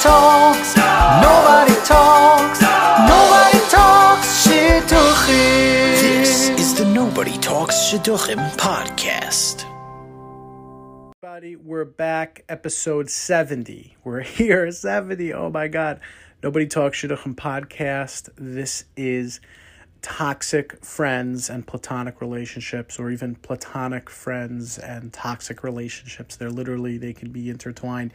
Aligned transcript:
talks, 0.00 0.76
nobody 0.76 1.74
talks, 1.84 2.62
nobody 2.62 3.58
talks 3.68 4.46
shidduchim. 4.46 5.28
This 6.00 6.48
is 6.58 6.74
the 6.74 6.86
Nobody 6.86 7.36
Talks 7.36 7.74
Shidduchim 7.76 8.38
podcast. 8.56 9.66
Everybody, 11.22 11.56
we're 11.56 11.84
back, 11.84 12.44
episode 12.48 13.10
70. 13.10 13.98
We're 14.02 14.20
here, 14.22 14.72
70. 14.72 15.34
Oh 15.34 15.50
my 15.50 15.68
God. 15.68 16.00
Nobody 16.42 16.66
Talks 16.66 17.02
Shidduchim 17.02 17.34
podcast. 17.34 18.30
This 18.38 18.84
is 18.96 19.38
toxic 20.00 20.82
friends 20.82 21.50
and 21.50 21.66
platonic 21.66 22.22
relationships, 22.22 22.98
or 22.98 23.10
even 23.10 23.34
platonic 23.34 24.08
friends 24.08 24.78
and 24.78 25.12
toxic 25.12 25.62
relationships. 25.62 26.36
They're 26.36 26.48
literally, 26.48 26.96
they 26.96 27.12
can 27.12 27.32
be 27.32 27.50
intertwined. 27.50 28.14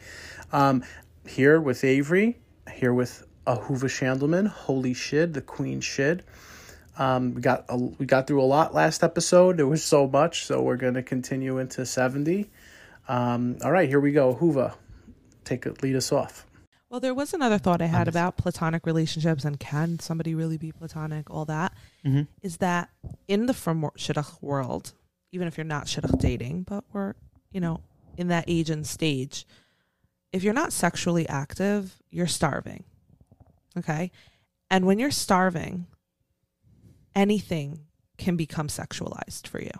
Um, 0.52 0.82
here 1.26 1.60
with 1.60 1.84
Avery, 1.84 2.38
here 2.72 2.94
with 2.94 3.26
Ahuva 3.46 3.84
Shandelman, 3.84 4.46
Holy 4.48 4.94
shit, 4.94 5.32
the 5.32 5.40
Queen 5.40 5.80
Shid. 5.80 6.24
Um, 6.98 7.34
we 7.34 7.42
got 7.42 7.64
a, 7.68 7.76
we 7.76 8.06
got 8.06 8.26
through 8.26 8.42
a 8.42 8.44
lot 8.44 8.74
last 8.74 9.04
episode. 9.04 9.58
There 9.58 9.66
was 9.66 9.84
so 9.84 10.06
much, 10.06 10.46
so 10.46 10.62
we're 10.62 10.76
going 10.76 10.94
to 10.94 11.02
continue 11.02 11.58
into 11.58 11.84
seventy. 11.84 12.50
Um, 13.08 13.58
all 13.62 13.70
right, 13.70 13.88
here 13.88 14.00
we 14.00 14.12
go. 14.12 14.34
Huva, 14.34 14.74
take 15.44 15.66
it, 15.66 15.82
lead 15.82 15.94
us 15.96 16.10
off. 16.10 16.46
Well, 16.88 17.00
there 17.00 17.14
was 17.14 17.34
another 17.34 17.58
thought 17.58 17.82
I 17.82 17.86
had 17.86 18.08
about 18.08 18.36
platonic 18.36 18.86
relationships 18.86 19.44
and 19.44 19.58
can 19.58 19.98
somebody 19.98 20.34
really 20.34 20.56
be 20.56 20.72
platonic, 20.72 21.28
all 21.30 21.44
that. 21.46 21.72
Is 22.42 22.58
that 22.58 22.90
in 23.26 23.46
the 23.46 23.54
from 23.54 23.82
shidduch 23.98 24.40
world, 24.40 24.92
even 25.32 25.48
if 25.48 25.58
you're 25.58 25.64
not 25.64 25.86
shidduch 25.86 26.18
dating, 26.20 26.62
but 26.62 26.84
we're, 26.92 27.14
you 27.50 27.60
know, 27.60 27.80
in 28.16 28.28
that 28.28 28.44
age 28.46 28.70
and 28.70 28.86
stage, 28.86 29.44
if 30.36 30.44
you're 30.44 30.52
not 30.52 30.72
sexually 30.72 31.26
active, 31.28 31.96
you're 32.10 32.26
starving. 32.26 32.84
Okay? 33.78 34.10
And 34.70 34.84
when 34.84 34.98
you're 34.98 35.10
starving, 35.10 35.86
anything 37.14 37.86
can 38.18 38.36
become 38.36 38.68
sexualized 38.68 39.46
for 39.46 39.62
you. 39.62 39.70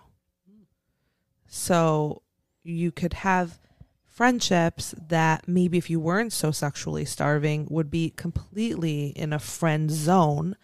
So 1.45 2.23
you 2.63 2.91
could 2.91 3.13
have 3.13 3.59
friendships 4.03 4.95
that 5.09 5.47
maybe 5.47 5.77
if 5.77 5.91
you 5.91 5.99
weren't 5.99 6.33
so 6.33 6.49
sexually 6.49 7.05
starving 7.05 7.67
would 7.69 7.91
be 7.91 8.09
completely 8.09 9.09
in 9.09 9.33
a 9.33 9.39
friend 9.39 9.91
zone, 9.91 10.55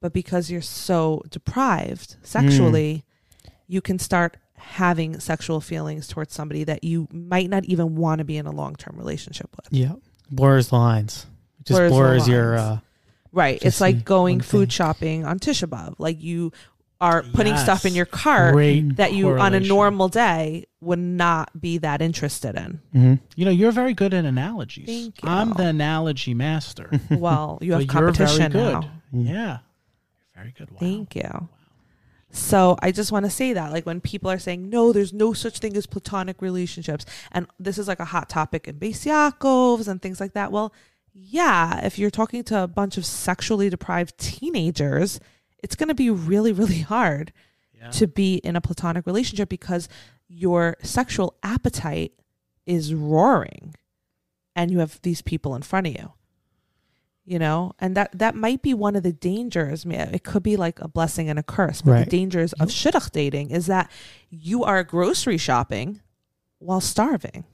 but 0.00 0.12
because 0.12 0.50
you're 0.50 0.60
so 0.60 1.22
deprived 1.30 2.16
sexually, 2.22 3.04
hmm. 3.44 3.50
you 3.68 3.80
can 3.80 4.00
start 4.00 4.38
having 4.58 5.20
sexual 5.20 5.60
feelings 5.60 6.06
towards 6.08 6.32
somebody 6.34 6.64
that 6.64 6.84
you 6.84 7.08
might 7.12 7.48
not 7.50 7.64
even 7.64 7.96
want 7.96 8.18
to 8.20 8.24
be 8.24 8.36
in 8.36 8.46
a 8.46 8.50
long-term 8.52 8.96
relationship 8.96 9.48
with. 9.56 9.66
Yeah, 9.70 9.94
blurs 10.30 10.68
the 10.68 10.76
lines. 10.76 11.26
It 11.60 11.66
just 11.66 11.78
Blurs 11.78 11.90
blurs, 11.92 12.28
your. 12.28 12.56
Uh, 12.56 12.78
Right. 13.32 13.62
It's 13.62 13.82
like 13.82 14.02
going 14.04 14.40
food 14.40 14.72
shopping 14.72 15.26
on 15.26 15.38
Tisha 15.38 15.68
B'Av. 15.68 15.96
Like 15.98 16.22
you 16.22 16.52
are 17.02 17.22
putting 17.22 17.54
stuff 17.58 17.84
in 17.84 17.94
your 17.94 18.06
cart 18.06 18.54
Great 18.54 18.96
that 18.96 19.12
you 19.12 19.28
on 19.38 19.52
a 19.52 19.60
normal 19.60 20.08
day 20.08 20.64
would 20.80 20.98
not 20.98 21.50
be 21.60 21.76
that 21.78 22.00
interested 22.00 22.54
in. 22.56 22.80
mhm. 22.94 23.20
You 23.34 23.44
know, 23.44 23.50
you're 23.50 23.72
very 23.72 23.92
good 23.92 24.14
at 24.14 24.24
analogies. 24.24 24.86
Thank 24.86 25.22
you. 25.22 25.28
I'm 25.28 25.52
the 25.52 25.66
analogy 25.66 26.32
master. 26.32 26.90
Well, 27.10 27.58
you 27.60 27.72
have 27.74 27.86
But 27.86 27.94
you're 27.94 28.12
very 28.12 28.26
competition 28.28 28.52
now. 28.52 28.90
Yeah. 29.12 29.32
You're 29.34 29.58
very 30.36 30.54
good. 30.56 30.70
Wow. 30.70 30.76
Thank 30.80 31.16
you. 31.16 31.48
So 32.30 32.76
I 32.82 32.92
just 32.92 33.12
want 33.12 33.24
to 33.24 33.30
say 33.30 33.52
that, 33.52 33.72
like 33.72 33.86
when 33.86 34.00
people 34.00 34.30
are 34.30 34.38
saying, 34.38 34.68
no, 34.68 34.92
there's 34.92 35.12
no 35.12 35.32
such 35.32 35.58
thing 35.58 35.76
as 35.76 35.86
platonic 35.86 36.42
relationships, 36.42 37.06
and 37.32 37.46
this 37.58 37.78
is 37.78 37.88
like 37.88 38.00
a 38.00 38.04
hot 38.06 38.28
topic 38.28 38.66
in 38.68 38.78
Beis 38.78 39.06
Yaakovs 39.06 39.88
and 39.88 40.02
things 40.02 40.20
like 40.20 40.32
that. 40.34 40.52
Well, 40.52 40.72
yeah, 41.12 41.84
if 41.84 41.98
you're 41.98 42.10
talking 42.10 42.44
to 42.44 42.62
a 42.62 42.66
bunch 42.68 42.98
of 42.98 43.06
sexually 43.06 43.70
deprived 43.70 44.18
teenagers, 44.18 45.18
it's 45.62 45.76
going 45.76 45.88
to 45.88 45.94
be 45.94 46.10
really, 46.10 46.52
really 46.62 46.80
hard 46.80 47.32
Yeah. 47.72 47.90
to 47.92 48.06
be 48.06 48.36
in 48.36 48.56
a 48.56 48.60
platonic 48.60 49.06
relationship 49.06 49.48
because 49.48 49.88
your 50.28 50.76
sexual 50.82 51.36
appetite 51.42 52.12
is 52.66 52.92
roaring 52.92 53.74
and 54.54 54.70
you 54.70 54.80
have 54.80 55.00
these 55.02 55.22
people 55.22 55.54
in 55.54 55.62
front 55.62 55.86
of 55.86 55.94
you 55.94 56.12
you 57.28 57.38
know 57.38 57.72
and 57.80 57.96
that 57.96 58.10
that 58.16 58.34
might 58.36 58.62
be 58.62 58.72
one 58.72 58.94
of 58.96 59.02
the 59.02 59.12
dangers 59.12 59.84
it 59.84 60.22
could 60.24 60.42
be 60.44 60.56
like 60.56 60.78
a 60.80 60.86
blessing 60.88 61.28
and 61.28 61.38
a 61.38 61.42
curse 61.42 61.82
but 61.82 61.90
Right. 61.90 62.04
the 62.04 62.10
dangers 62.10 62.52
of 62.54 62.68
shidduch 62.68 63.10
dating 63.10 63.50
is 63.50 63.66
that 63.66 63.90
you 64.30 64.62
are 64.64 64.82
grocery 64.84 65.36
shopping 65.38 66.00
while 66.58 66.80
starving 66.80 67.44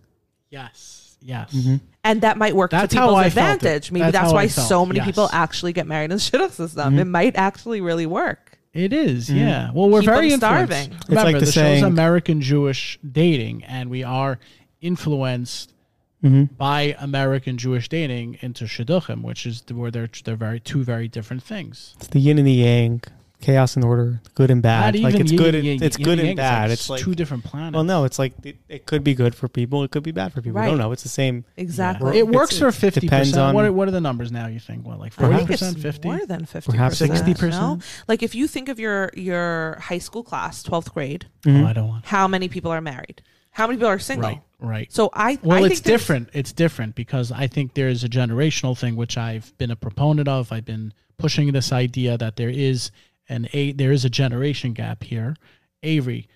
Yes. 0.51 1.17
Yes. 1.25 1.53
Mhm. 1.55 1.81
and 2.05 2.21
that 2.23 2.37
might 2.37 2.55
work 2.55 2.71
That's 2.73 2.93
to 2.93 2.99
how 3.01 3.07
people's 3.07 3.19
I 3.27 3.31
felt 3.31 3.51
it. 3.51 3.55
advantage 3.57 3.93
maybe 3.93 4.03
That's 4.11 4.15
that's, 4.15 4.33
why 4.33 4.47
so 4.49 4.85
many 4.85 4.99
yes. 4.99 5.07
people 5.07 5.31
actually 5.33 5.73
get 5.73 5.87
married 5.87 6.11
in 6.11 6.17
the 6.17 6.17
shidduch 6.17 6.51
system 6.53 6.95
Mhm. 6.97 7.01
it 7.01 7.05
might 7.07 7.37
actually 7.37 7.81
really 7.81 8.07
work 8.07 8.59
It 8.75 8.95
is, 8.95 9.29
Mhm. 9.29 9.37
yeah. 9.37 9.71
Well, 9.75 9.91
we're 9.91 10.01
Keep 10.01 10.09
very 10.09 10.29
them 10.31 10.41
influenced. 10.41 10.73
starving. 10.73 10.93
It's 10.99 11.09
Remember, 11.11 11.31
like 11.33 11.41
the 11.41 11.45
the, 11.45 11.53
saying- 11.53 11.83
show's 11.83 11.89
American 11.91 12.41
Jewish 12.41 12.99
dating, 13.07 13.65
and 13.65 13.91
we 13.91 14.03
are 14.03 14.39
influenced 14.81 15.75
Mhm. 16.23 16.57
by 16.57 16.95
American 17.01 17.59
Jewish 17.59 17.89
dating 17.89 18.39
into 18.41 18.65
shidduchim, 18.65 19.23
which 19.23 19.45
is 19.47 19.63
the, 19.63 19.75
where 19.75 19.91
they're 19.91 20.09
they're 20.25 20.37
very 20.37 20.61
two 20.61 20.85
very 20.85 21.09
different 21.09 21.43
things. 21.43 21.95
It's 21.99 22.07
the 22.09 22.21
yin 22.21 22.39
and 22.39 22.47
the 22.47 22.53
yang, 22.53 23.03
chaos 23.41 23.75
and 23.75 23.85
order, 23.85 24.21
good 24.37 24.49
and 24.49 24.63
bad. 24.63 24.95
Not 24.95 25.03
like 25.03 25.15
it's 25.21 25.33
good. 25.33 25.57
and 25.57 25.57
and- 25.57 25.65
yang- 25.67 25.83
it's 25.83 25.97
good 25.97 26.21
and 26.21 26.29
and 26.29 26.37
bad. 26.37 26.71
It's, 26.71 26.83
It's 26.83 26.91
like 26.91 26.99
like 27.01 27.05
two 27.05 27.17
different 27.17 27.43
planets. 27.43 27.75
well, 27.75 27.83
no, 27.83 28.05
it's 28.05 28.21
like 28.21 28.35
it, 28.45 28.57
it 28.69 28.87
could 28.87 29.03
be 29.03 29.15
good 29.15 29.35
for 29.35 29.49
people. 29.49 29.83
It 29.83 29.91
could 29.91 30.05
be 30.05 30.13
bad 30.13 30.33
for 30.33 30.41
people. 30.41 30.55
We 30.55 30.61
Right. 30.61 30.69
don't 30.69 30.79
know. 30.79 30.93
It's 30.93 31.03
the 31.03 31.09
same. 31.09 31.45
exactly 31.57 32.19
It 32.19 32.23
It's- 32.23 32.33
works 32.35 32.57
for 32.57 32.71
fifty 32.71 33.01
depends 33.01 33.31
percent. 33.31 33.49
on- 33.49 33.55
What 33.57 33.65
are, 33.65 33.73
what 33.73 33.89
are 33.89 33.91
the 33.91 34.01
numbers 34.01 34.31
now? 34.31 34.47
You 34.47 34.61
think 34.61 34.87
what 34.87 35.01
like 35.01 35.15
I 35.19 35.23
forty 35.23 35.37
think 35.39 35.51
it's 35.51 35.61
percent, 35.63 35.79
fifty? 35.81 36.07
more 36.09 36.25
than 36.25 36.45
fifty 36.47 36.71
Perhaps 36.71 37.01
percent. 37.01 37.19
60%? 37.37 37.83
Like 38.07 38.23
if 38.23 38.37
you 38.37 38.47
think 38.47 38.69
of 38.69 38.79
your 38.79 39.11
your 39.17 39.79
high 39.81 39.99
school 39.99 40.23
class, 40.23 40.63
twelfth 40.63 40.95
grade, 40.95 41.27
Mhm. 41.45 41.65
Oh, 41.65 41.67
I 41.67 41.73
don't 41.73 41.89
want. 41.89 42.05
how 42.07 42.29
many 42.29 42.47
people 42.49 42.71
are 42.71 42.81
married? 42.81 43.23
How 43.57 43.67
many 43.67 43.77
people 43.77 43.89
are 43.91 43.99
single? 43.99 44.31
Right, 44.31 44.41
right. 44.63 44.91
So 44.93 45.11
I 45.13 45.39
Well, 45.43 45.63
I 45.63 45.67
it's 45.67 45.81
think 45.81 45.85
different. 45.85 46.29
It's 46.33 46.53
different 46.53 46.95
because 46.95 47.31
I 47.33 47.47
think 47.47 47.75
there's 47.75 48.05
a 48.05 48.09
generational 48.09 48.79
thing 48.79 48.97
which 48.97 49.19
I've 49.19 49.57
been 49.59 49.71
a 49.71 49.77
proponent 49.77 50.29
of. 50.29 50.51
I've 50.53 50.65
been 50.65 50.95
pushing 51.19 51.53
this 51.53 51.73
idea 51.73 52.17
that 52.19 52.37
there 52.37 52.49
is 52.49 52.91
an 53.29 53.49
a 53.53 53.73
there 53.73 53.93
is 53.93 54.05
a 54.05 54.11
generation 54.11 54.73
gap 54.73 55.03
here. 55.05 55.37
Avery, 55.83 56.29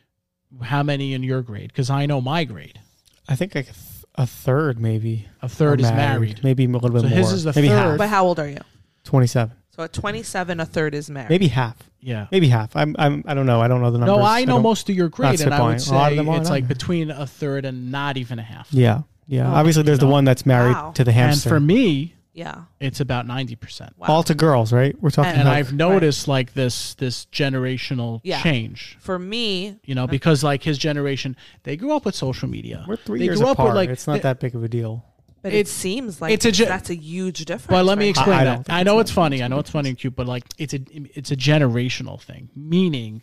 how 0.62 0.82
many 0.82 1.12
in 1.14 1.22
your 1.22 1.42
grade? 1.42 1.68
Because 1.68 1.88
I 1.90 2.06
know 2.06 2.20
my 2.20 2.44
grade. 2.44 2.80
I 3.28 3.36
think 3.36 3.54
like 3.54 3.68
a, 3.70 3.72
th- 3.72 4.04
a 4.16 4.26
third, 4.26 4.78
maybe. 4.80 5.26
A 5.42 5.48
third 5.48 5.80
are 5.80 5.84
is 5.84 5.90
married. 5.92 6.40
Maybe 6.44 6.64
a 6.64 6.68
little 6.68 6.90
bit 6.90 7.02
So 7.02 7.08
more. 7.08 7.16
his 7.18 7.32
is 7.32 7.44
the 7.44 7.52
maybe 7.54 7.68
third. 7.68 7.76
half. 7.76 7.98
But 7.98 8.08
how 8.08 8.24
old 8.26 8.38
are 8.38 8.48
you? 8.48 8.58
Twenty-seven. 9.04 9.56
So 9.70 9.82
at 9.82 9.92
27, 9.92 10.58
a 10.58 10.64
third 10.64 10.94
is 10.94 11.10
married. 11.10 11.28
Maybe 11.28 11.48
half. 11.48 11.76
Yeah. 12.06 12.28
Maybe 12.30 12.48
half. 12.48 12.74
I'm. 12.76 12.94
I'm. 12.98 13.24
I 13.26 13.34
don't 13.34 13.46
know. 13.46 13.60
I 13.60 13.66
don't 13.68 13.82
know 13.82 13.90
the 13.90 13.98
numbers. 13.98 14.16
No, 14.16 14.22
I 14.22 14.44
know 14.44 14.54
don't- 14.54 14.62
most 14.62 14.88
of 14.88 14.94
your 14.94 15.08
grade, 15.08 15.40
and 15.40 15.52
I 15.52 15.60
would 15.60 15.76
spitballing. 15.76 15.90
A 15.90 15.94
lot 15.94 16.12
of 16.12 16.18
say 16.18 16.24
them 16.24 16.34
it's 16.36 16.48
like 16.50 16.68
between 16.68 17.10
a 17.10 17.26
third 17.26 17.64
and 17.64 17.90
not 17.90 18.16
even 18.16 18.38
a 18.38 18.42
half. 18.42 18.68
Yeah. 18.70 19.02
Yeah. 19.26 19.50
Oh, 19.50 19.56
Obviously, 19.56 19.82
there's 19.82 19.96
you 19.98 20.06
the 20.06 20.12
one 20.12 20.24
that's 20.24 20.46
married 20.46 20.74
Wow. 20.74 20.92
to 20.92 21.02
the 21.02 21.10
hamster. 21.10 21.48
And 21.48 21.56
for 21.56 21.58
me, 21.60 22.14
Yeah. 22.32 22.60
it's 22.78 23.00
about 23.00 23.26
ninety 23.26 23.56
percent. 23.56 23.92
Wow. 23.98 24.06
all 24.08 24.22
to 24.22 24.36
girls, 24.36 24.72
right? 24.72 24.94
We're 25.02 25.10
talking 25.10 25.32
And 25.32 25.40
And. 25.40 25.48
I've 25.48 25.72
noticed 25.72 26.28
like 26.28 26.54
this 26.54 26.94
this 26.94 27.26
generational 27.32 28.20
Yeah. 28.22 28.40
change. 28.40 28.96
For 29.00 29.18
me, 29.18 29.76
You 29.84 29.96
know, 29.96 30.04
uh, 30.04 30.06
because 30.06 30.44
like 30.44 30.62
his 30.62 30.78
generation, 30.78 31.34
they 31.64 31.76
grew 31.76 31.90
up 31.96 32.04
with 32.04 32.14
social 32.14 32.48
media. 32.48 32.84
we're 32.86 32.94
three 32.94 33.18
they 33.18 33.24
years 33.24 33.38
grew 33.40 33.48
up 33.48 33.54
apart. 33.58 33.70
with 33.70 33.76
like 33.76 33.90
it's 33.90 34.06
not 34.06 34.14
th- 34.14 34.22
that 34.22 34.38
big 34.38 34.54
of 34.54 34.62
a 34.62 34.68
deal. 34.68 35.04
But 35.46 35.52
It's- 35.54 35.68
it 35.70 35.72
seems 35.72 36.20
like 36.20 36.32
it's 36.32 36.44
a 36.44 36.52
ge- 36.52 36.66
that's 36.66 36.90
a 36.90 36.96
huge 36.96 37.44
difference. 37.44 37.66
But 37.70 37.84
let 37.84 37.98
me 37.98 38.04
right? 38.06 38.10
explain 38.10 38.38
I 38.38 38.44
that. 38.44 38.66
don't 38.66 38.70
I 38.76 38.82
know 38.82 38.98
it's 38.98 39.10
funny. 39.10 39.42
I 39.42 39.48
know 39.48 39.58
it's 39.58 39.70
funny 39.70 39.90
and 39.90 39.98
cute, 39.98 40.16
but 40.16 40.26
like 40.26 40.44
it's 40.58 40.74
a 40.74 40.80
it's 41.14 41.30
a 41.30 41.36
generational 41.36 42.20
thing. 42.20 42.48
Meaning, 42.56 43.22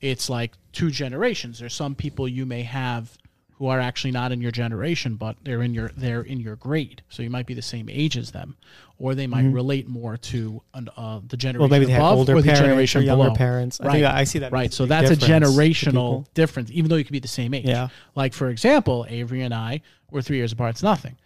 it's 0.00 0.28
like 0.30 0.52
two 0.72 0.90
generations. 0.90 1.58
There's 1.58 1.74
some 1.74 1.94
people 1.94 2.26
you 2.28 2.46
may 2.46 2.62
have 2.62 3.16
who 3.56 3.66
are 3.68 3.78
actually 3.78 4.10
not 4.10 4.32
in 4.32 4.40
your 4.40 4.50
generation, 4.50 5.14
but 5.14 5.36
they're 5.44 5.62
in 5.62 5.72
your 5.74 5.92
they're 5.96 6.22
in 6.22 6.40
your 6.40 6.56
grade. 6.56 7.02
So 7.08 7.22
you 7.22 7.30
might 7.30 7.46
be 7.46 7.54
the 7.54 7.62
same 7.62 7.88
age 7.88 8.16
as 8.16 8.32
them, 8.32 8.56
or 8.98 9.14
they 9.14 9.28
might 9.28 9.44
relate 9.44 9.86
more 9.86 10.16
to 10.16 10.62
an, 10.74 10.88
uh, 10.96 11.20
the 11.28 11.36
generation 11.36 11.52
Mm-hmm. 11.58 11.60
Well, 11.60 11.68
maybe 11.68 11.84
they 11.86 11.92
have 11.92 12.00
above 12.02 12.18
older 12.18 12.32
or 12.36 12.40
the 12.42 12.46
parents 12.46 12.60
or 12.60 12.64
generation 12.64 13.02
younger 13.02 13.24
below. 13.24 13.34
parents. 13.36 13.80
I 13.80 13.84
Right. 13.86 13.92
think 13.92 14.06
I 14.06 14.24
see 14.24 14.38
that. 14.40 14.50
Right. 14.50 14.72
So 14.72 14.86
that's 14.86 15.10
a 15.10 15.16
generational 15.16 16.24
difference, 16.34 16.70
even 16.72 16.88
though 16.88 16.96
you 16.96 17.04
could 17.04 17.12
be 17.12 17.20
the 17.20 17.28
same 17.28 17.54
age. 17.54 17.66
Yeah. 17.66 17.88
Like 18.16 18.32
for 18.32 18.48
example, 18.48 19.06
Avery 19.08 19.42
and 19.42 19.54
I 19.54 19.82
were 20.10 20.22
three 20.22 20.38
years 20.38 20.50
apart. 20.52 20.70
It's 20.70 20.82
nothing. 20.82 21.16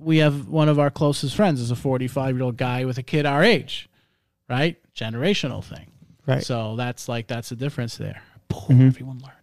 We 0.00 0.18
have 0.18 0.48
one 0.48 0.68
of 0.68 0.78
our 0.78 0.90
closest 0.90 1.36
friends 1.36 1.60
is 1.60 1.70
a 1.70 1.76
45 1.76 2.36
year 2.36 2.44
old 2.44 2.56
guy 2.56 2.84
with 2.84 2.98
a 2.98 3.02
kid 3.02 3.26
our 3.26 3.42
age, 3.44 3.88
right? 4.48 4.76
Generational 4.94 5.62
thing. 5.62 5.90
Right. 6.26 6.42
So 6.44 6.76
that's 6.76 7.08
like 7.08 7.26
that's 7.26 7.50
the 7.50 7.56
difference 7.56 7.96
there. 7.96 8.22
Boom, 8.48 8.78
Mhm. 8.78 8.86
Everyone 8.88 9.18
learns. 9.18 9.36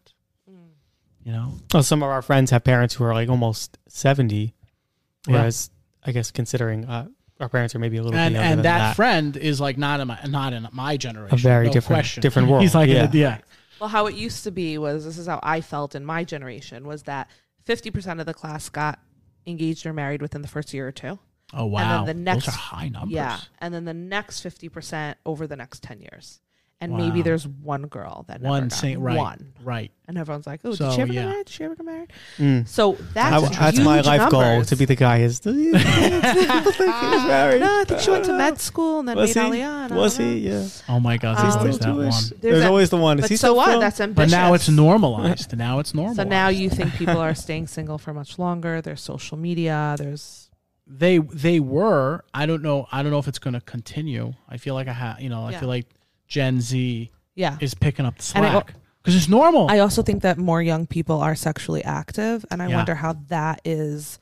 You 1.24 1.32
know. 1.34 1.54
Oh, 1.74 1.82
some 1.82 2.02
of 2.02 2.10
our 2.10 2.22
friends 2.22 2.52
have 2.52 2.64
parents 2.64 2.96
who 2.96 3.04
are 3.04 3.14
like 3.14 3.28
almost 3.30 3.78
seventy, 3.88 4.54
Yeah. 5.28 5.34
whereas 5.34 5.70
I 6.06 6.12
guess 6.14 6.32
considering 6.32 6.86
uh, 6.86 7.08
our 7.40 7.50
parents 7.50 7.76
are 7.76 7.80
maybe 7.80 7.98
a 7.98 8.04
little 8.04 8.18
And 8.18 8.34
bit 8.34 8.40
younger 8.40 8.50
and 8.52 8.60
than 8.60 8.64
that, 8.64 8.78
that. 8.80 8.96
friend 8.96 9.36
is 9.36 9.60
like 9.60 9.78
not 9.78 10.00
in 10.00 10.08
my 10.08 10.20
not 10.28 10.54
in 10.54 10.68
my 10.72 10.96
generation. 10.98 11.36
A 11.38 11.42
very 11.42 11.68
no 11.68 11.74
different- 11.74 11.98
question. 12.02 12.22
different 12.22 12.48
world, 12.48 12.62
He's 12.64 12.74
like 12.76 12.90
yeah. 12.90 13.10
yeah. 13.12 13.38
Well, 13.80 13.90
how 13.90 14.08
it 14.08 14.16
used 14.16 14.44
to 14.46 14.52
be 14.52 14.78
was 14.78 15.04
this 15.06 15.18
is 15.18 15.28
how 15.28 15.40
I 15.44 15.62
felt 15.62 15.94
in 15.96 16.04
my 16.06 16.24
generation 16.24 16.88
was 16.88 17.04
that 17.04 17.30
50% 17.68 18.20
of 18.20 18.26
the 18.26 18.34
class 18.34 18.70
got 18.70 18.98
engaged 19.48 19.86
or 19.86 19.94
married 19.94 20.22
within 20.22 20.42
the 20.42 20.48
first 20.48 20.74
year 20.74 20.88
or 20.88 20.92
two. 20.92 21.18
Oh 21.54 21.66
wow, 21.66 22.04
the 22.04 22.14
next- 22.14 22.46
those 22.46 22.54
are 22.54 22.58
high 22.58 22.90
numbers. 22.90 23.14
Yeah. 23.14 23.40
And 23.60 23.74
then 23.74 23.86
the 23.86 23.94
next 23.94 24.44
50% 24.44 25.16
over 25.26 25.48
the 25.48 25.56
next 25.56 25.82
10 25.82 26.02
years. 26.02 26.42
And 26.80 26.96
maybe 26.96 27.24
there's 27.24 27.48
one 27.48 27.88
girl 27.88 28.24
that 28.28 28.40
never 28.40 28.52
one 28.52 28.68
got 28.68 28.78
sing 28.78 29.00
right, 29.02 29.18
one. 29.18 29.52
right. 29.64 29.92
And 30.08 30.16
everyone's 30.16 30.46
like, 30.46 30.60
oh, 30.64 30.76
So, 30.76 30.86
did 30.90 30.96
she 30.96 31.02
ever 31.02 31.12
yeah. 31.14 31.22
get 31.24 31.30
married? 31.30 31.46
Did 31.48 31.54
she 31.54 31.64
ever 31.64 31.76
get 31.76 31.86
married? 31.88 32.14
Mm. 32.38 32.68
So 32.68 32.98
that's, 33.16 33.46
I- 33.48 33.50
that's 33.72 33.80
my 33.80 33.96
huge 33.96 34.06
life 34.06 34.30
goal 34.30 34.64
to 34.64 34.76
be 34.76 34.86
the 34.86 34.96
guy. 34.96 35.18
Is 35.22 35.40
people 35.40 35.54
think 36.72 36.96
he's 36.96 37.24
married? 37.26 37.62
No, 37.62 37.82
I 37.82 37.84
think 37.84 38.00
she 38.02 38.12
went 38.12 38.26
to 38.26 38.34
med 38.38 38.60
school 38.60 39.00
and 39.00 39.08
then 39.10 39.18
Was 39.18 39.36
made 39.36 39.54
he? 39.54 39.60
Aliyah. 39.62 39.86
and 39.88 39.96
Was 39.96 40.18
he? 40.18 40.38
Yeah. 40.50 40.68
Oh 40.88 41.00
my 41.00 41.18
God, 41.18 41.38
there's 41.44 41.54
Um, 41.56 41.60
always 41.62 41.76
Still 41.78 41.96
that 41.96 42.02
Jewish. 42.04 42.14
one. 42.14 42.22
There's 42.30 42.42
There's 42.42 42.60
that- 42.62 42.68
always 42.70 42.90
the 42.92 42.98
one. 42.98 43.18
Is 43.20 43.24
But 43.24 43.30
he 43.32 43.38
so 43.38 43.40
still 43.48 43.56
what? 43.56 43.70
Phil? 43.72 43.80
That's 43.80 44.00
ambitious. 44.00 44.32
But 44.32 44.38
now 44.38 44.54
it's 44.54 44.70
normalized. 44.70 45.58
now 45.58 45.80
it's 45.80 45.94
normal. 45.94 46.14
So 46.18 46.24
now 46.24 46.50
you 46.50 46.70
think 46.70 46.94
people 46.94 47.18
are 47.18 47.34
staying 47.36 47.68
single 47.68 47.98
for 47.98 48.14
much 48.14 48.38
longer. 48.40 48.82
There's 48.82 49.02
social 49.02 49.38
media. 49.38 49.96
There's 49.98 50.50
they 50.86 51.18
they 51.18 51.60
were. 51.60 52.24
I 52.34 52.46
don't 52.46 52.62
know. 52.64 52.88
I 52.92 53.02
don't 53.04 53.12
know 53.12 53.18
if 53.20 53.28
it's 53.28 53.40
going 53.40 53.56
to 53.56 53.62
continue. 53.62 54.34
I 54.48 54.58
feel 54.58 54.74
like 54.76 54.88
I 54.88 54.94
have. 54.94 55.20
You 55.22 55.30
know, 55.30 55.46
I 55.48 55.52
Yeah. 55.52 55.60
feel 55.60 55.70
like 55.70 55.88
Gen 56.28 56.60
Z 56.62 57.10
yeah. 57.36 57.58
is 57.60 57.74
picking 57.74 58.06
up 58.06 58.18
the 58.18 58.32
And 58.36 58.46
I- 58.46 58.52
slack 58.52 58.74
because 59.02 59.16
it's 59.16 59.30
normal. 59.30 59.70
I 59.72 59.80
also 59.80 60.02
think 60.02 60.22
that 60.24 60.38
more 60.38 60.62
young 60.62 60.86
people 60.86 61.22
are 61.22 61.34
sexually 61.36 61.84
active, 61.84 62.46
and 62.52 62.62
I 62.62 62.68
Yeah. 62.68 62.76
wonder 62.78 62.96
how 62.96 63.14
that 63.30 63.62
is 63.64 64.20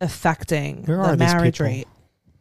affecting 0.00 0.84
Where 0.84 1.04
the 1.08 1.16
marriage 1.16 1.58
rate. 1.60 1.88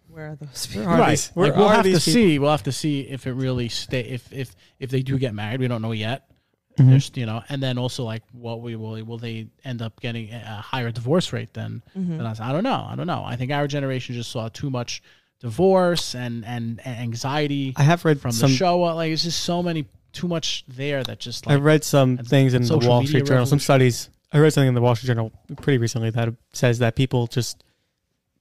Where 0.08 0.30
are 0.32 0.36
those 0.36 0.68
people? 0.68 0.84
Where 0.88 0.96
are 0.96 1.00
right. 1.00 1.10
these- 1.12 1.30
where 1.30 1.48
Like, 1.48 1.58
we'll 1.58 1.68
are 1.68 1.74
have 1.76 1.84
to 1.84 1.90
people? 1.90 2.00
see. 2.02 2.40
We'll 2.40 2.52
have 2.52 2.64
to 2.64 2.72
see 2.72 3.02
if 3.02 3.26
it 3.28 3.34
really 3.34 3.70
stay. 3.70 4.02
If 4.02 4.32
if 4.32 4.56
if 4.80 4.90
they 4.92 5.02
do 5.02 5.18
get 5.18 5.34
married, 5.34 5.60
we 5.60 5.68
don't 5.68 5.82
know 5.82 5.92
yet. 5.92 6.30
Mhm. 6.78 6.90
There's 6.90 7.12
you 7.16 7.26
know, 7.26 7.42
and 7.50 7.62
then 7.62 7.78
also 7.80 8.04
like 8.04 8.22
what 8.32 8.62
we 8.62 8.76
will 8.76 9.04
will 9.04 9.18
they 9.18 9.48
end 9.66 9.82
up 9.82 10.00
getting 10.00 10.32
a 10.34 10.62
higher 10.62 10.92
divorce 10.92 11.34
rate 11.34 11.54
than 11.54 11.82
Mhm. 11.98 12.18
than 12.18 12.26
us? 12.28 12.40
I 12.40 12.52
don't 12.52 12.64
know. 12.64 12.86
I 12.88 12.96
don't 12.96 13.08
know. 13.08 13.24
I 13.26 13.36
think 13.36 13.52
our 13.52 13.68
generation 13.68 14.14
just 14.16 14.32
saw 14.32 14.50
too 14.50 14.70
much 14.70 15.02
divorce 15.40 16.16
and 16.16 16.44
and, 16.46 16.80
and 16.86 16.98
anxiety 17.00 17.74
I 17.78 17.84
have 17.84 18.04
read 18.06 18.20
from 18.22 18.32
some. 18.32 18.50
the 18.50 18.56
show. 18.56 18.80
Like 18.80 19.12
it's 19.12 19.24
just 19.24 19.44
so 19.44 19.62
many 19.64 19.86
too 20.14 20.28
much 20.28 20.64
there 20.68 21.04
that 21.04 21.20
just 21.20 21.48
I 21.48 21.56
like 21.56 21.64
read 21.64 21.84
some 21.84 22.18
things 22.18 22.54
in 22.54 22.64
the 22.64 22.78
Wall 22.78 23.02
media 23.02 23.08
Street 23.20 23.26
Journal, 23.28 23.46
some 23.46 23.60
studies. 23.60 24.10
I 24.32 24.40
read 24.40 24.52
something 24.54 24.68
in 24.70 24.74
the 24.74 24.82
Wall 24.82 24.96
Street 24.96 25.08
Journal 25.08 25.32
pretty 25.62 25.78
recently 25.78 26.10
that 26.12 26.34
says 26.54 26.80
that 26.80 26.96
people 26.96 27.28
just, 27.28 27.64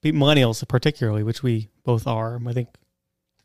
millennials 0.03 0.67
particularly, 0.67 1.23
which 1.23 1.43
we 1.43 1.69
both 1.85 2.07
are, 2.07 2.41
I 2.47 2.53
think, 2.53 2.69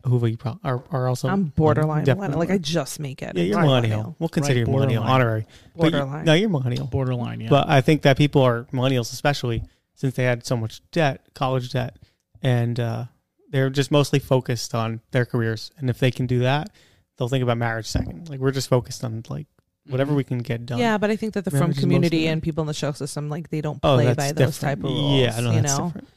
who 0.06 0.18
we 0.18 0.36
pro- 0.36 0.59
are, 0.63 0.83
are 0.92 1.07
also. 1.07 1.27
I'm 1.27 1.45
borderline 1.45 2.03
Definitely. 2.03 2.30
millennial. 2.30 2.39
Like 2.39 2.50
I 2.51 2.57
just 2.57 3.00
make 3.00 3.21
it. 3.21 3.36
yeah, 3.36 3.44
you're 3.44 3.59
I'm 3.59 3.65
millennial. 3.65 4.15
We'll 4.19 4.30
consider 4.30 4.62
Right, 4.62 4.68
you 4.68 4.74
millennial, 4.74 5.01
borderline. 5.03 5.21
honorary. 5.21 5.45
But 5.75 5.86
you- 5.86 5.92
Borderline. 5.92 6.25
no, 6.25 6.33
you're 6.33 6.50
millennial. 6.50 6.88
borderline. 6.88 7.42
Yeah. 7.42 7.50
But 7.50 7.69
I 7.69 7.81
think 7.81 8.01
that 8.03 8.18
people 8.18 8.42
are 8.42 8.63
millennials, 8.74 9.12
especially 9.13 9.63
since 9.95 10.15
they 10.15 10.24
had 10.24 10.45
so 10.45 10.57
much 10.57 10.81
debt, 10.92 11.21
college 11.36 11.71
debt, 11.71 11.98
and 12.42 12.80
uh, 12.80 13.06
they're 13.51 13.69
just 13.69 13.92
mostly 13.92 14.18
focused 14.19 14.74
on 14.74 15.01
their 15.12 15.25
careers. 15.25 15.71
And 15.77 15.89
if 15.89 16.00
they 16.00 16.09
can 16.12 16.25
do 16.25 16.39
that, 16.39 16.69
they'll 17.18 17.27
think 17.30 17.44
about 17.44 17.57
marriage 17.57 17.86
second. 17.86 18.30
Like 18.30 18.39
we're 18.39 18.51
just 18.51 18.68
focused 18.69 19.03
on 19.03 19.24
like 19.30 19.45
whatever 19.88 20.13
we 20.13 20.24
can 20.24 20.39
get 20.39 20.65
done. 20.65 20.80
Yeah, 20.80 20.98
but 20.98 21.09
I 21.12 21.15
think 21.15 21.33
that 21.36 21.45
the 21.45 21.51
Marriage 21.51 21.75
from 21.75 21.81
community 21.81 22.27
and 22.27 22.42
people 22.42 22.62
in 22.62 22.68
the 22.68 22.74
show 22.74 22.92
system, 22.94 23.30
like 23.30 23.50
they 23.50 23.62
don't 23.62 23.80
Oh, 23.83 23.95
play 23.95 24.06
that's 24.06 24.18
by 24.18 24.31
those 24.31 24.57
type 24.59 24.80
of 24.80 24.83
rules. 24.86 25.19
Yeah, 25.19 25.39
no, 25.39 25.51
you 25.51 25.62
that's 25.62 25.77
know. 25.77 25.86
different. 25.88 26.07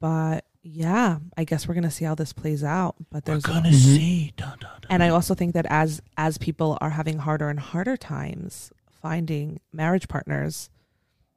But 0.00 0.44
yeah, 0.62 1.18
I 1.36 1.44
guess 1.44 1.66
we're 1.66 1.74
gonna 1.74 1.90
see 1.90 2.04
how 2.04 2.14
this 2.14 2.32
plays 2.32 2.62
out. 2.64 2.96
But 3.10 3.26
we're 3.26 3.32
there's 3.34 3.42
gonna 3.44 3.70
Mhm. 3.70 3.74
see. 3.74 4.32
Dun, 4.36 4.58
dun, 4.60 4.70
dun. 4.82 4.86
and 4.90 5.02
I 5.02 5.08
also 5.08 5.34
think 5.34 5.54
that 5.54 5.66
as 5.70 6.00
as 6.16 6.36
people 6.38 6.76
are 6.80 6.90
having 6.90 7.18
harder 7.18 7.48
and 7.48 7.58
harder 7.60 7.96
times 7.96 8.70
finding 8.90 9.60
marriage 9.72 10.08
partners, 10.08 10.68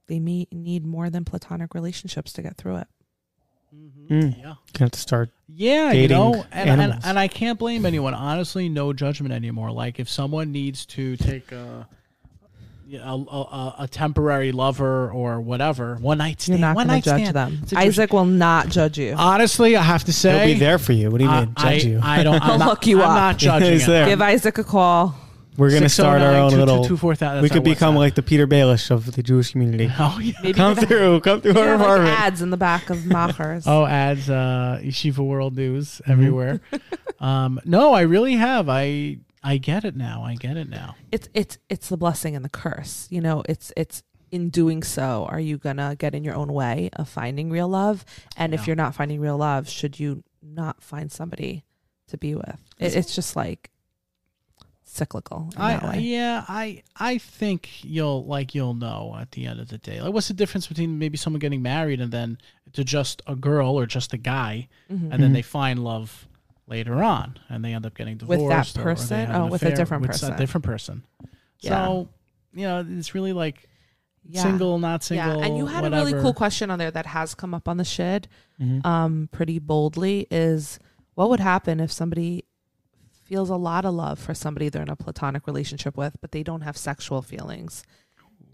they 0.07 0.19
may 0.19 0.47
need 0.51 0.85
more 0.85 1.09
than 1.09 1.23
platonic 1.23 1.73
relationships 1.73 2.33
to 2.33 2.41
get 2.41 2.57
through 2.57 2.77
it. 2.77 2.87
Mhm. 3.73 4.09
Mm. 4.09 4.37
Yeah. 4.37 4.43
Gonna 4.43 4.55
have 4.79 4.91
to 4.91 4.99
start. 4.99 5.29
Yeah, 5.55 5.91
dating 5.91 6.01
you 6.01 6.07
know, 6.17 6.45
and, 6.51 6.81
and 6.81 6.99
and 7.03 7.19
I 7.19 7.27
can't 7.27 7.59
blame 7.59 7.85
anyone. 7.85 8.13
Honestly, 8.13 8.69
no 8.69 8.91
judgment 8.93 9.33
anymore. 9.33 9.71
Like 9.71 9.99
if 9.99 10.09
someone 10.09 10.51
needs 10.51 10.85
to 10.87 11.15
take 11.17 11.51
a 11.51 11.87
a, 12.91 12.97
a, 12.97 13.75
a 13.79 13.87
temporary 13.87 14.51
lover 14.51 15.09
or 15.11 15.41
whatever, 15.41 15.95
one 15.95 16.17
night 16.19 16.41
stand, 16.41 16.59
You're 16.59 16.67
not 16.67 16.75
one 16.75 16.87
going 16.87 16.97
night 16.97 17.03
to 17.05 17.09
judge 17.11 17.21
stand. 17.29 17.35
them. 17.35 17.61
Isaac 17.75 18.13
will 18.13 18.25
not 18.25 18.69
judge 18.69 18.97
you. 18.99 19.15
Honestly, 19.17 19.75
I 19.75 19.81
have 19.81 20.03
to 20.05 20.13
say, 20.13 20.45
He'll 20.47 20.53
be 20.55 20.59
there 20.59 20.77
for 20.77 20.93
you. 20.93 21.09
What 21.09 21.17
do 21.19 21.23
you 21.23 21.29
mean? 21.31 21.53
I, 21.57 21.73
Judge 21.77 21.85
you? 21.85 21.99
I, 22.03 22.19
I 22.19 22.23
don't. 22.23 22.35
I'm 22.41 22.41
He'll 22.49 22.57
not, 22.59 22.69
hook 22.69 22.87
you 22.87 23.01
I'm 23.01 23.09
up. 23.09 23.15
not 23.15 23.37
judging. 23.37 23.71
He's 23.71 23.83
it. 23.83 23.87
there. 23.87 24.05
Give 24.07 24.21
Isaac 24.21 24.57
a 24.59 24.63
call. 24.63 25.15
We're 25.57 25.71
gonna 25.71 25.89
start 25.89 26.21
our 26.21 26.33
own 26.33 26.49
609 26.51 26.59
little. 26.59 26.83
224,000. 26.85 27.43
we 27.43 27.49
could 27.49 27.63
become 27.63 27.95
WhatsApp. 27.95 27.97
like 27.97 28.15
the 28.15 28.21
Petyr 28.23 28.47
Baelish 28.47 28.89
of 28.91 29.11
the 29.13 29.23
Jewish 29.23 29.51
community. 29.51 29.89
Oh 29.99 30.19
yeah. 30.21 30.33
Maybe 30.41 30.53
come 30.53 30.75
give 30.75 30.87
through, 30.87 31.19
come 31.21 31.41
through 31.41 31.57
our 31.57 31.71
like 31.77 31.79
apartment. 31.79 32.19
ads 32.19 32.41
in 32.41 32.49
the 32.49 32.57
back 32.57 32.89
of 32.89 33.05
Machers. 33.05 33.65
Oh, 33.67 33.85
ads, 33.85 34.29
uh, 34.29 34.79
Yeshiva 34.83 35.19
World 35.19 35.55
News 35.55 36.01
everywhere. 36.07 36.61
um, 37.19 37.59
no, 37.65 37.93
I 37.93 38.01
really 38.01 38.33
have. 38.33 38.67
I 38.69 39.17
I 39.43 39.57
get 39.57 39.83
it 39.85 39.95
now. 39.95 40.23
I 40.23 40.35
get 40.35 40.57
it 40.57 40.69
now. 40.69 40.95
it's 41.11 41.29
it's 41.33 41.57
it's 41.69 41.89
the 41.89 41.97
blessing 41.97 42.35
and 42.35 42.43
the 42.43 42.49
curse. 42.49 43.07
You 43.11 43.21
know, 43.21 43.43
it's 43.47 43.71
it's 43.77 44.03
in 44.31 44.49
doing 44.49 44.81
so, 44.81 45.27
are 45.29 45.39
you 45.39 45.59
gonna 45.59 45.95
get 45.95 46.15
in 46.15 46.23
your 46.23 46.33
own 46.33 46.51
way 46.51 46.89
of 46.93 47.07
finding 47.07 47.51
real 47.51 47.67
love? 47.67 48.03
And 48.35 48.51
Yeah. 48.51 48.59
if 48.59 48.65
you're 48.65 48.75
not 48.75 48.95
finding 48.95 49.19
real 49.19 49.37
love, 49.37 49.69
should 49.69 49.99
you 49.99 50.23
not 50.41 50.81
find 50.81 51.11
somebody 51.11 51.63
to 52.07 52.17
be 52.17 52.33
with? 52.33 52.59
It, 52.79 52.95
it's 52.95 53.13
just 53.13 53.35
like 53.35 53.69
cyclical. 54.93 55.49
I 55.57 55.97
yeah, 55.97 56.45
I 56.47 56.83
I 56.97 57.17
think 57.17 57.83
you'll 57.83 58.25
like 58.25 58.53
you'll 58.55 58.73
know 58.75 59.15
at 59.19 59.31
the 59.31 59.45
end 59.47 59.59
of 59.59 59.69
the 59.69 59.77
day. 59.77 60.01
Like, 60.01 60.13
what's 60.13 60.27
the 60.27 60.33
difference 60.33 60.67
between 60.67 60.99
maybe 60.99 61.17
someone 61.17 61.39
getting 61.39 61.61
married 61.61 61.99
and 62.01 62.11
then 62.11 62.37
to 62.73 62.83
just 62.83 63.21
a 63.27 63.35
girl 63.35 63.77
or 63.79 63.85
just 63.85 64.13
a 64.13 64.17
guy, 64.17 64.67
Mhm. 64.91 65.09
and 65.11 65.21
then 65.23 65.31
Mhm. 65.31 65.33
they 65.33 65.41
find 65.41 65.83
love 65.83 66.27
later 66.67 67.03
on 67.03 67.37
and 67.49 67.63
they 67.63 67.73
end 67.73 67.85
up 67.85 67.93
getting 67.95 68.17
divorced 68.17 68.39
With 68.39 68.49
that 68.49 68.77
or- 68.77 68.81
or 68.81 68.83
person? 68.83 69.31
Oh, 69.31 69.47
with 69.47 69.63
a 69.63 69.75
different 69.75 70.01
with 70.01 70.11
person. 70.11 70.33
a 70.33 70.37
different 70.37 70.63
person. 70.65 71.03
Yeah. 71.59 71.69
So 71.85 72.09
you 72.55 72.63
know, 72.67 72.85
it's 72.87 73.13
really 73.15 73.33
like 73.33 73.67
Yeah. 74.29 74.43
single, 74.43 74.77
not 74.79 75.03
single. 75.03 75.39
Yeah, 75.39 75.45
and 75.47 75.57
you 75.57 75.65
had 75.65 75.83
a 75.85 75.89
really 75.89 76.13
cool 76.13 76.33
question 76.33 76.69
on 76.71 76.79
there 76.79 76.91
that 76.91 77.07
has 77.07 77.33
come 77.35 77.53
up 77.53 77.67
on 77.67 77.77
the 77.77 77.83
shed 77.83 78.27
Mhm. 78.61 78.85
um, 78.85 79.29
pretty 79.31 79.59
boldly 79.59 80.27
is 80.31 80.79
what 81.15 81.29
would 81.29 81.39
happen 81.39 81.79
if 81.79 81.91
somebody 81.91 82.45
feels 83.23 83.49
a 83.49 83.55
lot 83.55 83.85
of 83.85 83.93
love 83.93 84.19
for 84.19 84.33
somebody 84.33 84.69
they're 84.69 84.81
in 84.83 84.89
a 84.89 84.95
platonic 84.95 85.47
relationship 85.47 85.97
with, 85.97 86.15
but 86.21 86.31
they 86.31 86.43
don't 86.43 86.61
have 86.61 86.77
sexual 86.77 87.21
feelings? 87.21 87.83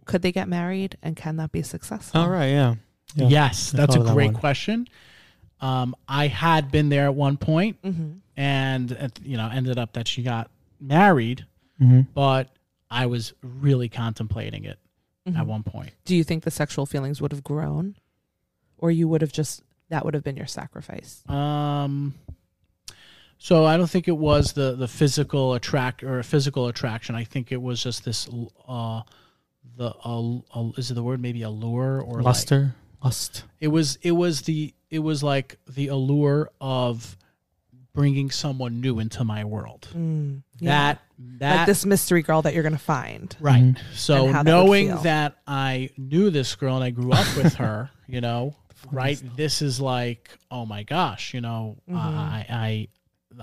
Could 0.05 0.21
they 0.21 0.31
get 0.31 0.47
married 0.47 0.97
and 1.03 1.15
can 1.15 1.37
that 1.37 1.51
be 1.51 1.61
successful? 1.61 2.21
All 2.21 2.29
right, 2.29 2.47
yeah. 2.49 2.75
Yeah. 3.15 3.27
Yes, 3.27 3.73
I 3.73 3.77
that's 3.77 3.95
a 3.95 3.97
thought 3.97 4.01
of 4.01 4.07
that 4.07 4.13
great 4.13 4.33
question. 4.33 4.87
Um, 5.61 5.95
I 6.07 6.27
had 6.27 6.71
been 6.71 6.89
there 6.89 7.05
at 7.05 7.15
one 7.15 7.37
point, 7.37 7.77
hmm 7.83 8.11
and 8.37 8.93
uh, 8.97 9.09
you 9.21 9.35
know, 9.35 9.49
ended 9.51 9.77
up 9.77 9.91
that 9.93 10.07
she 10.07 10.23
got 10.23 10.49
married, 10.79 11.45
Mhm. 11.81 12.07
but 12.13 12.49
I 12.89 13.05
was 13.07 13.33
really 13.41 13.89
contemplating 13.89 14.63
it 14.63 14.79
Mm-hmm. 15.27 15.37
at 15.37 15.45
one 15.45 15.63
point. 15.63 15.91
Do 16.05 16.15
you 16.15 16.23
think 16.23 16.43
the 16.45 16.49
sexual 16.51 16.85
feelings 16.85 17.21
would 17.21 17.33
have 17.33 17.43
grown, 17.43 17.97
or 18.77 18.89
you 18.91 19.07
would 19.09 19.21
have 19.21 19.33
just 19.33 19.61
that 19.89 20.05
would 20.05 20.13
have 20.13 20.23
been 20.23 20.37
your 20.37 20.45
sacrifice? 20.47 21.21
Um, 21.27 22.13
so 23.39 23.65
I 23.65 23.77
don't 23.77 23.89
think 23.89 24.07
it 24.07 24.17
was 24.17 24.53
the 24.53 24.75
the 24.75 24.87
physical 24.87 25.53
attract 25.55 26.03
or 26.03 26.19
a 26.19 26.23
physical 26.23 26.67
attraction. 26.67 27.15
I 27.15 27.23
think 27.23 27.51
it 27.51 27.61
was 27.61 27.81
just 27.81 28.05
this. 28.05 28.29
Uh, 28.67 29.01
the 29.77 29.93
uh, 30.03 30.37
uh, 30.53 30.69
is 30.77 30.91
it 30.91 30.93
the 30.95 31.03
word 31.03 31.21
maybe 31.21 31.41
allure 31.41 32.01
or 32.01 32.15
like, 32.17 32.25
Luster, 32.25 32.75
lust. 33.03 33.43
it 33.59 33.69
was 33.69 33.97
it 34.01 34.11
was 34.11 34.41
the 34.43 34.73
it 34.89 34.99
was 34.99 35.23
like 35.23 35.57
the 35.67 35.87
allure 35.87 36.49
of 36.59 37.15
bringing 37.93 38.29
someone 38.29 38.81
new 38.81 38.99
into 38.99 39.23
my 39.23 39.43
world. 39.45 39.87
Mm, 39.93 40.43
yeah. 40.59 40.69
That 40.69 41.01
that 41.39 41.55
like 41.57 41.65
this 41.67 41.85
mystery 41.85 42.21
girl 42.21 42.41
that 42.43 42.53
you're 42.53 42.63
gonna 42.63 42.77
find. 42.77 43.35
right. 43.39 43.63
Mhm. 43.63 43.77
So 43.93 44.31
that 44.31 44.45
knowing 44.45 44.89
that 45.03 45.35
I 45.47 45.89
knew 45.97 46.29
this 46.29 46.55
girl 46.55 46.75
and 46.75 46.83
I 46.83 46.89
grew 46.91 47.11
up 47.11 47.35
with 47.37 47.55
her, 47.55 47.89
you 48.07 48.21
know, 48.21 48.55
right? 48.91 49.21
This 49.35 49.61
is 49.61 49.79
like, 49.81 50.29
oh 50.51 50.65
my 50.65 50.83
gosh, 50.83 51.33
you 51.33 51.41
know, 51.41 51.77
Mhm. 51.89 51.95
I 51.97 52.45
I 52.49 52.87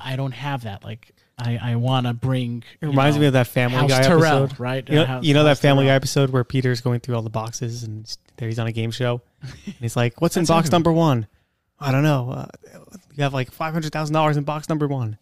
I 0.01 0.17
don't 0.17 0.33
have 0.33 0.63
that. 0.65 0.85
Like 0.85 1.13
I 1.39 1.59
I 1.63 1.77
want 1.77 2.07
to 2.07 2.15
bring. 2.15 2.65
It 2.81 2.87
reminds 2.87 3.19
me 3.19 3.27
of 3.27 3.33
that 3.35 3.47
Family 3.47 3.77
House 3.77 3.91
Guy 3.91 4.03
Terrell, 4.03 4.45
episode. 4.45 4.61
right? 4.61 4.89
You 4.89 4.95
know, 4.97 5.05
House- 5.05 5.25
you 5.25 5.35
know 5.35 5.45
that 5.45 5.59
Family 5.59 5.87
Guy 5.87 5.95
episode 5.95 6.31
where 6.31 6.45
Peter's 6.45 6.81
going 6.81 7.01
through 7.01 7.17
all 7.17 7.23
the 7.23 7.31
boxes 7.31 7.83
and 7.83 8.17
there 8.37 8.49
he's 8.49 8.59
on 8.59 8.67
a 8.67 8.73
game 8.73 8.91
show, 8.91 9.21
and 9.43 9.75
he's 9.81 9.97
like, 9.97 10.21
"What's 10.21 10.37
in 10.39 10.45
box 10.45 10.71
number 10.71 10.93
one?" 10.93 11.27
I 11.79 11.93
don't 11.93 12.03
know. 12.03 12.31
Uh, 12.31 12.47
you 13.15 13.23
have 13.23 13.35
like 13.35 13.51
five 13.51 13.73
hundred 13.73 13.93
thousand 13.93 14.15
dollars 14.15 14.37
in 14.37 14.45
box 14.45 14.69
number 14.69 14.87
one, 14.89 15.19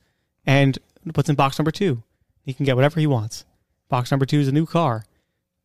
and 0.47 0.78
what's 1.14 1.28
in 1.28 1.35
box 1.35 1.59
number 1.59 1.71
two? 1.71 2.02
He 2.45 2.52
can 2.52 2.64
get 2.64 2.76
whatever 2.76 3.00
he 3.00 3.07
wants. 3.07 3.45
Box 3.88 4.11
number 4.11 4.26
two 4.26 4.38
is 4.40 4.49
a 4.49 4.52
new 4.52 4.66
car, 4.66 5.04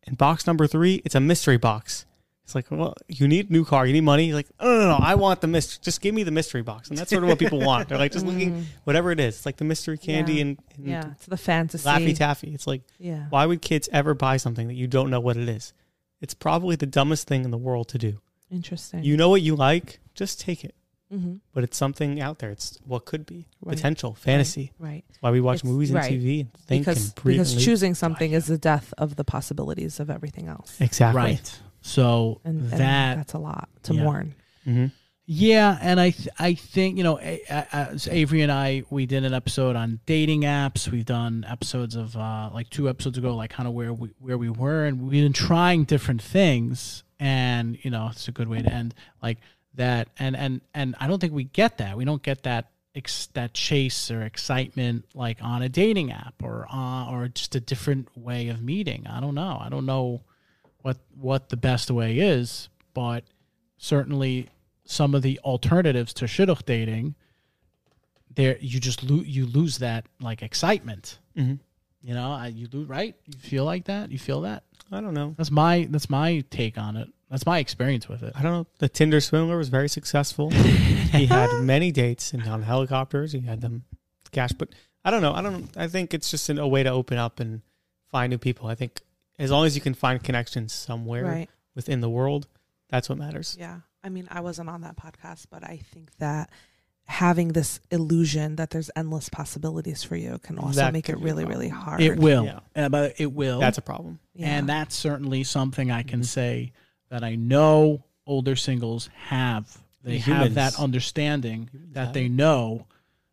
and 0.06 0.16
box 0.18 0.46
number 0.46 0.66
three, 0.66 1.02
it's 1.04 1.14
a 1.14 1.20
mystery 1.20 1.56
box. 1.56 2.06
It's 2.50 2.54
like, 2.56 2.66
well, 2.70 2.94
you 3.08 3.28
need 3.28 3.48
new 3.50 3.64
car, 3.64 3.86
you 3.86 3.92
need 3.92 4.00
money. 4.02 4.26
He's 4.26 4.34
like, 4.34 4.48
no, 4.60 4.66
no, 4.66 4.88
no, 4.88 4.98
I 5.00 5.14
want 5.14 5.40
the 5.40 5.46
mystery. 5.46 5.78
Just 5.82 6.00
give 6.00 6.14
me 6.14 6.24
the 6.24 6.30
mystery 6.32 6.62
box, 6.62 6.88
and 6.88 6.98
that's 6.98 7.10
sort 7.10 7.22
of 7.22 7.28
what 7.28 7.38
people 7.38 7.60
want. 7.60 7.88
They're 7.88 7.98
like, 7.98 8.10
just 8.12 8.26
looking, 8.26 8.66
whatever 8.84 9.12
it 9.12 9.20
is. 9.20 9.36
It's 9.36 9.46
like 9.46 9.56
the 9.56 9.64
mystery 9.64 9.98
candy 9.98 10.34
Yeah. 10.34 10.40
and, 10.42 10.58
and 10.76 10.86
Yeah, 10.86 11.10
it's 11.12 11.26
the 11.26 11.36
fantasy. 11.36 11.88
Laffy 11.88 12.16
Taffy. 12.16 12.52
It's 12.52 12.66
like, 12.66 12.82
Yeah. 12.98 13.26
why 13.30 13.46
would 13.46 13.62
kids 13.62 13.88
ever 13.92 14.14
buy 14.14 14.36
something 14.36 14.66
that 14.68 14.74
you 14.74 14.88
don't 14.88 15.10
know 15.10 15.20
what 15.20 15.36
it 15.36 15.48
is? 15.48 15.72
It's 16.20 16.34
probably 16.34 16.74
the 16.76 16.86
dumbest 16.86 17.28
thing 17.28 17.44
in 17.44 17.50
the 17.52 17.58
world 17.58 17.88
to 17.90 17.98
do. 17.98 18.20
Interesting. 18.50 19.04
You 19.04 19.16
know 19.16 19.28
what 19.28 19.42
you 19.42 19.54
like, 19.54 20.00
just 20.14 20.40
take 20.40 20.64
it. 20.64 20.74
Mm-hmm. 21.12 21.38
but 21.52 21.64
it's 21.64 21.76
something 21.76 22.20
out 22.20 22.38
there. 22.38 22.50
It's 22.50 22.78
what 22.86 23.04
could 23.04 23.26
be 23.26 23.48
Right. 23.60 23.74
potential 23.74 24.14
fantasy. 24.14 24.70
Right. 24.78 25.02
That's 25.08 25.20
why 25.20 25.32
we 25.32 25.40
watch 25.40 25.56
It's- 25.56 25.68
movies 25.72 25.90
and 25.90 25.96
right. 25.98 26.08
TV 26.12 26.40
and 26.42 26.52
think 26.68 26.84
because 26.84 27.06
and 27.06 27.14
breathe. 27.16 27.38
because 27.38 27.52
and 27.54 27.60
choosing 27.62 27.94
something 27.96 28.30
is 28.30 28.46
the 28.46 28.56
death 28.58 28.94
of 28.96 29.16
the 29.16 29.24
possibilities 29.24 29.98
of 29.98 30.08
everything 30.08 30.46
else. 30.46 30.80
exactly 30.80 31.20
Right. 31.20 31.58
So 31.80 32.40
And, 32.44 32.60
and 32.60 32.70
that 32.72 33.16
that's 33.16 33.32
a 33.34 33.38
lot 33.38 33.68
to 33.84 33.94
Yeah. 33.94 34.04
mourn. 34.04 34.34
hmm 34.64 34.86
Yeah, 35.26 35.78
and 35.80 36.00
I 36.00 36.10
th- 36.10 36.28
I 36.40 36.54
think 36.54 36.98
you 36.98 37.04
know, 37.04 37.18
A- 37.20 37.40
A- 37.48 37.74
as 37.74 38.08
Avery 38.08 38.42
and 38.42 38.50
I, 38.50 38.82
we 38.90 39.06
did 39.06 39.24
an 39.24 39.32
episode 39.32 39.76
on 39.76 40.00
dating 40.04 40.42
apps. 40.42 40.88
We've 40.90 41.04
done 41.04 41.44
episodes 41.48 41.94
of 41.94 42.16
uh, 42.16 42.50
like 42.52 42.68
two 42.70 42.88
episodes 42.88 43.16
ago, 43.16 43.34
like 43.36 43.50
kind 43.50 43.68
of 43.68 43.74
where 43.74 43.92
we 43.92 44.10
where 44.18 44.36
we 44.38 44.50
were, 44.50 44.86
and 44.86 45.00
we've 45.02 45.22
been 45.22 45.32
trying 45.32 45.84
different 45.84 46.20
things. 46.22 47.04
And 47.20 47.78
you 47.84 47.90
know, 47.90 48.08
it's 48.10 48.26
a 48.28 48.32
good 48.32 48.48
way 48.48 48.60
to 48.62 48.72
end 48.72 48.94
like 49.22 49.38
that. 49.74 50.08
And 50.18 50.36
and 50.36 50.62
and 50.74 50.96
I 50.98 51.06
don't 51.06 51.20
think 51.20 51.32
we 51.32 51.44
get 51.44 51.78
that. 51.78 51.96
We 51.96 52.04
don't 52.04 52.22
get 52.22 52.42
that 52.42 52.70
ex- 52.96 53.28
that 53.34 53.54
chase 53.54 54.10
or 54.10 54.22
excitement 54.22 55.04
like 55.14 55.38
on 55.42 55.62
a 55.62 55.68
dating 55.68 56.10
app 56.12 56.42
or 56.42 56.66
uh, 56.72 57.08
or 57.08 57.28
just 57.28 57.54
a 57.54 57.60
different 57.60 58.08
way 58.16 58.48
of 58.48 58.60
meeting. 58.62 59.06
I 59.06 59.20
don't 59.20 59.34
know. 59.36 59.58
I 59.60 59.68
don't 59.68 59.86
know 59.86 60.22
what 60.82 60.98
what 61.14 61.48
the 61.48 61.56
best 61.56 61.90
way 61.90 62.18
is, 62.18 62.68
but 62.94 63.24
certainly 63.76 64.48
some 64.84 65.14
of 65.14 65.22
the 65.22 65.38
alternatives 65.44 66.12
to 66.14 66.24
shidduch 66.24 66.64
dating, 66.64 67.14
there 68.34 68.56
you 68.60 68.80
just 68.80 69.02
lo- 69.02 69.22
you 69.24 69.46
lose 69.46 69.78
that 69.78 70.06
like 70.20 70.42
excitement. 70.42 71.18
hmm 71.36 71.54
You 72.02 72.14
know, 72.14 72.32
I, 72.32 72.48
you 72.48 72.68
lose 72.72 72.88
right. 72.88 73.14
You 73.26 73.38
feel 73.38 73.64
like 73.64 73.84
that. 73.86 74.10
You 74.10 74.18
feel 74.18 74.42
that. 74.42 74.64
I 74.92 75.00
don't 75.00 75.14
know. 75.14 75.34
That's 75.36 75.50
my 75.50 75.86
that's 75.90 76.10
my 76.10 76.44
take 76.50 76.78
on 76.78 76.96
it. 76.96 77.08
That's 77.30 77.46
my 77.46 77.60
experience 77.60 78.08
with 78.08 78.24
it. 78.24 78.32
I 78.34 78.42
don't 78.42 78.52
know. 78.52 78.66
The 78.78 78.88
Tinder 78.88 79.20
swindler 79.20 79.56
was 79.56 79.68
very 79.68 79.88
successful. 79.88 80.50
he 80.50 81.26
had 81.26 81.62
many 81.62 81.92
dates 81.92 82.32
and 82.32 82.42
on 82.48 82.62
helicopters. 82.62 83.32
He 83.32 83.40
had 83.40 83.60
them 83.60 83.84
cash, 84.32 84.50
but 84.52 84.70
I 85.04 85.10
don't 85.10 85.22
know. 85.22 85.32
I 85.32 85.42
don't. 85.42 85.68
I 85.76 85.86
think 85.86 86.12
it's 86.12 86.30
just 86.30 86.48
an, 86.48 86.58
a 86.58 86.66
way 86.66 86.82
to 86.82 86.90
open 86.90 87.18
up 87.18 87.38
and 87.38 87.62
find 88.10 88.30
new 88.30 88.38
people. 88.38 88.66
I 88.66 88.74
think 88.74 89.00
as 89.40 89.50
long 89.50 89.66
as 89.66 89.74
you 89.74 89.80
can 89.80 89.94
find 89.94 90.22
connections 90.22 90.72
somewhere 90.72 91.24
Right. 91.24 91.50
within 91.74 92.00
the 92.00 92.10
world, 92.10 92.46
that's 92.88 93.08
what 93.08 93.18
matters. 93.18 93.56
Yeah. 93.58 93.80
I 94.04 94.08
mean, 94.08 94.28
I 94.30 94.40
wasn't 94.40 94.68
on 94.70 94.80
that 94.82 94.96
podcast, 94.96 95.46
but 95.50 95.64
I 95.64 95.78
think 95.92 96.10
that 96.18 96.50
having 97.04 97.48
this 97.48 97.80
illusion 97.90 98.56
that 98.56 98.70
there's 98.70 98.90
endless 98.94 99.28
possibilities 99.28 100.02
for 100.02 100.16
you 100.16 100.38
can 100.42 100.58
also 100.58 100.76
That 100.80 100.92
make 100.92 101.08
it 101.08 101.12
could 101.14 101.18
be 101.18 101.22
a 101.22 101.24
really, 101.24 101.44
really 101.44 101.68
hard. 101.68 102.00
It 102.00 102.18
will, 102.18 102.44
Yeah. 102.44 102.60
Uh, 102.76 102.88
but 102.88 103.14
it 103.18 103.32
will. 103.32 103.58
That's 103.60 103.78
a 103.78 103.82
problem. 103.82 104.20
Yeah. 104.34 104.48
and 104.56 104.68
that's 104.68 104.94
certainly 104.94 105.42
something 105.44 105.90
I 105.90 106.02
can 106.02 106.20
Mhm. 106.20 106.24
say 106.26 106.72
that 107.10 107.24
I 107.24 107.34
know 107.34 108.04
older 108.26 108.54
singles 108.56 109.08
have. 109.26 109.78
They 110.02 110.18
have 110.18 110.54
that 110.54 110.78
understanding 110.78 111.68
Humans 111.72 111.94
that 111.94 112.14
they 112.14 112.28
know 112.28 112.86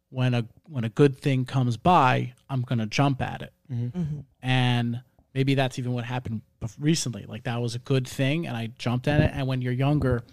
when 0.09 0.33
a 0.33 0.45
when 0.67 0.83
a 0.83 0.89
good 0.89 1.17
thing 1.19 1.45
comes 1.45 1.77
by, 1.77 2.33
I'm 2.49 2.61
gonna 2.63 2.87
jump 2.87 3.21
at 3.21 3.41
it. 3.41 3.53
hmm 3.69 3.87
Mhm. 3.87 4.23
and 4.41 5.01
maybe 5.33 5.53
that's 5.55 5.77
even 5.77 5.91
what 5.93 6.03
happened 6.05 6.41
recently 6.79 7.25
like 7.27 7.43
that 7.43 7.61
was 7.61 7.75
a 7.75 7.79
good 7.79 8.07
thing 8.07 8.47
and 8.47 8.55
i 8.57 8.67
jumped 8.79 9.07
at 9.07 9.21
it 9.21 9.31
and 9.33 9.45
when 9.47 9.61
you're 9.61 9.73
younger 9.73 10.23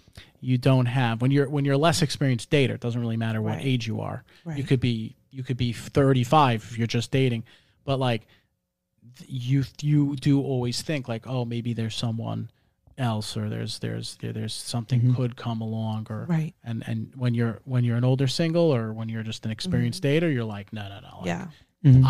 you 0.41 0.57
don't 0.57 0.87
have 0.87 1.21
when 1.21 1.31
you're 1.31 1.47
when 1.49 1.63
you're 1.65 1.75
a 1.75 1.77
less 1.77 2.01
experienced 2.01 2.49
dater 2.49 2.71
it 2.71 2.79
doesn't 2.81 2.99
really 3.01 3.17
matter 3.17 3.41
what 3.41 3.55
Right. 3.57 3.65
age 3.65 3.85
you 3.87 4.01
are 4.01 4.23
you 4.55 4.63
could 4.63 4.79
be 4.79 5.15
you 5.31 5.43
could 5.43 5.57
be 5.57 5.73
35 5.73 6.63
if 6.71 6.77
you're 6.77 6.87
just 6.87 7.11
dating 7.11 7.43
but 7.83 7.99
like 7.99 8.25
you 9.27 9.63
you 9.81 10.15
do 10.15 10.41
always 10.41 10.81
think 10.81 11.07
like 11.07 11.27
oh 11.27 11.45
maybe 11.45 11.73
there's 11.73 11.95
someone 11.95 12.49
else 12.97 13.35
or 13.37 13.49
there's 13.49 13.79
there's 13.79 14.15
there, 14.21 14.31
there's 14.33 14.53
something 14.53 15.01
Mhm. 15.01 15.15
could 15.15 15.35
come 15.35 15.61
along 15.61 16.07
or 16.09 16.25
Right. 16.27 16.53
and 16.63 16.83
and 16.87 17.11
when 17.15 17.33
you're 17.33 17.59
when 17.65 17.83
you're 17.83 17.97
an 17.97 18.03
older 18.05 18.27
single 18.27 18.73
or 18.73 18.93
when 18.93 19.09
you're 19.09 19.23
just 19.23 19.45
an 19.45 19.51
experienced 19.51 20.01
dater 20.03 20.31
you're 20.33 20.43
like 20.45 20.71
no 20.73 20.87
no 20.89 20.99
no 21.01 21.17
like, 21.19 21.25
Yeah. 21.27 21.47
Mhm. 21.83 22.03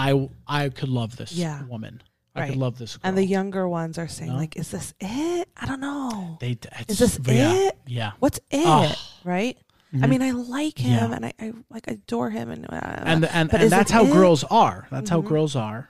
I 0.47 0.63
I 0.65 0.69
could 0.69 0.89
love 0.89 1.17
this 1.17 1.33
Yeah. 1.33 1.63
woman. 1.65 2.01
I 2.35 2.41
Right. 2.41 2.49
could 2.49 2.57
love 2.59 2.77
this 2.77 2.97
girl. 2.97 3.07
And 3.07 3.17
the 3.17 3.25
younger 3.25 3.67
ones 3.67 3.97
are 3.97 4.07
saying, 4.07 4.31
No? 4.31 4.37
like, 4.37 4.57
is 4.57 4.69
this 4.71 4.93
it? 4.99 5.47
I 5.55 5.65
don't 5.65 5.79
know. 5.79 6.37
they 6.41 6.57
Is 6.87 6.99
this 6.99 7.19
yeah, 7.25 7.53
it? 7.53 7.77
Yeah. 7.87 8.11
What's 8.19 8.39
it? 8.51 8.63
Oh. 8.65 8.93
Right? 9.23 9.57
I 9.93 9.97
Mhm. 9.97 10.09
mean, 10.09 10.21
I 10.21 10.31
like 10.31 10.77
him 10.77 10.91
Yeah. 11.09 11.15
and 11.15 11.25
I, 11.25 11.33
I 11.39 11.53
like 11.69 11.87
adore 11.87 12.29
him 12.29 12.49
and 12.49 12.65
uh, 12.65 12.75
And 12.75 13.23
and, 13.25 13.53
and 13.53 13.71
that's 13.71 13.91
how 13.91 14.03
it? 14.05 14.11
girls 14.11 14.43
are. 14.45 14.87
That's 14.91 15.09
how 15.09 15.21
Mhm. 15.21 15.27
girls 15.27 15.55
are. 15.55 15.89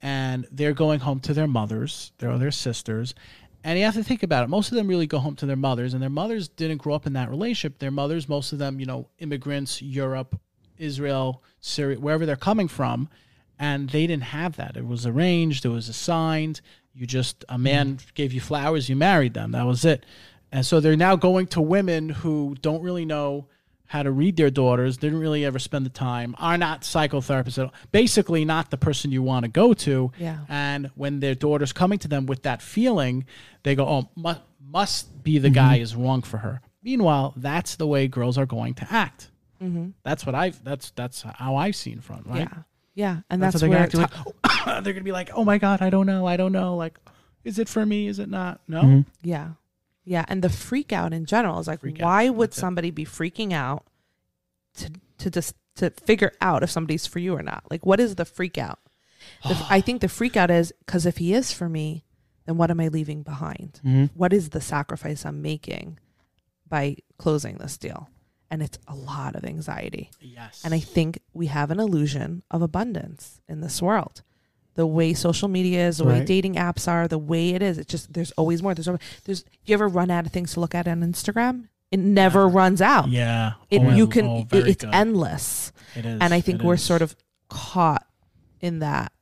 And 0.00 0.46
they're 0.52 0.74
going 0.74 1.00
home 1.00 1.18
to 1.20 1.34
their 1.34 1.48
mothers, 1.48 2.12
they're 2.18 2.38
their 2.38 2.52
sisters. 2.52 3.14
And 3.64 3.76
you 3.78 3.84
have 3.84 3.94
to 3.94 4.04
think 4.04 4.22
about 4.22 4.44
it. 4.44 4.48
Most 4.48 4.70
of 4.70 4.76
them 4.76 4.86
really 4.86 5.08
go 5.08 5.18
home 5.18 5.34
to 5.36 5.46
their 5.46 5.56
mothers, 5.56 5.92
and 5.92 6.00
their 6.00 6.08
mothers 6.08 6.48
didn't 6.48 6.76
grow 6.78 6.94
up 6.94 7.06
in 7.08 7.14
that 7.14 7.28
relationship. 7.28 7.80
Their 7.80 7.90
mothers, 7.90 8.28
most 8.28 8.52
of 8.52 8.60
them, 8.60 8.78
you 8.78 8.86
know, 8.86 9.08
immigrants, 9.18 9.82
Europe, 9.82 10.40
Israel, 10.78 11.42
Syria, 11.60 11.98
wherever 11.98 12.24
they're 12.24 12.36
coming 12.36 12.68
from, 12.68 13.08
and 13.58 13.90
they 13.90 14.06
didn't 14.06 14.24
have 14.24 14.56
that. 14.56 14.76
It 14.76 14.86
was 14.86 15.06
arranged, 15.06 15.64
it 15.64 15.68
was 15.70 15.88
assigned. 15.88 16.60
You 16.94 17.06
just 17.06 17.44
a 17.48 17.58
man 17.58 17.98
gave 18.14 18.32
you 18.32 18.40
flowers, 18.40 18.88
you 18.88 18.96
married 18.96 19.34
them. 19.34 19.52
That 19.52 19.66
was 19.66 19.84
it. 19.84 20.04
And 20.50 20.64
so 20.66 20.80
they're 20.80 20.96
now 20.96 21.14
going 21.16 21.46
to 21.48 21.60
women 21.60 22.08
who 22.08 22.56
don't 22.60 22.82
really 22.82 23.04
know 23.04 23.46
how 23.86 24.02
to 24.02 24.10
read 24.10 24.36
their 24.36 24.50
daughters, 24.50 24.96
didn't 24.98 25.18
really 25.20 25.44
ever 25.46 25.58
spend 25.58 25.86
the 25.86 25.90
time, 25.90 26.34
are 26.38 26.58
not 26.58 26.82
psychotherapists 26.82 27.58
at 27.58 27.64
all. 27.66 27.74
Basically, 27.92 28.44
not 28.44 28.70
the 28.70 28.76
person 28.76 29.10
you 29.12 29.22
want 29.22 29.44
to 29.44 29.48
go 29.50 29.72
to. 29.74 30.12
Yeah. 30.18 30.40
And 30.48 30.90
when 30.94 31.20
their 31.20 31.34
daughter's 31.34 31.72
coming 31.72 31.98
to 32.00 32.08
them 32.08 32.26
with 32.26 32.42
that 32.42 32.60
feeling, 32.60 33.24
they 33.62 33.74
go, 33.74 33.86
"Oh, 33.86 34.08
mu- 34.14 34.34
must 34.60 35.22
be 35.22 35.38
the 35.38 35.48
guy 35.50 35.76
is 35.76 35.94
wrong 35.96 36.20
for 36.22 36.38
her." 36.38 36.60
Meanwhile, 36.82 37.32
that's 37.36 37.76
the 37.76 37.86
way 37.86 38.08
girls 38.08 38.36
are 38.36 38.46
going 38.46 38.74
to 38.74 38.86
act. 38.92 39.30
Mhm. 39.62 39.92
That's 40.04 40.26
what 40.26 40.34
I've. 40.34 40.62
That's 40.64 40.90
that's 40.90 41.22
how 41.22 41.56
I've 41.56 41.76
seen 41.76 42.00
from 42.00 42.24
right. 42.26 42.40
Yeah. 42.40 42.62
Yeah. 42.98 43.20
And 43.30 43.40
That's, 43.40 43.52
that's, 43.52 43.62
what 43.62 43.70
they're 43.70 43.78
where 43.78 43.88
gonna 43.88 44.04
it 44.04 44.10
act 44.44 44.66
like. 44.66 44.82
they're 44.84 44.92
gonna 44.92 45.04
be 45.04 45.12
like, 45.12 45.30
"Oh 45.32 45.44
my 45.44 45.58
god, 45.58 45.82
I 45.82 45.88
don't 45.88 46.06
know, 46.06 46.26
I 46.26 46.36
don't 46.36 46.50
know." 46.50 46.74
Like, 46.74 46.98
is 47.44 47.60
it 47.60 47.68
for 47.68 47.86
me? 47.86 48.08
Is 48.08 48.18
it 48.18 48.28
not? 48.28 48.60
No. 48.66 48.82
Mhm. 48.82 49.06
Yeah. 49.22 49.50
Yeah. 50.04 50.24
And 50.26 50.42
the 50.42 50.48
freak 50.48 50.92
out 50.92 51.12
in 51.12 51.24
general 51.24 51.60
is 51.60 51.68
like, 51.68 51.80
Freak 51.80 52.00
out, 52.00 52.04
why 52.06 52.28
would 52.28 52.50
that's 52.50 52.58
it. 52.58 52.60
somebody 52.60 52.90
be 52.90 53.04
freaking 53.04 53.52
out 53.52 53.84
to, 54.78 54.90
to 55.18 55.30
just, 55.30 55.54
to 55.76 55.90
figure 55.90 56.32
out 56.40 56.64
if 56.64 56.70
somebody's 56.70 57.06
for 57.06 57.20
you 57.20 57.34
or 57.36 57.42
not? 57.42 57.62
Like, 57.70 57.86
what 57.86 58.00
is 58.00 58.16
the 58.16 58.24
freak 58.24 58.58
out? 58.58 58.80
The 59.44 59.50
f- 59.50 59.66
I 59.70 59.80
think 59.86 60.00
the 60.00 60.08
freak 60.08 60.36
out 60.36 60.50
is 60.50 60.72
because 60.84 61.06
if 61.06 61.18
he 61.18 61.34
is 61.34 61.52
for 61.52 61.68
me, 61.68 62.04
then 62.46 62.56
what 62.56 62.70
am 62.72 62.80
I 62.80 62.88
leaving 62.88 63.22
behind? 63.22 63.80
Mhm. 63.84 64.10
What 64.14 64.32
is 64.32 64.48
the 64.50 64.60
sacrifice 64.60 65.24
I'm 65.24 65.40
making 65.40 65.98
by 66.68 66.96
closing 67.16 67.58
this 67.58 67.76
deal? 67.78 68.08
And 68.50 68.62
it's 68.62 68.78
a 68.88 68.94
lot 68.94 69.36
of 69.36 69.44
anxiety. 69.44 70.10
Yes. 70.20 70.62
And 70.64 70.72
I 70.72 70.80
think 70.80 71.18
we 71.34 71.46
have 71.48 71.70
an 71.70 71.78
illusion 71.78 72.42
of 72.50 72.62
abundance 72.62 73.40
in 73.48 73.60
this 73.60 73.82
world. 73.82 74.22
The 74.74 74.86
way 74.86 75.12
social 75.12 75.48
media 75.48 75.86
is, 75.88 75.98
the 75.98 76.04
way 76.04 76.18
Right. 76.20 76.26
dating 76.26 76.54
apps 76.54 76.88
are, 76.88 77.06
the 77.08 77.18
way 77.18 77.50
it 77.50 77.62
is, 77.62 77.78
it's 77.78 77.90
just 77.90 78.12
there's 78.12 78.30
always 78.32 78.62
more. 78.62 78.74
There's 78.74 78.88
always, 78.88 79.02
there's. 79.24 79.44
You 79.64 79.74
ever 79.74 79.88
run 79.88 80.10
out 80.10 80.24
of 80.24 80.32
things 80.32 80.52
to 80.54 80.60
look 80.60 80.74
at 80.74 80.86
on 80.88 81.00
Instagram? 81.00 81.68
It 81.90 81.98
never 81.98 82.44
Never. 82.44 82.48
runs 82.48 82.80
out. 82.80 83.08
Yeah. 83.08 83.54
It, 83.70 83.82
Oh, 83.82 83.90
you 83.90 84.06
can. 84.06 84.26
oh, 84.26 84.46
it- 84.52 84.66
it's 84.68 84.84
good. 84.84 84.94
endless, 84.94 85.72
It 85.96 86.06
is. 86.06 86.18
and 86.20 86.32
I 86.32 86.40
think 86.40 86.62
we're 86.62 86.74
is. 86.74 86.82
sort 86.82 87.02
of 87.02 87.16
caught 87.48 88.06
in 88.60 88.78
that, 88.78 89.12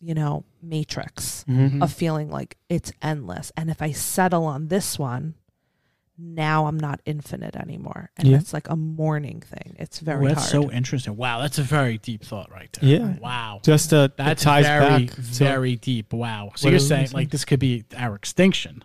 you 0.00 0.14
know, 0.14 0.44
matrix 0.62 1.44
Mhm. 1.48 1.82
of 1.82 1.92
feeling 1.92 2.30
like 2.30 2.56
it's 2.68 2.90
endless. 3.00 3.52
And 3.56 3.70
if 3.70 3.80
I 3.80 3.92
settle 3.92 4.44
on 4.44 4.68
this 4.68 4.98
one, 4.98 5.34
now 6.16 6.66
I'm 6.66 6.78
not 6.78 7.00
infinite 7.04 7.56
anymore, 7.56 8.10
and 8.16 8.28
Yeah. 8.28 8.36
it's 8.38 8.52
like 8.52 8.68
a 8.70 8.76
mourning 8.76 9.40
thing. 9.40 9.74
It's 9.78 10.00
Oh, 10.00 10.04
very 10.04 10.28
that's 10.28 10.50
hard. 10.50 10.64
so 10.66 10.70
interesting. 10.72 11.16
Wow, 11.16 11.40
that's 11.40 11.58
a 11.58 11.62
very 11.62 11.98
deep 11.98 12.22
thought 12.24 12.50
right 12.52 12.72
there. 12.80 12.88
Yeah. 12.90 13.16
Wow. 13.18 13.60
Just 13.64 13.92
uh, 13.92 14.08
it 14.10 14.16
That's 14.16 14.42
ties 14.44 14.64
very, 14.64 15.06
back. 15.06 15.14
to- 15.16 15.20
very 15.20 15.76
deep. 15.76 16.12
Wow. 16.12 16.52
So 16.54 16.66
What 16.66 16.70
you're 16.70 16.78
saying 16.80 17.06
saying? 17.08 17.14
like 17.14 17.30
this 17.30 17.44
could 17.44 17.58
be 17.60 17.84
our 17.96 18.14
extinction. 18.14 18.84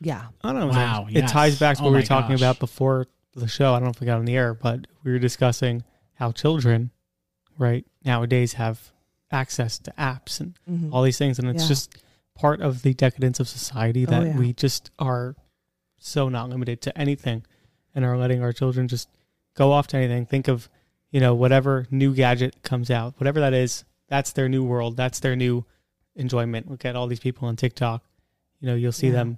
yeah. 0.00 0.28
I 0.42 0.52
don't 0.52 0.60
know. 0.60 0.68
Wow, 0.68 1.06
It 1.10 1.28
ties 1.28 1.58
back 1.58 1.76
to 1.76 1.82
Oh 1.82 1.86
what 1.86 1.90
we 1.92 1.96
were 1.98 2.02
talking 2.02 2.30
gosh. 2.36 2.40
about 2.40 2.58
before 2.58 3.06
the 3.34 3.46
show. 3.48 3.74
I 3.74 3.78
don't 3.78 3.84
know 3.84 3.90
if 3.90 4.00
we 4.00 4.06
got 4.06 4.18
on 4.18 4.24
the 4.24 4.36
air, 4.36 4.54
but 4.54 4.86
we 5.04 5.12
were 5.12 5.18
discussing 5.18 5.84
how 6.14 6.32
children, 6.32 6.90
right, 7.58 7.84
nowadays 8.04 8.54
have 8.54 8.92
access 9.30 9.78
to 9.78 9.92
apps 9.98 10.40
and 10.40 10.58
Mhm. 10.68 10.88
all 10.92 11.02
these 11.02 11.18
things. 11.18 11.38
And 11.38 11.46
it's 11.48 11.64
Yeah. 11.64 11.68
just 11.68 11.94
part 12.34 12.60
of 12.62 12.82
the 12.82 12.94
decadence 12.94 13.38
of 13.38 13.48
society 13.48 14.06
Oh, 14.06 14.10
that 14.10 14.26
yeah. 14.28 14.36
we 14.38 14.52
just 14.54 14.90
are 14.98 15.36
so 16.00 16.28
not 16.28 16.48
limited 16.48 16.80
to 16.82 16.98
anything 16.98 17.44
and 17.94 18.04
are 18.04 18.16
letting 18.18 18.42
our 18.42 18.52
children 18.52 18.88
just 18.88 19.08
go 19.54 19.70
off 19.70 19.86
to 19.88 19.96
anything. 19.96 20.26
Think 20.26 20.48
of, 20.48 20.68
you 21.12 21.20
know, 21.20 21.34
whatever 21.34 21.86
new 21.90 22.14
gadget 22.14 22.62
comes 22.62 22.90
out, 22.90 23.14
whatever 23.18 23.38
that 23.40 23.52
is, 23.54 23.84
that's 24.08 24.32
their 24.32 24.48
new 24.48 24.64
world. 24.64 24.96
That's 24.96 25.20
their 25.20 25.36
new 25.36 25.64
enjoyment. 26.16 26.68
Look 26.70 26.84
at 26.84 26.96
all 26.96 27.06
these 27.06 27.20
people 27.20 27.46
on 27.46 27.54
TikTok. 27.56 28.02
You 28.60 28.66
know, 28.68 28.74
you'll 28.74 28.92
see 28.92 29.08
Yeah. 29.08 29.12
them 29.12 29.28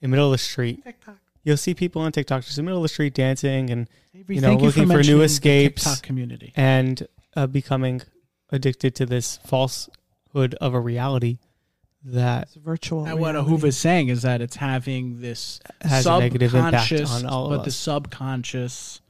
in 0.00 0.08
the 0.10 0.16
middle 0.16 0.26
of 0.26 0.32
the 0.32 0.38
street. 0.38 0.84
TikTok. 0.84 1.16
You'll 1.42 1.56
see 1.56 1.72
people 1.74 2.02
on 2.02 2.12
TikTok 2.12 2.44
just 2.44 2.58
in 2.58 2.64
the 2.64 2.68
middle 2.68 2.80
of 2.80 2.84
the 2.84 2.88
street 2.92 3.14
dancing 3.14 3.70
and 3.70 3.88
Avery, 4.14 4.36
You 4.36 4.42
know, 4.42 4.56
looking 4.56 4.86
for 4.88 5.02
new 5.02 5.22
escapes. 5.22 5.84
TikTok 5.84 6.02
community. 6.02 6.52
and 6.54 7.06
uh, 7.34 7.46
becoming 7.46 8.02
addicted 8.50 8.94
to 8.96 9.06
this 9.06 9.38
falsehood 9.46 10.54
of 10.60 10.74
a 10.74 10.80
reality 10.80 11.38
that 12.04 12.44
It's 12.44 12.54
virtual. 12.54 13.04
And 13.04 13.18
what 13.20 13.34
reality. 13.34 13.52
Ahuva 13.56 13.64
is 13.68 13.76
saying 13.76 14.08
is 14.08 14.22
that 14.22 14.40
it's 14.40 14.56
having 14.56 15.20
this 15.20 15.60
has 15.82 16.06
a 16.06 16.18
negative 16.18 16.54
impact 16.54 16.88
subconscious, 16.88 17.22
on 17.24 17.26
all 17.26 17.44
of 17.46 17.50
but 17.50 17.58
of 17.60 17.64
the 17.66 17.70
subconscious 17.70 19.00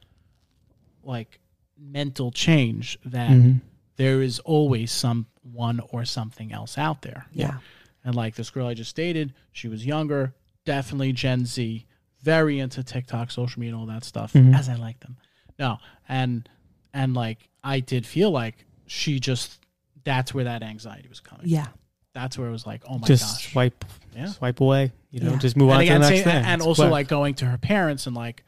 like 1.03 1.39
mental 1.79 2.31
change 2.31 2.97
that 3.05 3.29
Mm-hmm. 3.31 3.57
there 3.95 4.21
is 4.21 4.39
always 4.39 4.91
someone 4.91 5.79
or 5.89 6.05
something 6.05 6.51
else 6.51 6.77
out 6.77 7.01
there. 7.01 7.25
Yeah. 7.31 7.57
And 8.03 8.15
like 8.15 8.35
this 8.35 8.49
girl 8.49 8.67
I 8.67 8.73
just 8.73 8.95
dated, 8.95 9.33
she 9.51 9.67
was 9.67 9.85
younger, 9.85 10.33
definitely 10.65 11.13
Gen 11.13 11.45
Z, 11.45 11.85
very 12.21 12.59
into 12.59 12.83
TikTok, 12.83 13.31
social 13.31 13.59
media, 13.59 13.77
all 13.77 13.85
that 13.87 14.03
stuff, 14.03 14.33
Mhm. 14.33 14.55
as 14.55 14.69
I 14.69 14.75
like 14.75 14.99
them. 14.99 15.17
No, 15.57 15.77
and 16.09 16.47
and 16.93 17.13
like 17.15 17.49
I 17.63 17.79
did 17.79 18.05
feel 18.05 18.31
like 18.31 18.65
she 18.85 19.19
just 19.19 19.59
that's 20.03 20.33
where 20.33 20.43
that 20.45 20.61
anxiety 20.63 21.07
was 21.07 21.19
coming. 21.19 21.47
Yeah. 21.47 21.67
That's 22.13 22.37
where 22.37 22.47
it 22.47 22.51
was 22.51 22.65
like, 22.65 22.83
oh 22.87 22.97
my 22.99 23.07
just 23.07 23.23
gosh, 23.23 23.51
swipe, 23.51 23.85
Yeah. 24.15 24.27
site 24.27 24.59
away. 24.59 24.91
You 25.11 25.21
know, 25.21 25.31
Yeah. 25.31 25.37
just 25.39 25.55
move 25.57 25.69
and 25.69 25.75
on 25.75 25.81
again, 25.81 26.01
to 26.01 26.05
the 26.07 26.11
next 26.11 26.23
saying- 26.23 26.35
thing. 26.43 26.45
and 26.51 26.61
It's 26.61 26.67
also 26.67 26.83
quick. 26.83 26.91
like 26.91 27.07
going 27.07 27.33
to 27.35 27.45
her 27.45 27.57
parents 27.57 28.07
and 28.07 28.15
like, 28.15 28.43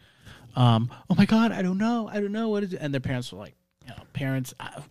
um, 0.55 0.89
oh 1.09 1.15
my 1.15 1.25
god, 1.25 1.51
I 1.51 1.61
don't 1.61 1.77
know, 1.77 2.07
I 2.11 2.19
don't 2.19 2.31
know 2.31 2.49
what 2.49 2.63
is, 2.63 2.73
it? 2.73 2.79
and 2.81 2.93
their 2.93 3.01
parents 3.01 3.31
were 3.31 3.39
like, 3.39 3.55
you 3.83 3.89
know, 3.89 4.03
parents, 4.13 4.53
uh, 4.59 4.81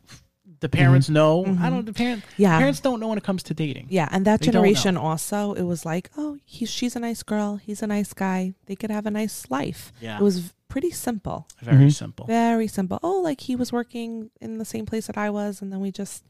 the 0.61 0.69
parents 0.69 1.09
know, 1.09 1.45
I 1.45 1.49
Mhm. 1.49 1.71
don't, 1.71 1.87
the 1.87 1.93
parents, 1.93 2.27
Yeah. 2.37 2.59
parents 2.59 2.81
don't 2.81 3.01
know 3.01 3.09
when 3.09 3.19
it 3.19 3.25
comes 3.25 3.43
to 3.45 3.55
dating. 3.55 3.87
Yeah, 3.91 4.09
and 4.13 4.25
that 4.27 4.41
They 4.41 4.47
generation 4.47 4.97
also, 4.97 5.53
it 5.55 5.63
was 5.65 5.85
like, 5.85 6.11
oh, 6.17 6.39
he's 6.45 6.71
she's 6.71 6.95
a 6.97 7.01
nice 7.01 7.23
girl, 7.23 7.57
he's 7.57 7.83
a 7.83 7.87
nice 7.87 8.13
guy. 8.13 8.55
They 8.67 8.77
could 8.77 8.91
have 8.91 9.07
a 9.07 9.11
nice 9.11 9.51
life. 9.51 9.93
Yeah, 10.01 10.17
It 10.19 10.23
was 10.23 10.53
pretty 10.69 10.91
simple, 10.91 11.47
very 11.61 11.87
Mhm. 11.87 11.95
simple. 11.95 12.27
very 12.27 12.67
simple. 12.69 12.99
Oh, 13.03 13.21
like 13.21 13.41
he 13.43 13.57
was 13.57 13.73
working 13.73 14.31
in 14.41 14.59
the 14.59 14.65
same 14.65 14.87
place 14.87 15.07
that 15.09 15.19
I 15.19 15.31
was, 15.31 15.61
and 15.63 15.73
then 15.73 15.81
we 15.81 15.91
just, 15.91 16.25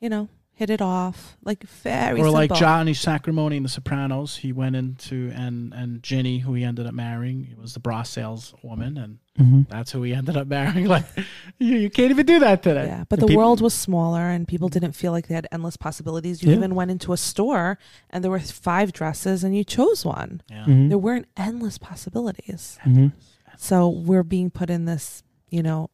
you 0.00 0.08
know, 0.08 0.28
hit 0.58 0.70
it 0.70 0.82
off. 0.82 1.36
Like 1.44 1.62
very 1.64 2.14
or 2.20 2.24
simple. 2.24 2.32
like 2.32 2.52
Johnny 2.54 2.92
Sacramoni 2.92 3.56
in 3.58 3.62
The 3.62 3.68
Sopranos, 3.68 4.36
he 4.38 4.52
went 4.52 4.74
into 4.74 5.30
and 5.34 5.72
and 5.72 6.02
Ginny, 6.02 6.40
who 6.40 6.54
he 6.54 6.64
ended 6.64 6.86
up 6.86 6.94
marrying, 6.94 7.54
was 7.60 7.74
the 7.74 7.80
bra 7.80 8.02
sales 8.02 8.54
woman, 8.62 8.98
and 8.98 9.18
Mhm. 9.38 9.68
that's 9.68 9.92
who 9.92 10.02
he 10.02 10.12
ended 10.12 10.36
up 10.36 10.48
marrying. 10.48 10.86
Like 10.96 11.04
you, 11.60 11.76
you 11.76 11.90
can't 11.90 12.10
even 12.10 12.26
do 12.26 12.40
that 12.40 12.64
today. 12.64 12.86
Yeah, 12.86 13.04
but 13.08 13.20
And 13.20 13.22
the 13.22 13.26
people- 13.28 13.42
world 13.44 13.60
was 13.60 13.72
smaller 13.72 14.22
and 14.34 14.48
people 14.48 14.68
didn't 14.68 14.92
feel 14.92 15.12
like 15.12 15.28
they 15.28 15.34
had 15.36 15.46
endless 15.52 15.76
possibilities. 15.76 16.42
You 16.42 16.50
Yeah. 16.50 16.56
even 16.56 16.74
went 16.74 16.90
into 16.90 17.12
a 17.12 17.16
store 17.16 17.78
and 18.10 18.24
there 18.24 18.30
were 18.32 18.40
five 18.40 18.92
dresses 18.92 19.44
and 19.44 19.56
you 19.56 19.62
chose 19.62 20.04
one. 20.04 20.40
Yeah. 20.50 20.64
Mhm. 20.66 20.88
There 20.88 20.98
weren't 20.98 21.26
endless 21.36 21.78
possibilities. 21.78 22.78
Mhm. 22.84 23.12
So 23.56 23.88
we're 23.88 24.24
being 24.24 24.50
put 24.50 24.70
in 24.70 24.86
this, 24.86 25.22
you 25.50 25.62
know, 25.62 25.90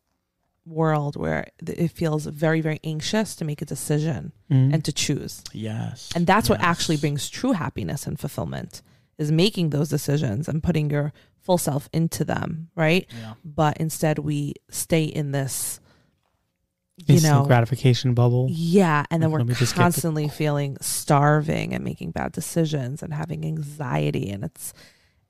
world 0.67 1.17
where 1.17 1.47
it 1.67 1.89
feels 1.93 2.25
very, 2.27 2.61
very 2.61 2.81
anxious 2.85 3.37
to 3.37 3.45
make 3.45 3.61
a 3.61 3.67
decision 3.67 4.33
Mhm. 4.51 4.73
and 4.75 4.85
to 4.85 4.93
choose. 4.93 5.43
Yes, 5.53 6.09
And 6.17 6.27
that's 6.27 6.49
what 6.49 6.61
actually 6.61 6.97
brings 6.97 7.29
true 7.29 7.53
happiness 7.53 8.07
and 8.07 8.19
fulfillment 8.19 8.81
is 9.19 9.31
making 9.31 9.71
those 9.71 9.89
decisions 9.91 10.49
and 10.49 10.63
putting 10.63 10.91
your 10.91 11.13
full 11.41 11.59
self 11.59 11.89
into 11.93 12.25
them, 12.25 12.71
right? 12.75 13.07
Yeah. 13.21 13.35
But 13.45 13.77
instead 13.77 14.19
we 14.19 14.55
stay 14.71 15.05
in 15.05 15.33
this 15.33 15.81
you 16.97 17.17
Instant 17.17 17.35
know 17.35 17.45
gratification 17.45 18.15
bubble. 18.15 18.47
yeah, 18.51 19.05
and 19.11 19.21
then 19.23 19.31
we're 19.33 19.43
just 19.45 19.75
the- 19.75 19.81
constantly 19.81 20.29
feeling 20.29 20.77
starving 20.81 21.75
and 21.75 21.83
making 21.85 22.13
bad 22.13 22.31
decisions 22.33 23.03
and 23.03 23.13
having 23.13 23.45
anxiety 23.45 24.31
and 24.31 24.45
it's 24.45 24.73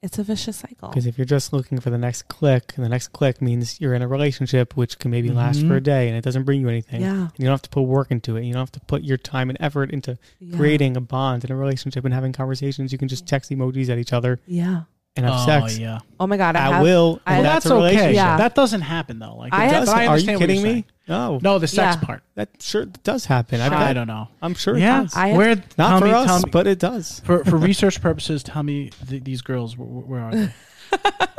it's 0.04 0.18
a 0.18 0.22
vicious 0.22 0.56
cycle. 0.58 0.88
Because 0.90 1.06
if 1.06 1.16
you're 1.16 1.24
just 1.24 1.52
looking 1.52 1.80
for 1.80 1.90
the 1.90 1.98
next 1.98 2.28
click, 2.28 2.72
and 2.76 2.84
the 2.84 2.88
next 2.88 3.08
click 3.08 3.40
means 3.40 3.80
you're 3.80 3.94
in 3.94 4.02
a 4.02 4.08
relationship, 4.08 4.76
which 4.76 4.98
can 4.98 5.10
maybe 5.10 5.30
last 5.30 5.60
for 5.66 5.76
a 5.76 5.80
Mhm. 5.80 5.84
day, 5.84 6.08
and 6.08 6.16
it 6.16 6.22
doesn't 6.22 6.44
bring 6.44 6.60
you 6.60 6.68
anything. 6.68 7.00
Yeah, 7.00 7.10
And 7.22 7.30
you 7.38 7.44
don't 7.46 7.52
have 7.54 7.62
to 7.62 7.70
put 7.70 7.82
work 7.82 8.10
into 8.10 8.36
it. 8.36 8.44
You 8.44 8.52
don't 8.52 8.60
have 8.60 8.72
to 8.72 8.80
put 8.80 9.02
your 9.02 9.16
time 9.16 9.48
and 9.48 9.56
effort 9.60 9.90
into 9.90 10.18
yeah. 10.38 10.56
creating 10.56 10.96
a 10.96 11.00
bond 11.00 11.42
and 11.44 11.50
a 11.50 11.56
relationship 11.56 12.04
and 12.04 12.12
having 12.12 12.32
conversations. 12.32 12.92
You 12.92 12.98
can 12.98 13.08
just 13.08 13.26
text 13.26 13.50
emojis 13.50 13.88
at 13.88 13.98
each 13.98 14.12
other 14.12 14.40
Yeah. 14.46 14.82
and 15.16 15.24
have 15.26 15.40
oh, 15.40 15.46
sex 15.46 15.78
yeah. 15.78 16.00
Oh 16.20 16.26
my 16.26 16.36
god, 16.36 16.54
I 16.56 16.66
at 16.66 16.72
have 16.74 16.82
will. 16.82 17.20
I- 17.26 17.36
and 17.36 17.42
Well, 17.44 17.52
that's, 17.54 17.64
that's, 17.64 17.72
a 17.72 17.98
okay. 17.98 18.14
Yeah. 18.14 18.36
That 18.36 18.54
doesn't 18.54 18.82
happen 18.82 19.18
though. 19.18 19.36
Like 19.36 19.52
I 19.54 19.64
it 19.64 19.70
have- 19.72 19.84
does. 19.84 19.88
I 19.88 19.92
Are 19.92 20.02
you 20.02 20.08
understand 20.10 20.40
what 20.40 20.48
kidding 20.48 20.64
you're 20.64 20.74
me? 20.74 20.84
Saying. 21.06 21.18
No, 21.18 21.38
No, 21.42 21.58
the 21.58 21.66
sex 21.68 21.96
Yeah. 22.00 22.06
part. 22.06 22.22
that 22.34 22.50
sure 22.60 22.86
does 22.86 23.26
happen. 23.26 23.60
I, 23.60 23.66
I 23.66 23.68
bet. 23.70 23.94
don't 23.94 24.06
know. 24.06 24.28
I'm 24.42 24.54
sure 24.54 24.76
it 24.76 24.80
yeah, 24.80 25.02
does. 25.02 25.14
I 25.16 25.28
have- 25.28 25.36
where 25.36 25.56
Not 25.56 25.88
tell 25.88 25.98
for 26.00 26.04
me, 26.06 26.10
us, 26.12 26.26
tell 26.26 26.38
me- 26.40 26.50
but 26.50 26.66
it 26.66 26.78
does. 26.78 27.20
for 27.20 27.44
for 27.44 27.56
research 27.70 28.00
purposes, 28.00 28.42
tell 28.42 28.62
me 28.62 28.90
th- 29.08 29.24
these 29.24 29.42
girls 29.42 29.76
where, 29.76 29.86
where 29.88 30.20
are 30.20 30.34
they? 30.34 30.48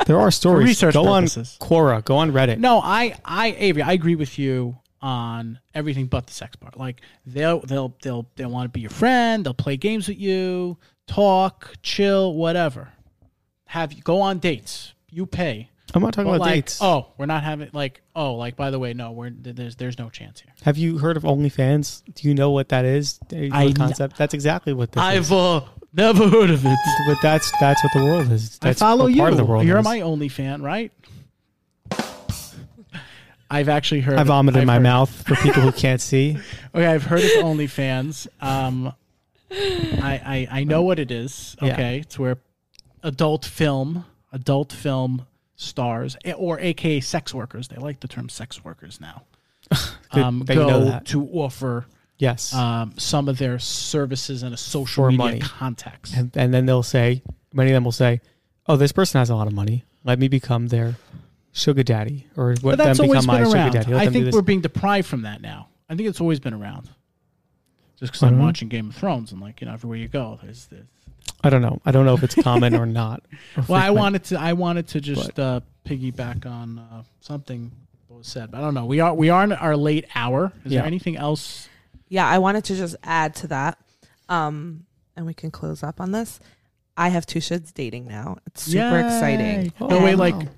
There 0.06 0.18
are 0.20 0.28
For 0.28 0.30
stories. 0.30 0.68
research 0.68 0.94
go 0.94 1.02
purposes. 1.04 1.56
on 1.60 1.66
Quora. 1.68 2.04
Go 2.04 2.16
on 2.18 2.30
Reddit. 2.30 2.58
No, 2.58 2.78
I 2.80 3.16
I 3.24 3.56
Avery, 3.58 3.82
I 3.82 3.92
agree 3.92 4.14
with 4.14 4.38
you 4.38 4.76
on 5.02 5.58
everything 5.74 6.06
but 6.06 6.26
the 6.28 6.32
sex 6.32 6.54
part. 6.56 6.76
Like 6.78 7.00
they'll 7.26 7.58
they'll 7.60 7.96
they'll 8.02 8.28
they'll 8.36 8.50
want 8.50 8.66
to 8.66 8.68
be 8.68 8.80
your 8.82 8.90
friend. 8.90 9.44
They'll 9.44 9.52
play 9.54 9.76
games 9.76 10.06
with 10.06 10.18
you, 10.18 10.78
talk, 11.08 11.72
chill, 11.82 12.34
whatever. 12.34 12.90
Have 13.64 13.92
you 13.92 14.02
go 14.02 14.20
on 14.20 14.38
dates. 14.38 14.94
You 15.10 15.26
pay. 15.26 15.70
I'm 15.94 16.02
not 16.02 16.12
talking 16.14 16.30
But 16.30 16.36
about 16.36 16.44
like, 16.46 16.54
dates. 16.66 16.78
oh, 16.82 17.12
we're 17.16 17.26
not 17.26 17.42
having 17.44 17.70
like 17.72 18.02
oh, 18.14 18.34
like 18.34 18.56
by 18.56 18.70
the 18.70 18.78
way, 18.78 18.92
no, 18.92 19.12
we're 19.12 19.30
there's 19.30 19.76
there's 19.76 19.98
no 19.98 20.10
chance 20.10 20.40
here. 20.40 20.52
Have 20.62 20.76
you 20.76 20.98
heard 20.98 21.16
of 21.16 21.22
OnlyFans? 21.22 22.02
Do 22.14 22.28
you 22.28 22.34
know 22.34 22.50
what 22.50 22.68
that 22.70 22.84
is? 22.84 23.18
I- 23.32 23.72
concept. 23.72 24.16
That's 24.18 24.34
exactly 24.34 24.72
what 24.72 24.92
this 24.92 25.00
is. 25.02 25.06
I've 25.06 25.32
uh, 25.32 25.60
never 25.92 26.28
heard 26.28 26.50
of 26.50 26.66
it. 26.66 26.76
But 27.06 27.18
that's 27.22 27.52
that's 27.60 27.82
what 27.84 27.92
the 27.94 28.04
world 28.04 28.32
is. 28.32 28.58
I 28.62 28.72
follow 28.72 29.04
what 29.04 29.12
you. 29.12 29.18
part 29.20 29.30
of 29.32 29.36
the 29.38 29.44
world 29.44 29.64
You're 29.64 29.78
is. 29.78 29.84
my 29.84 30.00
only 30.00 30.28
fan, 30.28 30.60
right? 30.62 30.90
I've 33.48 33.68
actually 33.68 34.00
heard. 34.00 34.18
I 34.18 34.24
vomited 34.24 34.56
in 34.56 34.62
I've 34.62 34.66
my 34.66 34.74
heard- 34.74 34.82
mouth 34.82 35.22
for 35.26 35.36
people 35.36 35.62
who 35.62 35.72
can't 35.72 36.00
see. 36.00 36.38
Okay, 36.74 36.84
I've 36.86 37.04
heard 37.04 37.20
of 37.24 37.30
OnlyFans. 37.42 38.26
Um, 38.38 38.92
I, 39.50 40.20
I 40.50 40.58
I 40.60 40.64
know 40.64 40.82
what 40.82 40.98
it 40.98 41.10
is. 41.10 41.56
Yeah. 41.62 41.72
Okay, 41.72 42.00
it's 42.00 42.18
where 42.18 42.36
adult 43.02 43.46
film, 43.46 44.04
adult 44.30 44.74
film 44.74 45.24
stars, 45.56 46.16
or 46.36 46.60
AKA 46.60 47.00
sex 47.00 47.34
workers. 47.34 47.68
They 47.68 47.76
like 47.76 48.00
the 48.00 48.08
term 48.08 48.28
sex 48.28 48.64
workers 48.64 49.00
now. 49.00 49.22
Um, 50.12 50.38
you 50.48 50.54
go 50.54 51.00
to 51.06 51.28
offer 51.32 51.84
Yes. 52.18 52.54
um, 52.54 52.94
some 52.96 53.28
of 53.28 53.36
their 53.36 53.58
services 53.58 54.42
in 54.44 54.52
a 54.52 54.56
social 54.56 55.04
For 55.04 55.10
media 55.10 55.18
money. 55.26 55.40
context. 55.40 56.14
and, 56.16 56.30
and 56.36 56.54
then 56.54 56.64
they'll 56.64 56.84
say, 56.84 57.22
many 57.52 57.70
of 57.72 57.74
them 57.74 57.84
will 57.84 57.92
say, 57.92 58.20
"Oh, 58.66 58.76
this 58.76 58.92
person 58.92 59.18
has 59.18 59.28
a 59.28 59.34
lot 59.34 59.46
of 59.48 59.52
money. 59.52 59.84
Let 60.04 60.18
me 60.18 60.28
become 60.28 60.68
their 60.68 60.94
sugar 61.52 61.82
daddy, 61.82 62.26
or 62.36 62.54
but 62.54 62.62
what 62.62 62.78
that's 62.78 62.98
them 62.98 63.08
become 63.08 63.26
my 63.26 63.40
been 63.42 63.46
sugar 63.50 63.70
daddy." 63.70 63.92
Let 63.92 64.08
I 64.08 64.10
think 64.10 64.32
we're 64.32 64.40
being 64.42 64.60
deprived 64.62 65.08
from 65.08 65.22
that 65.22 65.42
now. 65.42 65.68
I 65.90 65.96
think 65.96 66.08
it's 66.08 66.20
always 66.20 66.38
been 66.40 66.54
around. 66.54 66.88
Just 67.98 68.12
because 68.12 68.22
I'm 68.22 68.38
know. 68.38 68.44
watching 68.44 68.68
Game 68.68 68.88
of 68.90 68.94
Thrones 68.94 69.32
and 69.32 69.40
like 69.40 69.60
you 69.60 69.66
know 69.66 69.72
everywhere 69.74 69.98
you 69.98 70.08
go, 70.08 70.38
there's 70.42 70.66
this. 70.66 70.86
I 71.42 71.50
don't 71.50 71.62
know. 71.62 71.80
I 71.84 71.90
don't 71.92 72.06
know 72.06 72.14
if 72.14 72.22
it's 72.22 72.34
common 72.34 72.74
or 72.74 72.86
not. 72.86 73.22
or 73.56 73.64
Well, 73.68 73.80
I 73.82 73.90
wanted 73.90 74.24
to. 74.24 74.40
I 74.40 74.52
wanted 74.54 74.88
to 74.88 75.00
just 75.00 75.38
uh, 75.38 75.60
piggyback 75.84 76.44
on 76.46 76.78
uh, 76.78 77.02
something 77.20 77.70
that 78.08 78.14
was 78.14 78.26
said. 78.26 78.50
But 78.50 78.58
I 78.58 78.60
don't 78.62 78.74
know. 78.74 78.86
We 78.86 79.00
are 79.00 79.14
we 79.14 79.28
are 79.30 79.44
in 79.44 79.52
our 79.52 79.76
late 79.76 80.06
hour. 80.14 80.52
Is 80.64 80.72
Yeah. 80.72 80.80
there 80.80 80.86
anything 80.86 81.16
else? 81.16 81.68
Yeah, 82.08 82.26
I 82.26 82.38
wanted 82.38 82.64
to 82.64 82.76
just 82.76 82.96
add 83.02 83.34
to 83.36 83.48
that. 83.48 83.78
Um, 84.28 84.86
and 85.16 85.26
we 85.26 85.34
can 85.34 85.50
close 85.50 85.82
up 85.82 86.00
on 86.00 86.12
this. 86.12 86.40
I 86.96 87.08
have 87.10 87.26
two 87.26 87.40
shids 87.40 87.72
dating 87.72 88.06
now. 88.08 88.38
It's 88.46 88.62
super 88.62 88.98
exciting. 88.98 89.64
Yay. 89.66 89.72
No, 89.80 90.00
wait, 90.00 90.10
And 90.12 90.18
like 90.18 90.48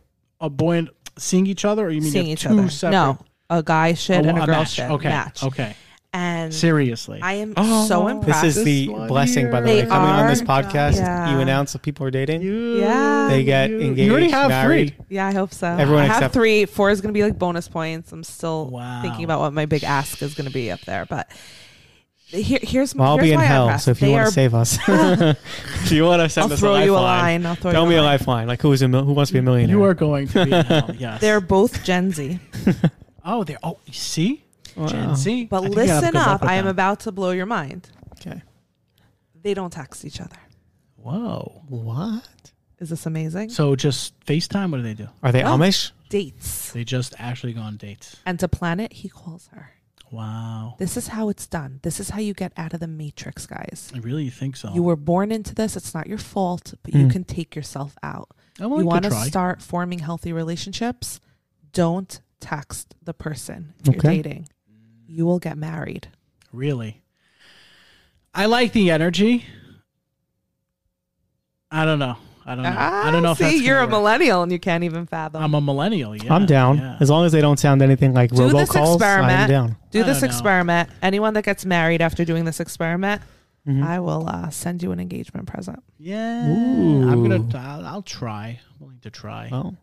a 0.40 0.48
boy 0.48 0.76
and 0.78 0.90
seeing 1.18 1.46
each 1.46 1.64
other, 1.64 1.86
or 1.86 1.90
you 1.90 2.00
mean 2.00 2.10
seeing 2.12 2.26
you 2.26 2.32
each 2.34 2.42
two 2.42 2.50
other. 2.50 2.68
separate? 2.70 2.92
No, 2.92 3.18
a 3.50 3.62
guy 3.62 3.94
shit 3.94 4.24
Oh, 4.24 4.28
and 4.28 4.38
a, 4.38 4.46
girl 4.46 4.58
match. 4.58 4.70
shit 4.72 4.90
Okay, 4.90 5.08
match. 5.08 5.42
okay. 5.42 5.74
And 6.14 6.54
Seriously, 6.54 7.20
I 7.22 7.34
am 7.34 7.52
Oh, 7.58 7.86
so 7.86 8.08
impressed. 8.08 8.40
This 8.42 8.56
is 8.56 8.64
the 8.64 8.88
one 8.88 9.08
blessing, 9.08 9.50
by 9.50 9.60
the 9.60 9.68
here. 9.70 9.82
way. 9.84 9.88
Coming 9.90 10.08
on 10.10 10.26
this 10.26 10.40
They 10.40 10.46
podcast, 10.46 11.06
are- 11.06 11.30
you 11.30 11.38
announce 11.40 11.74
that 11.74 11.82
people 11.82 12.06
are 12.06 12.10
dating. 12.10 12.40
You- 12.40 12.78
Yeah. 12.80 13.28
They 13.28 13.44
get 13.44 13.68
you, 13.68 13.80
engaged, 13.80 14.06
You 14.06 14.12
already 14.12 14.30
have 14.30 14.48
married. 14.48 14.94
three. 14.96 15.06
yeah, 15.16 15.26
I 15.26 15.32
hope 15.34 15.52
so. 15.52 15.66
Everyone 15.66 16.04
I 16.04 16.06
have 16.06 16.16
except- 16.16 16.34
three. 16.34 16.64
Four 16.64 16.90
is 16.90 17.02
going 17.02 17.12
to 17.12 17.18
be 17.18 17.22
like 17.22 17.38
bonus 17.38 17.68
points. 17.68 18.10
I'm 18.10 18.24
still 18.24 18.70
Wow. 18.70 19.02
thinking 19.02 19.24
about 19.24 19.40
what 19.40 19.52
my 19.52 19.66
big 19.66 19.84
ask 19.84 20.22
is 20.22 20.34
going 20.34 20.46
to 20.46 20.52
be 20.52 20.70
up 20.70 20.80
there. 20.86 21.04
But 21.04 21.28
here, 22.28 22.58
here's 22.62 22.94
Well, 22.94 23.06
I'll 23.10 23.16
here's 23.18 23.26
be 23.28 23.32
in 23.32 23.36
why 23.38 23.42
I'm 23.44 23.48
hell, 23.48 23.64
impressed. 23.64 23.84
so 23.84 23.90
if 23.90 24.00
you 24.00 24.06
They 24.08 24.12
want 24.14 24.22
are- 24.22 24.26
to 24.28 24.32
save 24.32 24.54
us, 24.54 24.78
if 24.88 25.92
you 25.92 26.04
want 26.04 26.22
to 26.22 26.28
send 26.30 26.46
I'll 26.46 26.52
us 26.54 26.58
throw 26.60 26.74
a 26.76 26.84
you 26.86 26.92
a 26.92 26.94
lifeline, 26.94 27.42
line. 27.42 27.46
I'll 27.46 27.54
throw 27.54 27.70
tell 27.72 27.84
you 27.84 27.90
me 27.90 27.94
a 27.96 28.00
a 28.00 28.00
line. 28.00 28.12
lifeline. 28.12 28.46
Like 28.48 28.62
who 28.62 28.72
is 28.72 28.80
a 28.80 28.88
mil- 28.88 29.04
who 29.04 29.12
wants 29.12 29.28
to 29.28 29.34
be 29.34 29.40
a 29.40 29.42
millionaire? 29.42 29.76
You 29.76 29.82
are 29.84 29.92
going 29.94 30.26
to 30.28 30.44
be 30.46 30.52
in 30.52 30.64
hell. 30.64 30.90
Yes. 30.98 31.20
They're 31.20 31.42
both 31.42 31.84
Gen 31.84 32.12
Z. 32.12 32.40
oh, 33.26 33.44
they're 33.44 33.58
oh, 33.62 33.78
you 33.84 33.92
see, 33.92 34.44
Wow. 34.78 34.86
Gen 34.88 35.16
Z. 35.16 35.44
But 35.46 35.56
I 35.58 35.60
think 35.62 35.74
you 35.74 35.80
have 35.82 35.88
listen 36.02 36.12
good 36.12 36.18
up. 36.20 36.42
I 36.44 36.54
am 36.54 36.64
them. 36.64 36.70
about 36.70 37.00
to 37.00 37.12
blow 37.12 37.30
your 37.30 37.46
mind. 37.46 37.90
Okay. 38.20 38.42
They 39.42 39.54
don't 39.54 39.72
text 39.72 40.04
each 40.04 40.20
other. 40.20 40.36
Whoa. 40.96 41.62
What 41.68 42.52
Is 42.80 42.90
this 42.90 43.06
amazing? 43.06 43.50
So 43.50 43.74
just 43.76 44.18
FaceTime. 44.20 44.70
What 44.70 44.78
do 44.78 44.82
they 44.82 44.94
do? 44.94 45.08
are 45.22 45.32
they 45.32 45.42
Oh. 45.42 45.56
Amish? 45.56 45.92
Dates. 46.08 46.72
They 46.72 46.84
just 46.84 47.14
actually 47.18 47.52
go 47.52 47.60
on 47.60 47.76
dates. 47.76 48.16
And 48.24 48.38
to 48.40 48.48
plan 48.48 48.80
it, 48.80 48.92
he 48.92 49.08
calls 49.08 49.48
her. 49.52 49.70
Wow. 50.10 50.76
This 50.78 50.96
is 50.96 51.08
how 51.08 51.28
it's 51.28 51.46
done. 51.46 51.80
This 51.82 52.00
is 52.00 52.10
how 52.10 52.20
you 52.20 52.32
get 52.32 52.52
out 52.56 52.72
of 52.72 52.80
the 52.80 52.86
matrix, 52.88 53.46
guys. 53.46 53.92
I 53.94 53.98
really 53.98 54.30
think 54.30 54.56
so. 54.56 54.72
You 54.74 54.82
were 54.82 54.96
born 54.96 55.30
into 55.30 55.54
this. 55.54 55.76
It's 55.76 55.92
not 55.94 56.06
your 56.06 56.16
fault, 56.18 56.72
but 56.82 56.94
you 56.94 57.06
Mm. 57.06 57.10
can 57.12 57.24
take 57.24 57.54
yourself 57.54 57.94
out. 58.02 58.30
I 58.58 58.66
want 58.66 58.80
you 58.80 58.86
want 58.86 59.02
to 59.04 59.10
to 59.10 59.14
try. 59.16 59.26
start 59.28 59.60
forming 59.60 59.98
healthy 59.98 60.32
relationships? 60.32 61.20
Don't 61.72 62.20
text 62.40 62.94
the 63.02 63.12
person 63.12 63.74
you're 63.84 63.96
Okay. 63.96 64.22
dating. 64.22 64.48
You 65.10 65.24
will 65.26 65.38
get 65.38 65.56
married. 65.56 66.08
Really. 66.52 67.02
I 68.34 68.46
like 68.46 68.72
the 68.72 68.90
energy. 68.90 69.44
I 71.70 71.84
don't 71.84 71.98
know. 71.98 72.16
I 72.46 72.54
don't 72.54 72.62
know. 72.64 72.74
I 72.78 73.10
don't 73.10 73.22
know 73.22 73.32
if 73.32 73.42
Ah, 73.42 73.44
See, 73.48 73.56
that's 73.56 73.66
you're 73.66 73.76
a 73.78 73.80
gonna 73.80 73.96
work. 73.96 74.00
millennial 74.00 74.42
and 74.42 74.50
you 74.50 74.58
can't 74.58 74.84
even 74.84 75.04
fathom. 75.06 75.42
I'm 75.42 75.52
a 75.54 75.60
millennial. 75.60 76.16
Yeah, 76.16 76.32
I'm 76.34 76.46
down 76.46 76.78
yeah. 76.78 76.96
as 77.00 77.10
long 77.10 77.26
as 77.26 77.32
they 77.32 77.42
don't 77.42 77.58
sound 77.58 77.82
anything 77.82 78.14
like 78.14 78.30
Do 78.30 78.48
this 78.50 78.70
robocalls. 78.70 78.86
I'm 78.86 78.94
experiment. 78.94 79.48
down. 79.50 79.76
Do 79.90 80.00
I 80.00 80.02
this 80.04 80.20
don't 80.20 80.28
know. 80.30 80.34
experiment. 80.34 80.90
Anyone 81.02 81.34
that 81.34 81.44
gets 81.44 81.66
married 81.66 82.00
after 82.00 82.24
doing 82.24 82.44
this 82.46 82.58
experiment, 82.60 83.20
Mhm. 83.66 83.84
I 83.84 84.00
will 84.00 84.26
uh, 84.26 84.48
send 84.48 84.82
you 84.82 84.92
an 84.92 85.00
engagement 85.00 85.46
present, 85.46 85.82
Yeah, 85.98 86.44
I'm 86.44 86.50
Ooh. 87.24 87.28
gonna. 87.28 87.58
I'll, 87.58 87.86
I'll 87.86 88.02
try. 88.02 88.60
I'm 88.70 88.80
willing 88.80 89.00
to 89.00 89.10
try. 89.10 89.48
Well, 89.52 89.76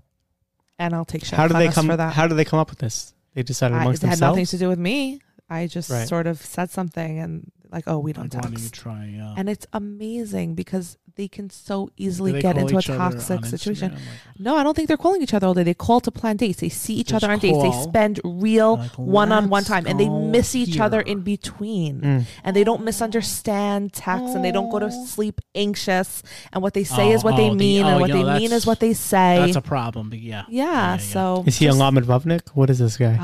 and 0.80 0.96
I'll 0.96 1.06
take 1.06 1.24
shit 1.24 1.38
how 1.38 1.48
do 1.48 1.54
they 1.54 1.68
come? 1.70 1.88
for 1.88 1.96
that. 1.98 2.14
How 2.14 2.28
do 2.28 2.34
they 2.36 2.46
come 2.46 2.58
up 2.60 2.70
with 2.72 2.80
this? 2.80 3.14
They 3.36 3.44
decided 3.44 3.76
I, 3.76 3.80
it 3.80 3.82
amongst 3.82 4.02
had 4.02 4.20
nothing 4.20 4.46
to 4.48 4.58
do 4.58 4.68
with 4.70 4.80
me. 4.80 5.20
I 5.50 5.68
just 5.68 5.92
Right. 5.92 6.08
sort 6.08 6.26
of 6.26 6.42
said 6.42 6.72
something 6.72 7.20
and 7.20 7.52
like, 7.76 7.84
oh, 7.88 8.00
we 8.00 8.14
don't 8.14 8.26
Like, 8.34 8.34
why 8.34 8.42
don't 8.50 8.52
you 8.54 8.58
text. 8.70 8.74
try? 8.74 9.06
Yeah. 9.16 9.36
And 9.38 9.48
it's 9.50 9.68
amazing 9.74 10.56
because 10.56 10.98
they 11.18 11.28
can 11.30 11.50
so 11.50 11.90
easily 11.96 12.34
they 12.34 12.42
get 12.42 12.58
into 12.58 12.78
a 12.78 12.82
toxic 12.82 13.46
situation. 13.46 13.92
Like, 13.94 14.02
No, 14.38 14.58
I 14.58 14.64
don't 14.64 14.76
think 14.76 14.88
they're 14.90 14.98
calling 14.98 15.22
each 15.22 15.34
other 15.34 15.48
all 15.48 15.54
day. 15.54 15.64
They 15.64 15.74
call 15.74 16.02
to 16.02 16.12
plan 16.12 16.36
dates. 16.38 16.60
They 16.60 16.68
see 16.70 16.96
each 16.96 17.14
other 17.14 17.30
on 17.32 17.40
dates. 17.40 17.62
They 17.62 17.72
spend 17.84 18.20
real 18.26 18.78
Like, 18.78 18.92
one-on-one 18.98 19.64
time, 19.64 19.86
and 19.88 19.98
they 20.00 20.08
go 20.08 20.26
miss 20.26 20.56
each 20.56 20.78
other 20.80 21.00
in 21.00 21.22
between. 21.22 22.02
Mm. 22.02 22.26
And 22.44 22.56
they 22.56 22.64
don't 22.66 22.84
misunderstand 22.84 23.94
texts, 23.94 24.36
and 24.36 24.44
they 24.44 24.52
don't 24.52 24.70
go 24.70 24.80
to 24.80 24.92
sleep 24.92 25.40
anxious. 25.54 26.22
And 26.52 26.62
what 26.64 26.74
they 26.74 26.84
say 26.84 27.12
is 27.12 27.24
Oh, 27.24 27.28
what 27.30 27.38
they 27.38 27.48
oh, 27.48 27.52
the- 27.52 27.56
mean, 27.56 27.86
oh, 27.86 27.88
and 27.90 28.02
what 28.02 28.10
you 28.10 28.16
know, 28.16 28.34
they 28.34 28.40
mean 28.40 28.52
is 28.52 28.66
what 28.66 28.80
they 28.82 28.94
say. 28.94 29.38
That's 29.40 29.56
a 29.56 29.62
problem. 29.62 30.10
but 30.10 30.20
Yeah. 30.20 30.44
yeah, 30.50 30.98
So 30.98 31.44
Is 31.46 31.58
he 31.58 31.66
a 31.66 31.70
just- 31.70 31.80
Lamed 31.80 32.06
Vovnik? 32.06 32.50
What 32.54 32.70
is 32.70 32.80
this 32.80 32.98
guy? 32.98 33.18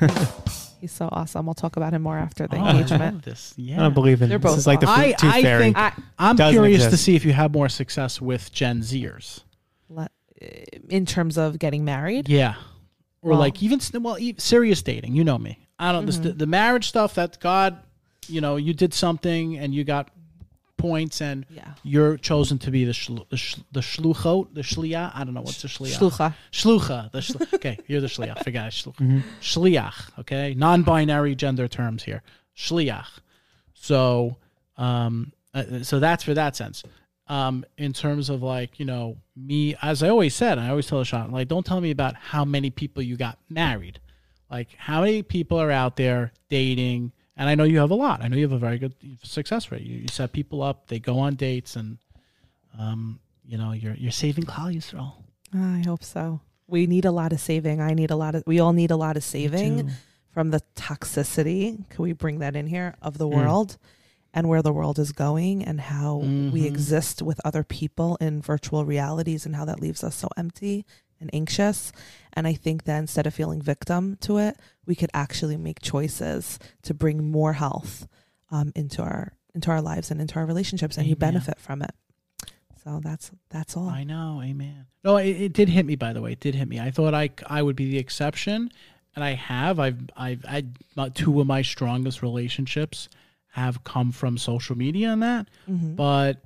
He's 0.86 0.92
so 0.92 1.08
awesome. 1.10 1.46
We'll 1.46 1.54
talk 1.54 1.76
about 1.76 1.92
him 1.92 2.02
more 2.02 2.16
after 2.16 2.46
the 2.46 2.56
Oh, 2.56 2.60
I 2.64 2.70
engagement. 2.70 3.14
love 3.16 3.22
this. 3.24 3.54
I 3.58 3.62
don't 3.76 3.92
believe 3.92 4.22
in 4.22 4.28
They're 4.28 4.38
this. 4.38 4.50
both 4.52 4.58
is 4.58 4.66
like 4.68 4.78
the 4.78 4.86
fruit 4.86 4.96
I- 4.98 5.12
tooth 5.12 5.32
I 5.34 5.42
fairy. 5.42 5.62
think- 5.64 5.76
I, 5.76 5.92
I'm 6.18 6.36
Doesn't 6.36 6.54
curious 6.54 6.86
to 6.86 6.96
see 6.96 7.16
if 7.16 7.24
you 7.24 7.32
have 7.32 7.52
more 7.52 7.68
success 7.68 8.20
with 8.20 8.52
Gen 8.52 8.82
Zers. 8.82 9.40
let, 9.88 10.12
in 10.88 11.06
terms 11.06 11.36
of 11.36 11.58
getting 11.58 11.84
married. 11.84 12.28
Yeah. 12.28 12.54
Or 13.20 13.30
Well- 13.30 13.38
like 13.40 13.62
even 13.64 13.80
well, 14.00 14.16
e- 14.18 14.36
serious 14.38 14.80
dating. 14.82 15.16
You 15.16 15.24
know 15.24 15.38
me. 15.38 15.58
I 15.78 15.90
don't 15.90 16.06
this, 16.06 16.18
Mhm. 16.18 16.22
the, 16.22 16.32
the 16.34 16.46
marriage 16.46 16.86
stuff. 16.88 17.14
That 17.14 17.40
God, 17.40 17.78
you 18.28 18.40
know, 18.40 18.54
you 18.56 18.72
did 18.72 18.94
something 18.94 19.58
and 19.58 19.74
you 19.74 19.82
got 19.84 20.08
points 20.76 21.20
and 21.20 21.46
Yeah. 21.50 21.74
you're 21.82 22.16
chosen 22.18 22.58
to 22.58 22.70
be 22.70 22.84
the 22.84 22.92
shlu, 22.92 23.28
the, 23.28 23.36
sh, 23.36 23.56
the 23.72 23.80
shluchot, 23.80 24.52
the 24.54 24.60
shliach. 24.62 25.12
I 25.14 25.24
don't 25.24 25.34
know 25.34 25.40
what's 25.40 25.62
the 25.62 25.68
shliach. 25.68 25.96
Shlucha. 25.98 26.34
Shlucha. 26.52 27.10
The 27.12 27.18
shlu- 27.20 27.52
okay, 27.54 27.78
you're 27.86 28.00
the 28.00 28.06
shliach. 28.06 28.44
Forgot 28.44 28.66
it, 28.68 28.70
shluch. 28.72 28.96
Mhm. 28.96 29.22
Shliach. 29.40 30.18
Okay, 30.20 30.54
non-binary 30.54 31.34
gender 31.34 31.66
terms 31.68 32.02
here. 32.04 32.22
Shliach. 32.56 33.06
So, 33.74 34.36
um, 34.76 35.32
uh, 35.54 35.82
so 35.82 35.98
that's 36.00 36.22
for 36.24 36.34
that 36.34 36.56
sense. 36.56 36.82
Um, 37.28 37.64
in 37.76 37.92
terms 37.92 38.30
of 38.30 38.42
like 38.42 38.78
you 38.78 38.84
know 38.86 39.16
me, 39.34 39.74
as 39.82 40.02
I 40.02 40.08
always 40.10 40.34
said, 40.34 40.58
I 40.58 40.68
always 40.68 40.86
tell 40.86 40.98
the 41.00 41.04
shot 41.04 41.30
like, 41.32 41.48
don't 41.48 41.66
tell 41.66 41.80
me 41.80 41.90
about 41.90 42.14
how 42.14 42.44
many 42.44 42.70
people 42.70 43.02
you 43.02 43.16
got 43.16 43.38
married. 43.48 43.98
Like, 44.50 44.68
how 44.78 45.00
many 45.00 45.22
people 45.24 45.58
are 45.60 45.72
out 45.72 45.96
there 45.96 46.32
dating? 46.50 47.10
And 47.36 47.48
I 47.48 47.54
know 47.54 47.64
you 47.64 47.78
have 47.80 47.90
a 47.90 47.94
lot. 47.94 48.22
I 48.22 48.28
know 48.28 48.36
you 48.36 48.44
have 48.44 48.52
a 48.52 48.58
very 48.58 48.78
good 48.78 48.94
success 49.22 49.70
rate. 49.70 49.82
You, 49.82 49.96
you 49.98 50.08
set 50.08 50.32
people 50.32 50.62
up, 50.62 50.86
they 50.88 50.98
go 50.98 51.18
on 51.18 51.34
dates, 51.34 51.76
and 51.76 51.98
um, 52.78 53.20
you 53.44 53.58
know 53.58 53.72
you're 53.72 53.94
you're 53.94 54.10
saving 54.12 54.44
Yisrael. 54.44 55.12
I 55.54 55.82
hope 55.86 56.02
so. 56.02 56.40
We 56.66 56.86
need 56.86 57.04
a 57.04 57.12
lot 57.12 57.32
of 57.32 57.40
saving. 57.40 57.80
I 57.80 57.94
need 57.94 58.10
a 58.10 58.16
lot 58.16 58.34
of. 58.34 58.42
We 58.46 58.58
all 58.60 58.72
need 58.72 58.90
a 58.90 58.96
lot 58.96 59.16
of 59.16 59.24
saving 59.24 59.90
from 60.32 60.50
the 60.50 60.60
toxicity. 60.74 61.88
Can 61.90 62.02
we 62.02 62.12
bring 62.12 62.38
that 62.40 62.56
in 62.56 62.66
here 62.66 62.94
of 63.02 63.18
the 63.18 63.26
Mm. 63.26 63.34
world 63.34 63.78
and 64.34 64.48
where 64.48 64.62
the 64.62 64.72
world 64.72 64.98
is 64.98 65.12
going 65.12 65.64
and 65.64 65.80
how 65.80 66.16
we 66.16 66.62
Mhm. 66.62 66.66
exist 66.66 67.22
with 67.22 67.40
other 67.44 67.62
people 67.64 68.16
in 68.20 68.42
virtual 68.42 68.84
realities 68.84 69.46
and 69.46 69.56
how 69.56 69.64
that 69.64 69.80
leaves 69.80 70.02
us 70.04 70.14
so 70.14 70.28
empty 70.36 70.84
and 71.20 71.30
anxious. 71.32 71.92
And 72.32 72.46
I 72.46 72.52
think 72.54 72.84
that 72.84 72.98
instead 72.98 73.26
of 73.26 73.34
feeling 73.34 73.62
victim 73.62 74.16
to 74.22 74.38
it, 74.38 74.56
we 74.84 74.94
could 74.94 75.10
actually 75.14 75.56
make 75.56 75.80
choices 75.80 76.58
to 76.82 76.94
bring 76.94 77.30
more 77.30 77.54
health 77.54 78.06
um, 78.50 78.72
into 78.74 79.02
our 79.02 79.32
into 79.54 79.70
our 79.70 79.80
lives 79.80 80.10
and 80.10 80.20
into 80.20 80.36
our 80.38 80.44
relationships, 80.44 80.98
and 80.98 81.06
you 81.06 81.16
benefit 81.16 81.58
from 81.58 81.80
it. 81.82 81.92
So 82.84 83.00
that's 83.02 83.30
that's 83.48 83.76
all. 83.76 83.88
I 83.88 84.04
know, 84.04 84.40
amen. 84.44 84.86
No, 85.02 85.16
it, 85.16 85.28
it 85.30 85.52
did 85.52 85.68
hit 85.68 85.86
me. 85.86 85.96
By 85.96 86.12
the 86.12 86.20
way, 86.20 86.32
it 86.32 86.40
did 86.40 86.54
hit 86.54 86.68
me. 86.68 86.78
I 86.78 86.90
thought 86.90 87.14
I 87.14 87.30
I 87.46 87.62
would 87.62 87.74
be 87.76 87.90
the 87.90 87.98
exception, 87.98 88.70
and 89.14 89.24
I 89.24 89.32
have. 89.32 89.80
I've 89.80 89.98
I've 90.16 90.44
had 90.44 90.76
two 91.14 91.40
of 91.40 91.46
my 91.46 91.62
strongest 91.62 92.22
relationships 92.22 93.08
have 93.52 93.82
come 93.82 94.12
from 94.12 94.36
social 94.36 94.76
media 94.76 95.10
and 95.10 95.22
that. 95.22 95.48
Mhm. 95.68 95.96
But 95.96 96.42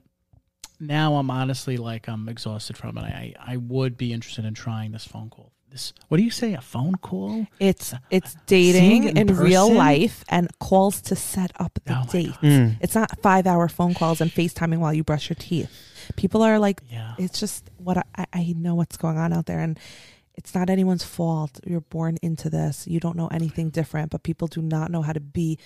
now 0.80 1.14
I'm 1.16 1.30
honestly 1.30 1.76
like 1.76 2.08
I'm 2.08 2.28
exhausted 2.28 2.76
from 2.76 2.96
it. 2.98 3.02
I 3.04 3.34
I 3.38 3.56
would 3.58 3.96
be 3.96 4.12
interested 4.12 4.44
in 4.44 4.54
trying 4.54 4.92
this 4.92 5.06
phone 5.06 5.30
call. 5.30 5.52
This 5.70 5.92
what 6.08 6.16
do 6.16 6.24
you 6.24 6.30
say? 6.30 6.54
A 6.54 6.60
phone 6.60 6.96
call? 6.96 7.46
It's 7.60 7.94
it's 8.10 8.34
dating 8.46 9.04
it 9.04 9.16
in, 9.18 9.28
in 9.30 9.36
real 9.36 9.72
life 9.72 10.24
and 10.28 10.48
calls 10.58 11.00
to 11.02 11.14
set 11.14 11.52
up 11.60 11.78
the 11.84 11.94
Oh 11.96 12.06
date. 12.10 12.32
Mm. 12.42 12.76
It's 12.80 12.94
not 12.96 13.20
five 13.22 13.46
hour 13.46 13.68
phone 13.68 13.94
calls 13.94 14.20
and 14.20 14.30
FaceTiming 14.32 14.78
while 14.78 14.92
you 14.94 15.04
brush 15.04 15.28
your 15.30 15.36
teeth. 15.38 15.70
People 16.16 16.42
are 16.42 16.58
like, 16.58 16.80
Yeah. 16.90 17.14
it's 17.18 17.38
just 17.38 17.70
what 17.76 17.98
I- 17.98 18.02
I, 18.16 18.26
I 18.32 18.54
know 18.56 18.74
what's 18.74 18.96
going 18.96 19.16
on 19.16 19.32
out 19.32 19.46
there, 19.46 19.60
and 19.60 19.78
it's 20.34 20.54
not 20.56 20.70
anyone's 20.70 21.04
fault. 21.04 21.60
You're 21.64 21.82
born 21.82 22.16
into 22.20 22.50
this. 22.50 22.88
You 22.88 22.98
don't 22.98 23.16
know 23.16 23.28
anything 23.28 23.70
different, 23.70 24.10
but 24.10 24.24
people 24.24 24.48
do 24.48 24.60
not 24.62 24.90
know 24.90 25.02
how 25.02 25.12
to 25.12 25.20
be 25.20 25.58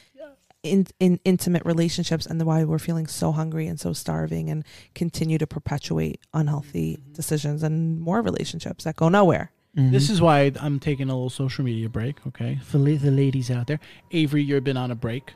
in 0.65 0.87
in 0.99 1.21
intimate 1.25 1.65
relationships, 1.65 2.27
and 2.27 2.43
why 2.43 2.65
we're 2.65 2.79
feeling 2.81 3.07
so 3.07 3.31
hungry 3.33 3.67
and 3.69 3.79
so 3.79 3.93
starving, 3.93 4.51
and 4.51 4.65
continue 4.95 5.39
to 5.39 5.47
perpetuate 5.47 6.19
unhealthy 6.33 6.97
Mm-hmm. 6.97 7.13
decisions 7.13 7.63
and 7.63 8.01
more 8.01 8.21
relationships 8.23 8.85
that 8.85 8.97
go 8.97 9.09
nowhere. 9.09 9.53
Mhm. 9.77 9.91
This 9.93 10.09
is 10.11 10.21
why 10.21 10.51
I'm 10.61 10.79
taking 10.81 11.09
a 11.11 11.15
little 11.15 11.31
social 11.31 11.65
media 11.65 11.89
break. 11.89 12.27
Okay, 12.27 12.59
for 12.65 12.79
la- 12.79 12.97
the 12.99 13.11
ladies 13.11 13.51
out 13.51 13.67
there, 13.67 13.81
Avery, 14.11 14.43
you've 14.43 14.65
been 14.65 14.77
on 14.77 14.91
a 14.91 14.95
break 14.95 15.35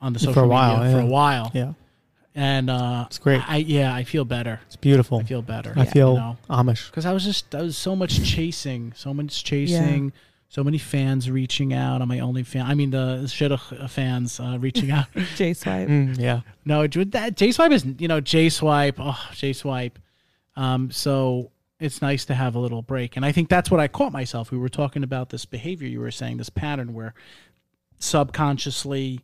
on 0.00 0.12
the 0.12 0.18
social 0.18 0.34
For 0.34 0.40
a 0.40 0.42
social 0.42 0.48
while, 0.50 0.78
media 0.78 0.92
for 0.92 1.00
a 1.00 1.06
while, 1.06 1.50
yeah, 1.54 1.72
and 2.34 2.68
uh, 2.70 3.04
it's 3.06 3.18
great. 3.18 3.40
I 3.48 3.56
yeah, 3.58 3.94
I 3.94 4.04
feel 4.04 4.24
better. 4.24 4.60
It's 4.66 4.76
beautiful. 4.76 5.18
I 5.20 5.24
feel 5.24 5.42
better. 5.42 5.72
I 5.76 5.84
feel 5.86 6.12
you 6.14 6.18
know? 6.18 6.36
Amish. 6.50 6.90
because 6.90 7.06
I 7.06 7.12
was 7.12 7.24
just 7.24 7.54
I 7.54 7.62
was 7.62 7.76
so 7.76 7.94
much 7.96 8.22
chasing, 8.24 8.92
so 8.96 9.14
much 9.14 9.44
chasing, 9.44 10.12
so 10.54 10.62
many 10.62 10.76
fans 10.76 11.30
reaching 11.30 11.72
out 11.72 12.02
on 12.02 12.08
my 12.08 12.18
only 12.20 12.42
fan. 12.42 12.66
I 12.66 12.74
mean 12.74 12.90
the 12.90 13.22
shidduch 13.24 13.88
fans 13.88 14.38
uh, 14.38 14.58
reaching 14.60 14.90
out. 14.90 15.06
J 15.36 15.54
Swipe. 15.54 15.88
Mm, 15.88 16.18
yeah. 16.18 16.40
no, 16.66 16.86
J- 16.86 17.04
that 17.04 17.36
J 17.38 17.52
Swipe 17.52 17.72
is 17.72 17.86
you 17.98 18.06
know 18.06 18.20
J 18.20 18.50
Swipe. 18.50 18.96
Oh, 18.98 19.18
J 19.32 19.54
Swipe. 19.54 19.98
Um, 20.54 20.90
so 20.90 21.50
it's 21.80 22.02
nice 22.02 22.26
to 22.26 22.34
have 22.34 22.54
a 22.54 22.58
little 22.58 22.82
break, 22.82 23.16
and 23.16 23.24
I 23.24 23.32
think 23.32 23.48
that's 23.48 23.70
what 23.70 23.80
I 23.80 23.88
caught 23.88 24.12
myself. 24.12 24.50
We 24.50 24.58
were 24.58 24.68
talking 24.68 25.02
about 25.02 25.30
this 25.30 25.46
behavior. 25.46 25.88
You 25.88 26.00
were 26.00 26.10
saying 26.10 26.36
this 26.36 26.50
pattern 26.50 26.92
where 26.92 27.14
subconsciously, 27.98 29.20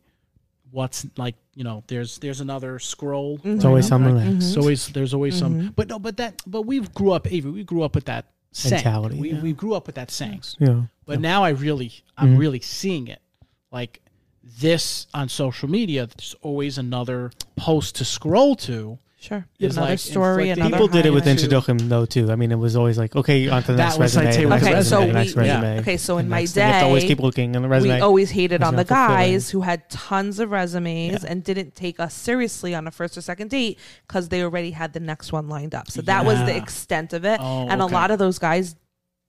what's 0.70 1.06
like 1.18 1.34
you 1.54 1.64
know 1.64 1.84
there's 1.88 2.18
there's 2.18 2.40
another 2.40 2.78
scroll. 2.78 3.38
It's 3.44 3.64
always 3.66 3.84
right? 3.84 3.88
something 3.88 4.14
Right? 4.14 4.24
there. 4.24 4.34
It's 4.36 4.56
always 4.56 4.88
there's 4.88 5.12
always 5.14 5.36
some, 5.38 5.54
Mhm. 5.60 5.76
but 5.76 5.88
no, 5.88 5.98
but 5.98 6.16
that 6.16 6.40
but 6.46 6.62
we 6.62 6.80
grew 6.80 7.10
up, 7.12 7.30
Avery. 7.30 7.50
We 7.50 7.64
grew 7.64 7.82
up 7.82 7.94
with 7.94 8.06
that 8.06 8.24
saying. 8.52 8.74
Mentality, 8.76 9.18
We 9.18 9.32
yeah. 9.32 9.40
we 9.42 9.52
grew 9.52 9.74
up 9.74 9.86
with 9.86 9.94
that 9.96 10.10
saying. 10.10 10.42
Yeah. 10.58 10.82
But 11.06 11.20
now 11.20 11.44
I 11.44 11.50
really 11.50 11.92
I'm 12.16 12.34
Mhm. 12.34 12.38
really 12.38 12.60
seeing 12.60 13.08
it, 13.08 13.20
like 13.70 14.00
this 14.42 15.06
on 15.14 15.28
social 15.28 15.68
media. 15.68 16.06
There's 16.06 16.34
always 16.42 16.78
another 16.78 17.30
post 17.56 17.96
to 17.96 18.04
scroll 18.04 18.56
to. 18.56 18.98
Sure. 19.20 19.44
Is 19.58 19.76
another 19.76 19.90
like 19.92 19.98
story. 19.98 20.50
inflicting- 20.50 20.66
Another 20.66 20.76
People 20.84 20.86
did 20.88 21.06
it 21.06 21.10
with 21.10 21.24
highlight. 21.24 21.38
Introduction. 21.42 21.72
Introduction 21.72 21.88
though 21.88 22.06
too. 22.06 22.30
I 22.30 22.36
mean, 22.36 22.52
it 22.52 22.58
was 22.58 22.76
always 22.76 22.96
like, 22.98 23.16
okay, 23.16 23.48
on 23.48 23.62
to 23.62 23.72
the 23.72 23.76
That 23.76 23.84
next 23.84 23.98
was 23.98 24.16
resume. 24.16 24.24
like 24.24 24.32
the 24.32 24.38
table 24.38 24.50
next 24.50 24.62
Okay, 24.62 24.74
resume, 24.74 24.90
so 24.90 24.96
resume, 24.98 25.12
the 25.12 25.18
next 25.18 25.34
we- 25.34 25.42
resume. 25.42 25.80
Okay, 25.80 25.96
so 25.96 26.18
in 26.18 26.28
my 26.28 26.38
next 26.40 26.52
thing. 26.52 26.66
You 26.66 26.72
have 26.72 26.80
to 26.82 26.86
always 26.86 27.02
day, 27.02 27.08
keep 27.08 27.18
looking 27.20 27.56
on 27.56 27.62
the 27.62 27.68
resume. 27.68 27.94
we 27.96 28.00
always 28.00 28.30
hated 28.30 28.62
on 28.62 28.76
the 28.76 28.84
guys 28.84 29.50
who 29.50 29.62
had 29.62 29.90
tons 29.90 30.38
of 30.38 30.50
resumes 30.52 31.24
and 31.24 31.42
didn't 31.42 31.74
take 31.74 31.98
us 31.98 32.14
seriously 32.14 32.74
on 32.76 32.86
a 32.86 32.92
first 32.92 33.18
or 33.18 33.20
second 33.20 33.50
date 33.50 33.78
because 34.06 34.28
they 34.28 34.42
already 34.42 34.70
had 34.70 34.92
the 34.92 35.00
next 35.00 35.32
one 35.32 35.48
lined 35.48 35.74
up. 35.74 35.90
So 35.90 36.00
that 36.02 36.24
was 36.24 36.38
the 36.38 36.56
extent 36.56 37.12
of 37.12 37.24
it. 37.24 37.40
Oh, 37.42 37.66
and 37.68 37.82
okay. 37.82 37.92
a 37.92 37.94
lot 37.94 38.12
of 38.12 38.20
those 38.20 38.38
guys 38.38 38.76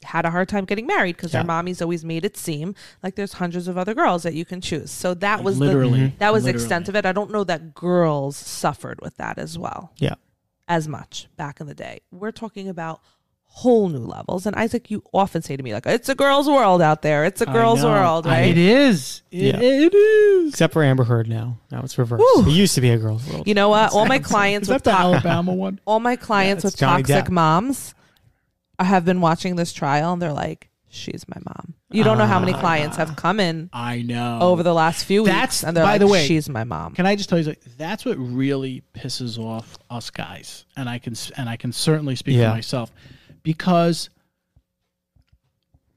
had 0.04 0.26
a 0.26 0.32
hard 0.32 0.48
time 0.48 0.64
getting 0.66 0.88
married 0.88 1.16
because 1.18 1.34
Yeah. 1.34 1.44
their 1.44 1.50
mommies 1.52 1.82
always 1.82 2.06
made 2.06 2.24
it 2.24 2.38
seem 2.38 2.74
like 3.04 3.16
there's 3.16 3.34
hundreds 3.34 3.68
of 3.68 3.78
other 3.78 3.94
girls 3.94 4.24
that 4.24 4.34
you 4.34 4.46
can 4.46 4.62
choose. 4.62 4.92
So 4.92 5.14
that 5.16 5.44
was 5.44 5.60
the 5.60 5.66
literally 5.66 6.00
Mhm. 6.00 6.18
that 6.20 6.32
was 6.32 6.46
the 6.46 6.52
extent 6.52 6.88
of 6.88 6.96
it. 6.96 7.06
I 7.06 7.12
don't 7.12 7.32
know 7.32 7.44
that 7.44 7.74
girls 7.76 8.38
suffered 8.38 9.00
with 9.02 9.18
that 9.18 9.38
as 9.38 9.58
well. 9.60 9.92
Yeah. 9.98 10.16
As 10.68 10.88
much 10.88 11.28
back 11.36 11.60
in 11.60 11.68
the 11.68 11.74
day. 11.76 12.00
We're 12.12 12.32
talking 12.32 12.70
about 12.70 13.02
whole 13.52 13.90
new 13.90 13.98
levels. 13.98 14.46
And 14.46 14.56
Isaac, 14.56 14.92
you 14.92 15.04
often 15.12 15.42
say 15.42 15.58
to 15.58 15.64
me, 15.64 15.74
like, 15.74 15.86
it's 15.88 16.08
a 16.08 16.14
girl's 16.14 16.48
world 16.48 16.84
out 16.84 17.02
there. 17.02 17.26
It's 17.26 17.42
a 17.42 17.48
girl's 17.48 17.82
know. 17.82 17.90
world, 17.90 18.28
I- 18.28 18.30
right? 18.42 18.50
It 18.52 18.58
is. 18.60 19.24
It, 19.32 19.56
Yeah. 19.56 19.60
it 19.60 19.94
is. 19.94 20.50
Except 20.54 20.72
for 20.72 20.84
Amber 20.84 21.04
Heard 21.04 21.28
now. 21.28 21.58
Now 21.72 21.82
it's 21.82 21.98
reversed. 21.98 22.22
Whew. 22.36 22.46
It 22.48 22.52
used 22.52 22.76
to 22.76 22.82
be 22.82 22.92
a 22.92 22.98
girl's 22.98 23.26
world. 23.28 23.48
You 23.48 23.56
know 23.56 23.70
what? 23.70 23.92
All 23.92 24.06
my 24.06 24.20
clients 24.20 24.70
with 24.70 24.84
the 24.84 24.92
to- 24.92 24.98
Alabama 24.98 25.52
one? 25.52 25.80
all 25.86 26.00
my 26.00 26.16
clients 26.16 26.64
Yeah, 26.64 26.68
with 26.68 26.78
Johnny 26.78 27.04
toxic 27.04 27.26
Depp. 27.26 27.32
moms 27.32 27.96
I 28.80 28.86
have 28.86 29.06
been 29.06 29.22
watching 29.22 29.56
this 29.58 29.74
trial 29.74 30.14
and 30.14 30.22
they're 30.22 30.34
like, 30.34 30.70
she's 30.90 31.26
my 31.28 31.38
mom. 31.46 31.76
You 31.92 32.04
don't 32.04 32.18
know 32.18 32.26
how 32.26 32.40
many 32.40 32.54
clients 32.54 32.98
have 32.98 33.12
ah, 33.12 33.16
come 33.16 33.40
in 33.40 33.70
I 33.74 34.02
know. 34.04 34.40
over 34.42 34.62
the 34.64 34.74
last 34.74 35.06
few 35.06 35.24
weeks, 35.24 35.34
That's- 35.34 35.64
and 35.64 35.76
they're 35.76 35.84
by 35.84 35.94
like, 35.94 36.00
the 36.00 36.08
way, 36.08 36.26
"She's 36.28 36.48
my 36.48 36.64
mom." 36.64 36.94
Can 36.94 37.06
I 37.08 37.16
just 37.16 37.30
tell 37.30 37.40
you 37.40 37.46
like, 37.46 37.62
that's 37.78 38.06
what 38.06 38.16
really 38.18 38.84
pisses 38.94 39.40
off 39.40 39.78
us 39.90 40.10
guys, 40.12 40.66
and 40.78 40.88
I 40.88 41.00
can 41.00 41.16
and 41.36 41.50
I 41.50 41.58
can 41.58 41.72
certainly 41.72 42.16
speak 42.16 42.38
Yeah. 42.38 42.50
for 42.52 42.56
myself 42.56 42.92
because 43.42 44.10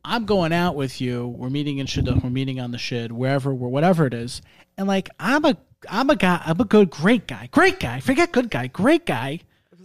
I'm 0.05 0.25
going 0.25 0.53
out 0.53 0.75
with 0.77 1.01
you. 1.01 1.29
We're 1.29 1.51
meeting 1.51 1.79
in 1.79 1.87
Shidduch. 1.87 2.23
We're 2.25 2.31
meeting 2.31 2.59
on 2.59 2.71
the 2.73 2.79
Shid, 2.79 3.13
wherever, 3.13 3.55
we're, 3.55 3.69
whatever 3.69 4.07
it 4.07 4.15
is, 4.15 4.43
and 4.77 4.89
like 4.89 5.09
I'm 5.21 5.45
a 5.45 5.57
I'm 5.91 6.11
a 6.11 6.17
guy. 6.17 6.41
I'm 6.45 6.61
a 6.61 6.65
good, 6.65 6.91
great 6.91 7.27
guy, 7.27 7.49
great 7.53 7.81
guy. 7.81 8.01
Forget 8.01 8.33
good 8.33 8.51
guy, 8.51 8.67
great 8.69 9.05
guy. 9.07 9.41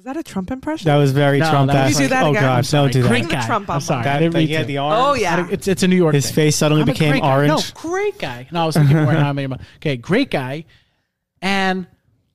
Was 0.07 0.15
that 0.15 0.19
a 0.21 0.23
Trump 0.23 0.51
impression? 0.51 0.85
That 0.85 0.95
was 0.95 1.11
very 1.11 1.39
No, 1.39 1.49
Trump. 1.49 1.69
that 1.71 1.85
was 1.87 1.99
you 1.99 2.05
do 2.05 2.09
that 2.11 2.23
oh 2.23 2.29
again? 2.29 2.41
God, 2.43 2.57
I'm 2.59 2.63
don't 2.71 2.93
do 2.93 3.01
that. 3.01 3.07
Great 3.09 3.23
The 3.25 3.29
guy. 3.29 3.45
Trump 3.45 3.63
I'm 3.63 3.73
bump 3.75 3.83
sorry. 3.83 4.03
That, 4.05 4.19
didn't 4.19 4.31
that 4.33 4.39
mean 4.39 4.47
he 4.47 4.53
had 4.53 4.67
the 4.67 4.77
arm. 4.77 4.93
oh 4.93 5.13
yeah. 5.15 5.47
It's 5.51 5.67
it's 5.67 5.83
a 5.83 5.87
New 5.87 5.97
York. 5.97 6.13
His 6.15 6.27
thing. 6.27 6.35
face 6.35 6.55
suddenly 6.55 6.83
I'm 6.83 6.87
a 6.89 6.93
became 6.93 7.11
great 7.11 7.23
guy. 7.23 7.33
orange. 7.35 7.49
No, 7.75 7.81
great 7.81 8.17
guy. 8.17 8.47
No, 8.51 8.63
I 8.63 8.65
was 8.67 8.75
thinking 8.75 8.95
more 9.03 9.11
how 9.11 9.33
many. 9.33 9.53
Okay, 9.77 9.97
great 9.97 10.31
guy, 10.31 10.63
and 11.41 11.87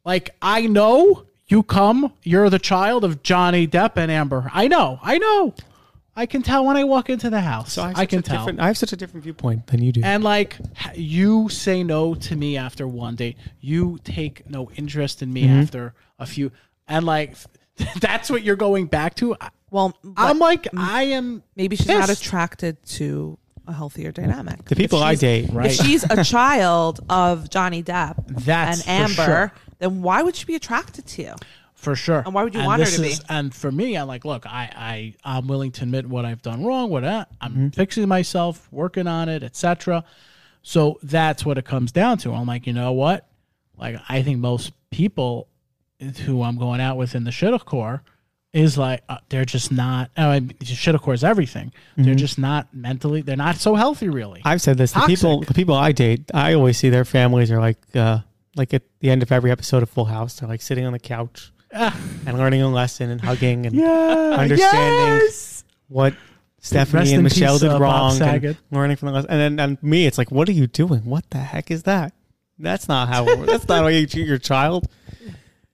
like 0.04 0.30
I 0.42 0.66
know 0.66 1.24
you 1.46 1.62
come. 1.62 2.12
You're 2.22 2.50
the 2.50 2.58
child 2.58 3.04
of 3.04 3.22
Johnny 3.22 3.66
Depp 3.66 3.92
and 3.96 4.10
Amber. 4.12 4.50
I 4.52 4.68
know. 4.68 4.98
I 5.02 5.16
know. 5.18 5.54
I 6.14 6.26
can 6.26 6.42
tell 6.42 6.66
when 6.66 6.76
I 6.76 6.84
walk 6.84 7.08
into 7.08 7.30
the 7.30 7.40
house. 7.40 7.72
So 7.72 7.82
I, 7.84 7.88
have 7.88 7.96
I 7.96 8.00
such 8.02 8.10
can 8.10 8.18
a 8.18 8.22
tell. 8.22 8.36
different- 8.40 8.60
I 8.60 8.66
have 8.66 8.76
such 8.76 8.92
a 8.92 8.96
different 8.96 9.24
viewpoint 9.24 9.68
than 9.68 9.82
you 9.82 9.92
do. 9.92 10.02
And 10.04 10.22
like 10.22 10.58
h- 10.84 10.98
you 10.98 11.48
say 11.48 11.82
no 11.82 12.14
to 12.14 12.36
me 12.36 12.58
after 12.58 12.86
one 12.86 13.14
date, 13.16 13.38
you 13.62 13.98
take 14.04 14.48
no 14.50 14.70
interest 14.76 15.22
in 15.22 15.32
me 15.32 15.44
Mm-hmm. 15.44 15.60
after 15.62 15.94
a 16.18 16.26
few, 16.26 16.52
and 16.86 17.06
like 17.06 17.34
that's 18.00 18.30
what 18.30 18.42
you're 18.42 18.56
going 18.56 18.86
back 18.86 19.14
to. 19.16 19.36
Well, 19.70 19.96
I'm 20.16 20.38
like 20.38 20.68
I 20.76 21.04
am. 21.04 21.42
maybe 21.56 21.76
she's 21.76 21.88
not 21.88 22.08
pissed. 22.08 22.22
attracted 22.24 22.82
to 22.86 23.38
a 23.66 23.72
healthier 23.72 24.12
dynamic. 24.12 24.64
the 24.66 24.76
people 24.76 24.98
If 24.98 25.04
I 25.04 25.10
she's- 25.12 25.20
date, 25.20 25.50
Right. 25.52 25.66
If 25.70 25.72
she's 25.86 26.04
a 26.04 26.22
child 26.24 27.00
of 27.08 27.48
Johnny 27.48 27.82
Depp 27.82 28.24
That's 28.44 28.86
and 28.86 29.10
for 29.12 29.20
Amber, 29.22 29.24
sure. 29.24 29.52
then 29.78 30.02
why 30.02 30.22
would 30.22 30.34
she 30.36 30.44
be 30.44 30.54
attracted 30.56 31.06
to 31.06 31.22
you? 31.22 31.34
For 31.74 31.96
sure. 31.96 32.22
And 32.24 32.34
why 32.34 32.44
would 32.44 32.54
you 32.54 32.62
want 32.64 32.80
her 32.80 32.84
this 32.86 32.96
to 32.96 33.02
be? 33.02 33.14
And 33.28 33.52
for 33.54 33.72
me, 33.72 33.96
I'm 33.96 34.06
like, 34.06 34.24
look, 34.24 34.46
I, 34.46 34.70
I, 34.76 35.14
I'm 35.24 35.48
willing 35.48 35.72
to 35.72 35.82
admit 35.82 36.06
what 36.08 36.24
I've 36.24 36.42
done 36.42 36.64
wrong. 36.64 36.90
What 36.90 37.04
I, 37.04 37.26
I'm 37.40 37.52
Mm-hmm. 37.52 37.68
fixing 37.70 38.06
myself, 38.08 38.68
working 38.70 39.06
on 39.08 39.28
it, 39.28 39.42
etc. 39.42 40.04
So 40.62 40.98
that's 41.02 41.44
what 41.44 41.58
it 41.58 41.64
comes 41.64 41.90
down 41.92 42.18
to. 42.18 42.32
I'm 42.32 42.46
like, 42.46 42.66
you 42.68 42.72
know 42.72 42.92
what? 42.92 43.28
Like, 43.76 43.96
I 44.08 44.22
think 44.22 44.38
most 44.38 44.72
people 44.90 45.48
who 46.02 46.42
I'm 46.42 46.58
going 46.58 46.80
out 46.80 46.96
with 46.96 47.14
in 47.14 47.24
the 47.24 47.30
shidduch 47.30 47.64
core 47.64 48.02
is 48.52 48.76
like 48.76 49.02
uh, 49.08 49.18
they're 49.28 49.44
just 49.44 49.72
not. 49.72 50.10
I 50.16 50.40
mean, 50.40 50.50
shidduch 50.60 51.00
core 51.00 51.14
is 51.14 51.24
everything. 51.24 51.72
Mm-hmm. 51.92 52.02
They're 52.02 52.14
just 52.14 52.38
not 52.38 52.72
mentally. 52.74 53.22
They're 53.22 53.36
not 53.36 53.56
so 53.56 53.74
healthy, 53.74 54.08
really. 54.08 54.42
I've 54.44 54.60
said 54.60 54.78
this. 54.78 54.92
The 54.92 55.00
people, 55.00 55.40
the 55.40 55.54
people 55.54 55.74
I 55.74 55.92
date, 55.92 56.30
I 56.34 56.54
always 56.54 56.78
see 56.78 56.90
their 56.90 57.04
families 57.04 57.50
are 57.50 57.60
like, 57.60 57.78
uh, 57.94 58.20
like 58.56 58.74
at 58.74 58.82
the 59.00 59.10
end 59.10 59.22
of 59.22 59.32
every 59.32 59.50
episode 59.50 59.82
of 59.82 59.90
Full 59.90 60.04
House, 60.04 60.40
they're 60.40 60.48
like 60.48 60.62
sitting 60.62 60.84
on 60.84 60.92
the 60.92 60.98
couch 60.98 61.52
and 61.72 62.38
learning 62.38 62.62
a 62.62 62.68
lesson 62.68 63.10
and 63.10 63.20
hugging 63.20 63.66
and 63.66 63.74
yeah, 63.74 64.36
understanding 64.38 65.28
what 65.88 66.14
Stephanie 66.58 67.00
Rest 67.00 67.12
and 67.12 67.22
Michelle 67.22 67.54
peace, 67.54 67.60
did 67.62 67.70
uh, 67.70 67.78
wrong, 67.78 68.20
and 68.20 68.56
learning 68.70 68.96
from 68.96 69.06
the 69.06 69.14
lesson. 69.14 69.30
And 69.30 69.58
then 69.58 69.60
and 69.60 69.82
me, 69.82 70.06
it's 70.06 70.18
like, 70.18 70.30
what 70.30 70.48
are 70.48 70.52
you 70.52 70.66
doing? 70.66 71.04
What 71.04 71.28
the 71.30 71.38
heck 71.38 71.70
is 71.70 71.84
that? 71.84 72.12
That's 72.58 72.88
not 72.88 73.08
how. 73.08 73.24
that's 73.46 73.66
not 73.66 73.82
how 73.82 73.88
you 73.88 74.06
treat 74.06 74.26
your 74.26 74.38
child. 74.38 74.86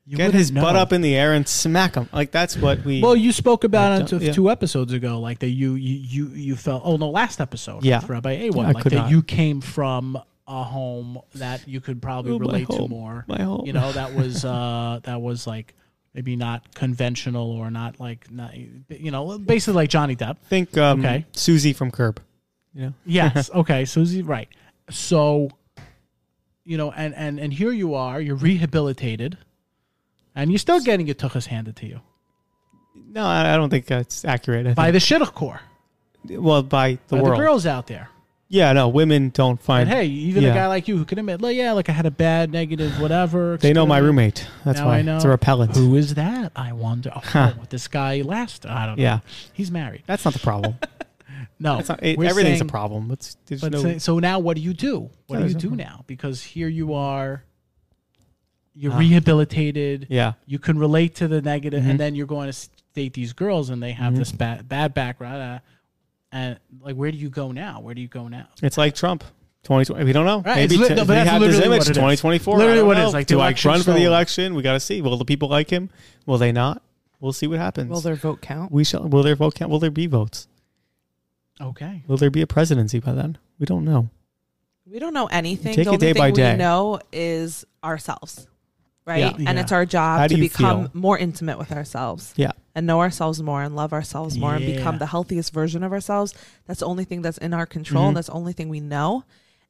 You 0.08 0.16
Get 0.16 0.32
his 0.32 0.50
butt 0.50 0.74
up 0.74 0.94
in 0.94 1.02
the 1.02 1.14
air 1.14 1.34
and 1.34 1.46
smack 1.46 1.94
him. 1.94 2.08
Like 2.12 2.30
that's 2.30 2.56
what 2.56 2.82
we. 2.82 3.02
Well, 3.02 3.14
you 3.14 3.30
spoke 3.30 3.64
about 3.64 4.00
it 4.00 4.08
two, 4.08 4.16
yeah. 4.18 4.32
two 4.32 4.50
episodes 4.50 4.94
ago, 4.94 5.20
like 5.20 5.40
that 5.40 5.50
you 5.50 5.74
you 5.74 5.96
you 5.96 6.28
you 6.34 6.56
felt. 6.56 6.82
Oh 6.86 6.96
no, 6.96 7.10
last 7.10 7.42
episode, 7.42 7.84
Yeah. 7.84 8.00
Rabbi 8.06 8.30
A 8.30 8.50
one, 8.50 8.72
like 8.72 8.84
that 8.84 8.92
not. 8.94 9.10
you 9.10 9.22
came 9.22 9.60
from 9.60 10.18
a 10.46 10.62
home 10.64 11.20
that 11.34 11.68
you 11.68 11.82
could 11.82 12.00
probably 12.00 12.32
Oh, 12.32 12.38
my 12.38 12.46
relate 12.46 12.70
to 12.70 12.88
more. 12.88 13.26
My 13.28 13.42
home. 13.42 13.66
You 13.66 13.74
know, 13.74 13.92
that 13.92 14.14
was 14.14 14.44
uh 14.46 15.00
that 15.02 15.20
was 15.20 15.46
like 15.46 15.74
maybe 16.14 16.36
not 16.36 16.74
conventional 16.74 17.50
or 17.50 17.70
not 17.70 18.00
like 18.00 18.30
not 18.30 18.54
you 18.56 19.10
know 19.10 19.38
basically 19.38 19.74
like 19.74 19.90
Johnny 19.90 20.16
Depp. 20.16 20.38
think 20.48 20.74
um, 20.78 21.00
Okay. 21.00 21.26
Susie 21.32 21.74
from 21.74 21.90
Curb. 21.90 22.18
You 22.72 22.82
know, 22.86 22.94
Yes. 23.04 23.50
okay. 23.54 23.84
Susie. 23.84 24.22
Right. 24.22 24.48
So, 24.88 25.50
you 26.64 26.78
know, 26.78 26.90
and 26.92 27.14
and 27.14 27.38
and 27.38 27.52
here 27.52 27.72
you 27.72 27.94
are. 27.94 28.18
You're 28.22 28.36
rehabilitated, 28.36 29.36
and 30.38 30.50
you're 30.50 30.58
still 30.66 30.80
getting 30.80 31.06
your 31.06 31.14
tuchus 31.22 31.46
handed 31.46 31.74
to 31.76 31.86
you 31.86 32.00
no, 33.10 33.24
I 33.24 33.54
I 33.54 33.56
don't 33.56 33.70
think 33.70 33.86
that's 33.86 34.24
accurate. 34.24 34.66
I 34.66 34.74
by 34.74 34.90
think, 34.90 34.94
the 35.02 35.14
shidduch 35.14 35.32
core, 35.34 35.60
well, 36.28 36.62
by 36.62 36.98
the 37.08 37.16
by 37.16 37.22
world. 37.22 37.34
the 37.34 37.42
girls 37.44 37.64
out 37.66 37.86
there. 37.86 38.08
Yeah, 38.50 38.72
no, 38.72 38.88
women 38.88 39.30
don't 39.30 39.60
find. 39.60 39.88
And 39.88 39.98
hey, 39.98 40.06
even 40.06 40.42
yeah. 40.42 40.50
a 40.50 40.54
guy 40.54 40.66
like 40.68 40.88
you 40.88 40.96
who 40.98 41.04
can 41.04 41.18
admit, 41.18 41.40
like, 41.42 41.56
yeah, 41.56 41.72
like 41.72 41.88
I 41.88 41.92
had 41.92 42.06
a 42.06 42.10
bad, 42.10 42.50
negative, 42.50 42.98
whatever. 43.00 43.56
they 43.58 43.72
know 43.72 43.86
my 43.86 43.98
experience. 43.98 44.06
roommate. 44.16 44.46
That's 44.64 44.78
Now 44.80 44.86
why 44.86 44.98
I 44.98 45.02
know. 45.02 45.16
it's 45.16 45.24
a 45.24 45.28
repellent. 45.28 45.76
Who 45.76 45.94
is 45.96 46.14
that? 46.14 46.52
I 46.56 46.72
wonder. 46.72 47.12
Oh, 47.14 47.20
Huh. 47.22 47.52
this 47.70 47.88
guy 47.88 48.22
last. 48.22 48.66
I 48.66 48.86
don't 48.86 48.96
know. 48.98 49.02
Yeah. 49.02 49.20
he's 49.52 49.70
married. 49.70 50.02
That's 50.06 50.24
not 50.24 50.34
the 50.34 50.40
problem. 50.40 50.76
No, 51.60 51.80
not, 51.80 52.02
it, 52.04 52.16
we're 52.18 52.24
everything's 52.26 52.58
saying- 52.58 52.68
a 52.68 52.72
problem. 52.72 53.10
It's, 53.10 53.36
there's 53.46 53.60
But 53.60 53.72
no, 53.72 53.82
say- 53.82 53.98
so 53.98 54.18
now, 54.18 54.38
what 54.38 54.56
do 54.56 54.62
you 54.62 54.72
do? 54.74 55.00
What 55.00 55.10
Yeah, 55.28 55.36
do 55.36 55.40
there's 55.40 55.62
you 55.64 55.70
no 55.70 55.76
do 55.76 55.82
now? 55.82 56.04
Because 56.06 56.42
here 56.42 56.68
you 56.68 56.94
are. 56.94 57.42
You're 58.80 58.92
Ah. 58.92 58.98
rehabilitated. 58.98 60.06
yeah. 60.08 60.34
You 60.46 60.58
can 60.58 60.78
relate 60.78 61.14
to 61.16 61.26
the 61.28 61.42
negative, 61.42 61.82
Mhm. 61.82 61.90
and 61.90 62.00
then 62.00 62.14
you're 62.14 62.26
going 62.26 62.50
to 62.50 62.56
date 62.94 63.12
these 63.14 63.32
girls, 63.32 63.70
and 63.70 63.82
they 63.82 63.92
have 63.92 64.14
Mhm. 64.14 64.18
this 64.18 64.32
bad 64.32 64.68
bad 64.68 64.94
background. 64.94 65.42
Uh, 65.42 65.58
and 66.30 66.58
like, 66.80 66.94
where 66.94 67.10
do 67.10 67.18
you 67.18 67.28
go 67.28 67.50
now? 67.52 67.80
Where 67.80 67.94
do 67.94 68.00
you 68.00 68.08
go 68.08 68.28
now? 68.28 68.46
It's 68.62 68.78
like 68.78 68.94
Trump. 68.94 69.24
2020. 69.64 70.04
We 70.04 70.12
don't 70.12 70.24
know. 70.24 70.40
Right, 70.40 70.56
Maybe 70.56 70.76
it's 70.76 70.88
t- 70.88 70.94
no, 70.94 71.02
we 71.04 71.14
have 71.14 71.40
this 71.40 71.56
literally 71.56 71.66
image. 71.66 71.78
what 71.80 71.88
it 71.88 71.90
is. 71.90 71.96
2024. 71.96 72.56
Literally 72.58 72.78
don't 72.78 72.86
what 72.86 72.96
it 72.98 73.06
like, 73.08 73.26
the 73.26 73.34
do 73.34 73.40
I 73.40 73.54
run 73.64 73.82
for 73.82 73.92
the 73.92 74.04
election? 74.04 74.54
We 74.54 74.62
got 74.62 74.74
to 74.74 74.80
see. 74.80 75.02
Will 75.02 75.16
the 75.16 75.24
people 75.24 75.48
like 75.48 75.68
him? 75.70 75.90
Will 76.26 76.38
they 76.38 76.52
not? 76.52 76.80
We'll 77.20 77.32
see 77.32 77.48
what 77.48 77.58
happens. 77.58 77.90
Will 77.90 78.00
their 78.00 78.14
vote 78.14 78.40
count? 78.40 78.70
we 78.70 78.84
shall. 78.84 79.02
Will 79.08 79.24
their 79.24 79.34
vote 79.34 79.56
count? 79.56 79.70
Will 79.70 79.80
there 79.80 79.90
be 79.90 80.06
votes? 80.06 80.46
Okay. 81.60 82.04
Will 82.06 82.16
there 82.16 82.30
be 82.30 82.40
a 82.40 82.46
presidency 82.46 83.00
by 83.00 83.12
then? 83.12 83.36
We 83.58 83.66
don't 83.66 83.84
know. 83.84 84.08
We 84.90 84.98
don't 85.00 85.12
know 85.12 85.26
anything. 85.26 85.74
Take 85.74 85.86
the 85.86 85.94
it 85.94 86.00
day 86.00 86.12
thing 86.12 86.20
by 86.22 86.28
we 86.28 86.34
day. 86.36 86.56
know 86.56 87.00
is 87.12 87.66
ourselves, 87.84 88.46
right? 89.08 89.18
Yeah. 89.20 89.30
And 89.30 89.40
Yeah. 89.56 89.60
it's 89.60 89.72
our 89.72 89.84
job 89.86 90.28
to 90.28 90.36
become 90.36 90.82
feel? 90.82 90.90
more 90.92 91.18
intimate 91.18 91.58
with 91.58 91.72
ourselves. 91.72 92.32
Yeah. 92.36 92.52
And 92.74 92.86
know 92.86 93.00
ourselves 93.00 93.42
more 93.42 93.62
and 93.62 93.74
love 93.74 93.92
ourselves 93.92 94.38
more 94.38 94.54
and 94.54 94.64
become 94.64 94.98
the 94.98 95.06
healthiest 95.06 95.52
version 95.52 95.82
of 95.82 95.92
ourselves. 95.92 96.34
That's 96.66 96.80
the 96.80 96.86
only 96.86 97.04
thing 97.04 97.22
that's 97.22 97.38
in 97.38 97.52
our 97.54 97.66
control. 97.66 98.04
Mhm. 98.04 98.08
And 98.08 98.16
that's 98.18 98.26
the 98.28 98.34
only 98.34 98.52
thing 98.52 98.68
we 98.68 98.80
know. 98.80 99.24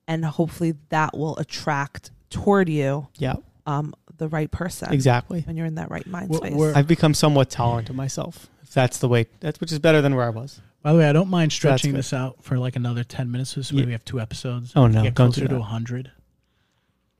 And 0.06 0.24
hopefully 0.24 0.74
that 0.90 1.16
will 1.16 1.36
attract 1.38 2.10
toward 2.28 2.68
you 2.68 3.06
Yeah. 3.18 3.36
um, 3.66 3.94
the 4.18 4.28
right 4.28 4.50
person 4.50 4.92
Exactly. 4.92 5.42
when 5.42 5.56
you're 5.56 5.66
in 5.66 5.76
that 5.76 5.90
right 5.90 6.06
mind 6.06 6.28
We're- 6.30 6.40
space. 6.48 6.54
we're- 6.58 6.74
I've 6.74 6.88
become 6.88 7.14
somewhat 7.14 7.48
tolerant 7.50 7.88
of 7.88 7.96
myself. 7.96 8.48
If 8.62 8.74
that's 8.74 8.98
the 8.98 9.08
way. 9.08 9.26
That's 9.40 9.60
which 9.60 9.70
is 9.72 9.78
better 9.78 10.02
than 10.02 10.14
where 10.14 10.26
I 10.26 10.30
was. 10.30 10.60
By 10.82 10.92
the 10.92 10.98
way, 10.98 11.08
I 11.08 11.12
don't 11.12 11.28
mind 11.30 11.52
stretching 11.52 11.92
this 11.94 12.12
out 12.12 12.36
for 12.42 12.58
like 12.58 12.76
another 12.76 13.04
ten 13.04 13.30
minutes, 13.30 13.50
so 13.50 13.62
Yeah. 13.74 13.84
we 13.86 13.92
have 13.92 14.04
two 14.04 14.20
episodes. 14.20 14.72
Oh, 14.76 14.86
no, 14.86 15.02
get 15.02 15.14
don't 15.14 15.34
do 15.34 15.40
closer 15.40 15.48
to 15.48 15.54
that. 15.56 15.62
hundred. 15.62 16.10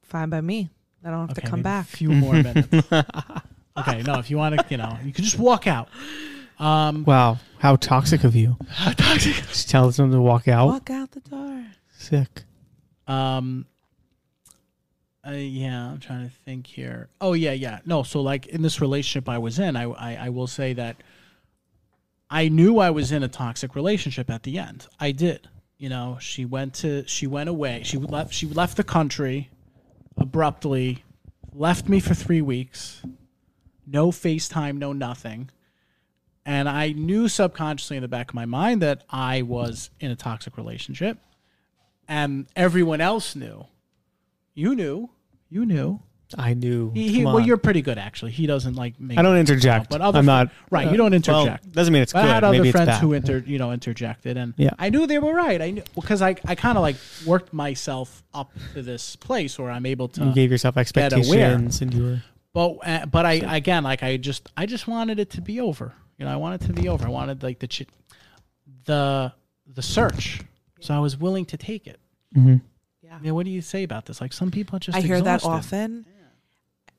Fine 0.03 0.31
by 0.31 0.41
me. 0.41 0.71
I 1.05 1.11
don't 1.11 1.29
have 1.29 1.37
to 1.37 1.41
come 1.43 1.63
back. 1.63 1.87
A 1.87 1.97
few 1.97 2.11
more 2.11 2.35
minutes. 2.43 2.69
okay, 3.77 4.03
no, 4.03 4.19
if 4.19 4.31
you 4.31 4.37
want 4.37 4.59
to, 4.59 4.65
you 4.69 4.77
know, 4.77 4.97
you 5.05 5.13
can 5.13 5.25
just 5.25 5.39
walk 5.39 5.67
out. 5.67 5.89
Um, 6.59 7.05
Wow. 7.05 7.39
How 7.59 7.77
toxic 7.77 8.25
of 8.25 8.35
you. 8.37 8.57
Just 9.19 9.69
tell 9.71 9.91
them 9.91 10.13
to 10.13 10.21
walk 10.21 10.47
out. 10.49 10.67
Walk 10.69 10.91
out 10.91 11.11
the 11.13 11.21
door. 11.21 11.65
Sick. 11.97 12.43
Um. 13.07 13.67
Uh, 15.27 15.33
yeah, 15.33 15.91
I'm 15.91 15.99
trying 15.99 16.29
to 16.29 16.35
think 16.45 16.67
here. 16.67 17.09
Oh 17.21 17.33
yeah, 17.33 17.53
yeah. 17.53 17.81
No, 17.85 18.03
so 18.05 18.21
like 18.21 18.47
in 18.47 18.63
this 18.63 18.81
relationship 18.81 19.29
I 19.29 19.39
was 19.39 19.59
in, 19.59 19.77
I, 19.77 19.85
I 19.91 20.15
I 20.27 20.29
will 20.31 20.47
say 20.47 20.73
that 20.75 20.97
I 22.31 22.49
knew 22.49 22.79
I 22.79 22.91
was 22.91 23.11
in 23.13 23.23
a 23.23 23.29
toxic 23.29 23.75
relationship 23.75 24.31
at 24.31 24.45
the 24.45 24.59
end. 24.59 24.87
I 25.01 25.11
did. 25.13 25.49
You 25.77 25.89
know, 25.89 26.19
she 26.21 26.45
went 26.45 26.75
to 26.75 27.07
she 27.09 27.27
went 27.27 27.49
away. 27.49 27.83
She 27.85 27.99
left 27.99 28.33
she 28.33 28.47
left 28.47 28.77
the 28.77 28.85
country 28.85 29.51
abruptly, 30.19 31.05
left 31.53 31.89
me 31.89 32.01
for 32.01 32.15
three 32.15 32.43
weeks. 32.43 33.03
No 33.87 34.11
FaceTime, 34.11 34.77
no 34.77 34.93
nothing. 34.93 35.51
And 36.45 36.69
I 36.69 36.93
knew 36.93 37.29
subconsciously 37.29 37.97
in 37.97 38.03
the 38.03 38.09
back 38.09 38.31
of 38.31 38.35
my 38.35 38.47
mind 38.47 38.83
that 38.83 39.05
I 39.11 39.43
was 39.43 39.91
in 40.01 40.11
a 40.11 40.17
toxic 40.17 40.57
relationship 40.57 41.19
and 42.09 42.47
everyone 42.57 43.01
else 43.01 43.37
knew. 43.37 43.67
You 44.55 44.75
knew. 44.75 45.11
You 45.51 45.67
knew. 45.67 46.01
I 46.37 46.55
knew. 46.55 46.91
He, 46.93 47.09
he, 47.09 47.25
well, 47.25 47.41
you're 47.41 47.57
pretty 47.57 47.81
good 47.81 47.97
actually. 47.97 48.33
He 48.33 48.47
doesn't 48.47 48.75
like 48.75 49.01
make. 49.01 49.19
I 49.19 49.23
don't 49.23 49.37
interject. 49.37 49.89
But 49.91 50.01
other 50.01 50.19
I'm 50.19 50.27
not. 50.27 50.51
right. 50.71 50.91
you 50.91 50.97
don't 50.97 51.11
well, 51.13 51.15
interject. 51.15 51.73
doesn't 51.73 51.93
mean 51.93 52.03
it's 52.03 52.13
But 52.13 52.23
good. 52.23 52.31
I 52.31 52.35
had 52.35 52.45
other 52.45 52.59
Maybe 52.59 52.71
friends 52.73 52.99
who 52.99 53.13
inter, 53.15 53.43
you 53.47 53.59
know, 53.59 53.73
interjected, 53.73 54.37
and 54.37 54.53
Yeah. 54.57 54.71
I 54.79 54.91
knew 54.91 55.07
they 55.07 55.19
were 55.19 55.33
right. 55.35 55.61
I 55.63 55.71
knew 55.71 55.83
because 55.95 56.21
I, 56.21 56.37
I 56.45 56.55
kind 56.55 56.77
of 56.77 56.83
like 56.83 56.97
worked 57.25 57.53
myself 57.53 58.23
up 58.35 58.53
to 58.75 58.83
this 58.83 59.17
place 59.17 59.59
where 59.59 59.71
I'm 59.71 59.87
able 59.87 60.09
to. 60.09 60.25
you 60.25 60.33
gave 60.33 60.51
yourself 60.51 60.77
expectations, 60.77 61.81
and 61.81 61.95
you 61.95 62.03
were. 62.03 62.23
But 62.53 62.77
uh, 62.83 63.07
but 63.07 63.25
I 63.25 63.35
again 63.57 63.85
like 63.85 64.03
I 64.03 64.17
just 64.17 64.51
I 64.57 64.67
just 64.67 64.89
wanted 64.89 65.19
it 65.19 65.31
to 65.31 65.41
be 65.41 65.61
over. 65.61 65.93
You 66.19 66.25
know, 66.25 66.33
I 66.33 66.37
wanted 66.37 66.63
it 66.63 66.67
to 66.67 66.73
be 66.73 66.89
over. 66.89 67.07
I 67.07 67.11
wanted 67.11 67.43
like 67.43 67.59
the 67.61 67.69
ch- 67.69 67.87
the 68.85 69.33
the 69.67 69.83
search. 69.83 70.41
So 70.81 70.95
I 70.95 70.99
was 71.01 71.17
willing 71.17 71.45
to 71.47 71.57
take 71.57 71.87
it. 71.87 71.99
Mm-hmm. 72.37 72.57
Yeah. 73.03 73.17
I 73.17 73.19
mean, 73.21 73.35
what 73.35 73.45
do 73.47 73.51
you 73.51 73.63
say 73.63 73.83
about 73.83 74.07
this? 74.07 74.21
Like 74.21 74.33
some 74.33 74.51
people 74.51 74.77
are 74.77 74.81
just 74.81 74.97
I 74.97 75.01
hear 75.01 75.21
that 75.21 75.37
exhausted. 75.37 75.77
often. 75.77 76.07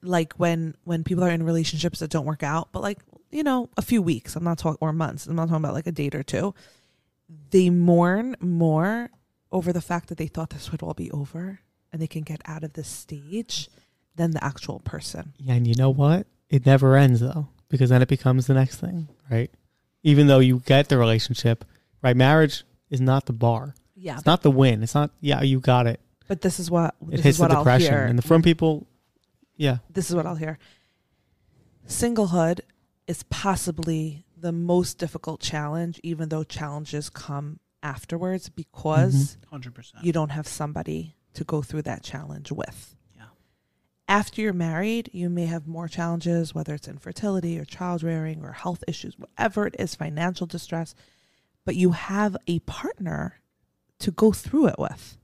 Like 0.01 0.33
when 0.33 0.75
when 0.85 1.03
people 1.03 1.23
are 1.23 1.29
in 1.29 1.43
relationships 1.43 1.99
that 1.99 2.09
don't 2.09 2.25
work 2.25 2.43
out, 2.43 2.69
but 2.71 2.81
like 2.81 2.99
you 3.31 3.43
know, 3.43 3.69
a 3.77 3.81
few 3.83 4.01
weeks. 4.01 4.35
I'm 4.35 4.43
not 4.43 4.57
talking 4.57 4.77
or 4.81 4.91
months. 4.91 5.27
I'm 5.27 5.35
not 5.35 5.49
talking 5.49 5.63
about 5.63 5.73
like 5.75 5.85
a 5.87 5.91
date 5.91 6.15
or 6.15 6.23
two. 6.23 6.55
They 7.51 7.69
mourn 7.69 8.35
more 8.39 9.09
over 9.51 9.71
the 9.71 9.81
fact 9.81 10.09
that 10.09 10.17
they 10.17 10.27
thought 10.27 10.49
this 10.49 10.71
would 10.71 10.81
all 10.81 10.93
be 10.95 11.11
over 11.11 11.59
and 11.91 12.01
they 12.01 12.07
can 12.07 12.23
get 12.23 12.41
out 12.45 12.63
of 12.63 12.73
this 12.73 12.87
stage 12.87 13.69
than 14.15 14.31
the 14.31 14.43
actual 14.43 14.79
person. 14.79 15.33
Yeah, 15.37 15.53
and 15.55 15.67
you 15.67 15.75
know 15.75 15.89
what? 15.91 16.25
It 16.49 16.65
never 16.65 16.95
ends 16.95 17.19
though, 17.19 17.49
because 17.69 17.89
then 17.91 18.01
it 18.01 18.07
becomes 18.07 18.47
the 18.47 18.53
next 18.55 18.77
thing, 18.77 19.07
right? 19.29 19.51
Even 20.03 20.27
though 20.27 20.39
you 20.39 20.59
get 20.65 20.89
the 20.89 20.97
relationship, 20.97 21.65
right? 22.01 22.15
Marriage 22.15 22.63
is 22.89 23.01
not 23.01 23.25
the 23.27 23.33
bar. 23.33 23.75
Yeah, 23.95 24.15
It's 24.15 24.25
not 24.25 24.41
the 24.41 24.51
win. 24.51 24.81
It's 24.81 24.95
not. 24.95 25.11
Yeah, 25.19 25.41
you 25.43 25.59
got 25.59 25.85
it. 25.85 25.99
but 26.27 26.41
this 26.41 26.59
is 26.59 26.71
what 26.71 26.95
It 27.11 27.17
this 27.17 27.21
hits 27.21 27.35
is 27.35 27.39
what 27.41 27.49
the 27.51 27.57
depression, 27.57 27.93
and 27.93 28.17
the 28.17 28.23
from 28.23 28.41
people. 28.41 28.87
Yeah, 29.59 29.77
this 29.93 30.09
is 30.09 30.15
what 30.15 30.25
I'll 30.25 30.35
hear. 30.35 30.57
Singlehood 31.87 32.61
is 33.07 33.23
possibly 33.23 34.25
the 34.37 34.51
most 34.51 34.97
difficult 34.97 35.41
challenge, 35.41 35.99
even 36.03 36.29
though 36.29 36.43
challenges 36.43 37.09
come 37.09 37.59
afterwards 37.83 38.49
because 38.49 39.37
Hundred 39.49 39.73
percent. 39.75 40.03
you 40.05 40.11
don't 40.13 40.29
have 40.29 40.47
somebody 40.47 41.15
to 41.33 41.43
go 41.43 41.61
through 41.61 41.81
that 41.83 42.03
challenge 42.03 42.51
with. 42.51 42.95
Yeah. 43.15 43.23
After 44.07 44.41
you're 44.41 44.53
married, 44.53 45.09
you 45.13 45.29
may 45.29 45.45
have 45.45 45.67
more 45.67 45.87
challenges, 45.87 46.55
whether 46.55 46.73
it's 46.73 46.87
infertility 46.87 47.59
or 47.59 47.65
child 47.65 48.01
rearing 48.03 48.43
or 48.43 48.53
health 48.53 48.83
issues, 48.87 49.17
whatever 49.17 49.67
it 49.67 49.75
is, 49.77 49.95
financial 49.95 50.47
distress, 50.47 50.95
but 51.65 51.75
you 51.75 51.91
have 51.91 52.37
a 52.47 52.59
partner 52.59 53.41
to 53.99 54.11
go 54.11 54.31
through 54.31 54.67
it 54.67 54.79
with. 54.79 55.17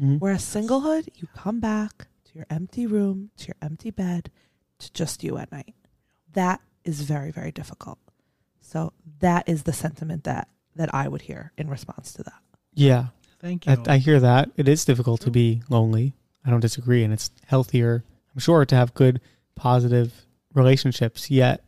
Mhm. 0.00 0.18
Whereas 0.18 0.42
singlehood, 0.42 1.08
you 1.16 1.28
come 1.34 1.60
back 1.60 2.08
to 2.32 2.38
your 2.38 2.46
empty 2.50 2.86
room, 2.86 3.30
to 3.38 3.48
your 3.48 3.56
empty 3.62 3.90
bed, 3.90 4.30
to 4.78 4.92
just 4.92 5.22
you 5.22 5.38
at 5.38 5.52
night. 5.52 5.74
That 6.32 6.60
is 6.84 7.02
very, 7.02 7.30
very 7.30 7.52
difficult. 7.52 7.98
So 8.60 8.92
that 9.20 9.48
is 9.48 9.64
the 9.64 9.72
sentiment 9.72 10.24
that 10.24 10.48
that 10.74 10.94
I 10.94 11.06
would 11.06 11.22
hear 11.22 11.52
in 11.58 11.68
response 11.68 12.12
to 12.14 12.22
that. 12.22 12.40
yeah. 12.74 13.06
Thank 13.40 13.66
you. 13.66 13.72
I, 13.72 13.94
I 13.94 13.98
hear 13.98 14.20
that. 14.20 14.50
It 14.56 14.68
is 14.68 14.84
difficult 14.84 15.22
to 15.22 15.30
be 15.30 15.62
lonely. 15.68 16.14
I 16.46 16.50
don't 16.50 16.60
disagree, 16.60 17.02
and 17.02 17.12
it's 17.12 17.28
healthier, 17.44 18.04
I'm 18.32 18.38
sure, 18.38 18.64
to 18.64 18.76
have 18.76 18.94
good, 18.94 19.20
positive 19.56 20.12
relationships. 20.54 21.28
Yet, 21.28 21.64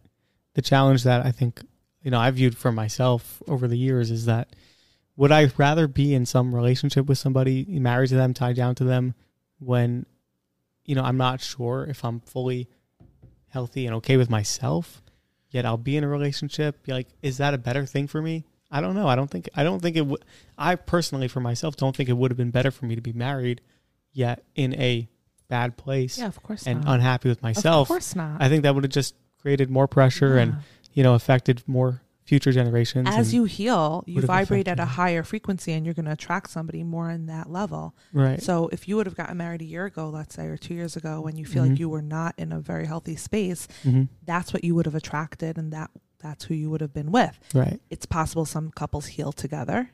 the 0.54 0.62
challenge 0.62 1.02
that 1.02 1.26
I 1.26 1.32
think 1.32 1.62
you 2.00 2.12
know 2.12 2.20
I've 2.20 2.36
viewed 2.36 2.56
for 2.56 2.70
myself 2.70 3.42
over 3.48 3.66
the 3.66 3.76
years 3.76 4.12
is 4.12 4.26
that 4.26 4.54
would 5.16 5.32
I 5.32 5.50
rather 5.56 5.88
be 5.88 6.14
in 6.14 6.26
some 6.26 6.54
relationship 6.54 7.06
with 7.06 7.18
somebody, 7.18 7.66
married 7.68 8.10
to 8.10 8.14
them, 8.14 8.34
tied 8.34 8.54
down 8.56 8.76
to 8.76 8.84
them, 8.84 9.14
when 9.58 10.06
you 10.84 10.94
know 10.94 11.02
I'm 11.02 11.16
not 11.16 11.40
sure 11.40 11.86
if 11.88 12.04
I'm 12.04 12.20
fully 12.20 12.68
healthy 13.48 13.86
and 13.86 13.94
okay 13.96 14.16
with 14.16 14.30
myself. 14.30 15.00
Yet 15.50 15.64
I'll 15.64 15.76
be 15.76 15.96
in 15.96 16.02
a 16.02 16.08
relationship. 16.08 16.80
Like, 16.88 17.06
is 17.22 17.36
that 17.38 17.54
a 17.54 17.58
better 17.58 17.86
thing 17.86 18.08
for 18.08 18.20
me? 18.20 18.44
I 18.72 18.80
don't 18.80 18.96
know. 18.96 19.06
I 19.06 19.14
don't 19.14 19.30
think. 19.30 19.48
I 19.54 19.62
don't 19.62 19.80
think 19.80 19.96
it 19.96 20.04
would. 20.04 20.24
I 20.58 20.74
personally, 20.74 21.28
for 21.28 21.38
myself, 21.40 21.76
don't 21.76 21.94
think 21.94 22.08
it 22.08 22.14
would 22.16 22.32
have 22.32 22.38
been 22.38 22.50
better 22.50 22.72
for 22.72 22.86
me 22.86 22.96
to 22.96 23.00
be 23.00 23.12
married, 23.12 23.60
yet 24.12 24.42
in 24.56 24.74
a 24.74 25.08
bad 25.48 25.76
place 25.76 26.18
Yeah, 26.18 26.26
of 26.26 26.42
course 26.42 26.66
and 26.66 26.84
not. 26.84 26.94
unhappy 26.94 27.28
with 27.28 27.40
myself. 27.42 27.82
Of 27.86 27.88
course 27.88 28.16
not. 28.16 28.42
I 28.42 28.48
think 28.48 28.64
that 28.64 28.74
would 28.74 28.82
have 28.82 28.90
just 28.92 29.14
created 29.40 29.70
more 29.70 29.86
pressure 29.86 30.38
and 30.38 30.56
you 30.92 31.02
know 31.04 31.14
affected 31.14 31.62
more 31.68 32.00
future 32.24 32.52
generations. 32.52 33.08
as 33.10 33.34
you 33.34 33.44
heal, 33.44 34.02
you 34.06 34.22
vibrate 34.22 34.66
at 34.66 34.80
a 34.80 34.84
higher 34.86 35.22
frequency 35.22 35.72
and 35.72 35.84
you're 35.84 35.94
going 35.94 36.06
to 36.06 36.12
attract 36.12 36.50
somebody 36.50 36.82
more 36.82 37.10
in 37.10 37.26
that 37.26 37.50
level. 37.50 37.94
right, 38.12 38.42
So 38.42 38.68
if 38.72 38.88
you 38.88 38.96
would 38.96 39.06
have 39.06 39.14
gotten 39.14 39.36
married 39.36 39.60
a 39.60 39.66
year 39.66 39.84
ago, 39.84 40.08
let's 40.08 40.34
say, 40.34 40.46
or 40.46 40.56
two 40.56 40.74
years 40.74 40.96
ago, 40.96 41.20
when 41.20 41.36
you 41.36 41.44
feel 41.44 41.64
Mhm. 41.64 41.70
like 41.70 41.78
you 41.78 41.88
were 41.88 42.02
not 42.02 42.34
in 42.38 42.50
a 42.52 42.60
very 42.60 42.86
healthy 42.86 43.16
space, 43.16 43.68
hmm 43.82 44.04
that's 44.24 44.52
what 44.54 44.64
you 44.64 44.74
would 44.74 44.86
have 44.86 44.94
attracted 44.94 45.58
and 45.58 45.70
that 45.72 45.90
that's 46.18 46.44
who 46.44 46.54
you 46.54 46.70
would 46.70 46.80
have 46.80 46.94
been 46.94 47.12
with. 47.12 47.38
right. 47.52 47.78
It's 47.90 48.06
possible 48.06 48.46
some 48.46 48.70
couples 48.70 49.06
heal 49.06 49.30
together, 49.32 49.90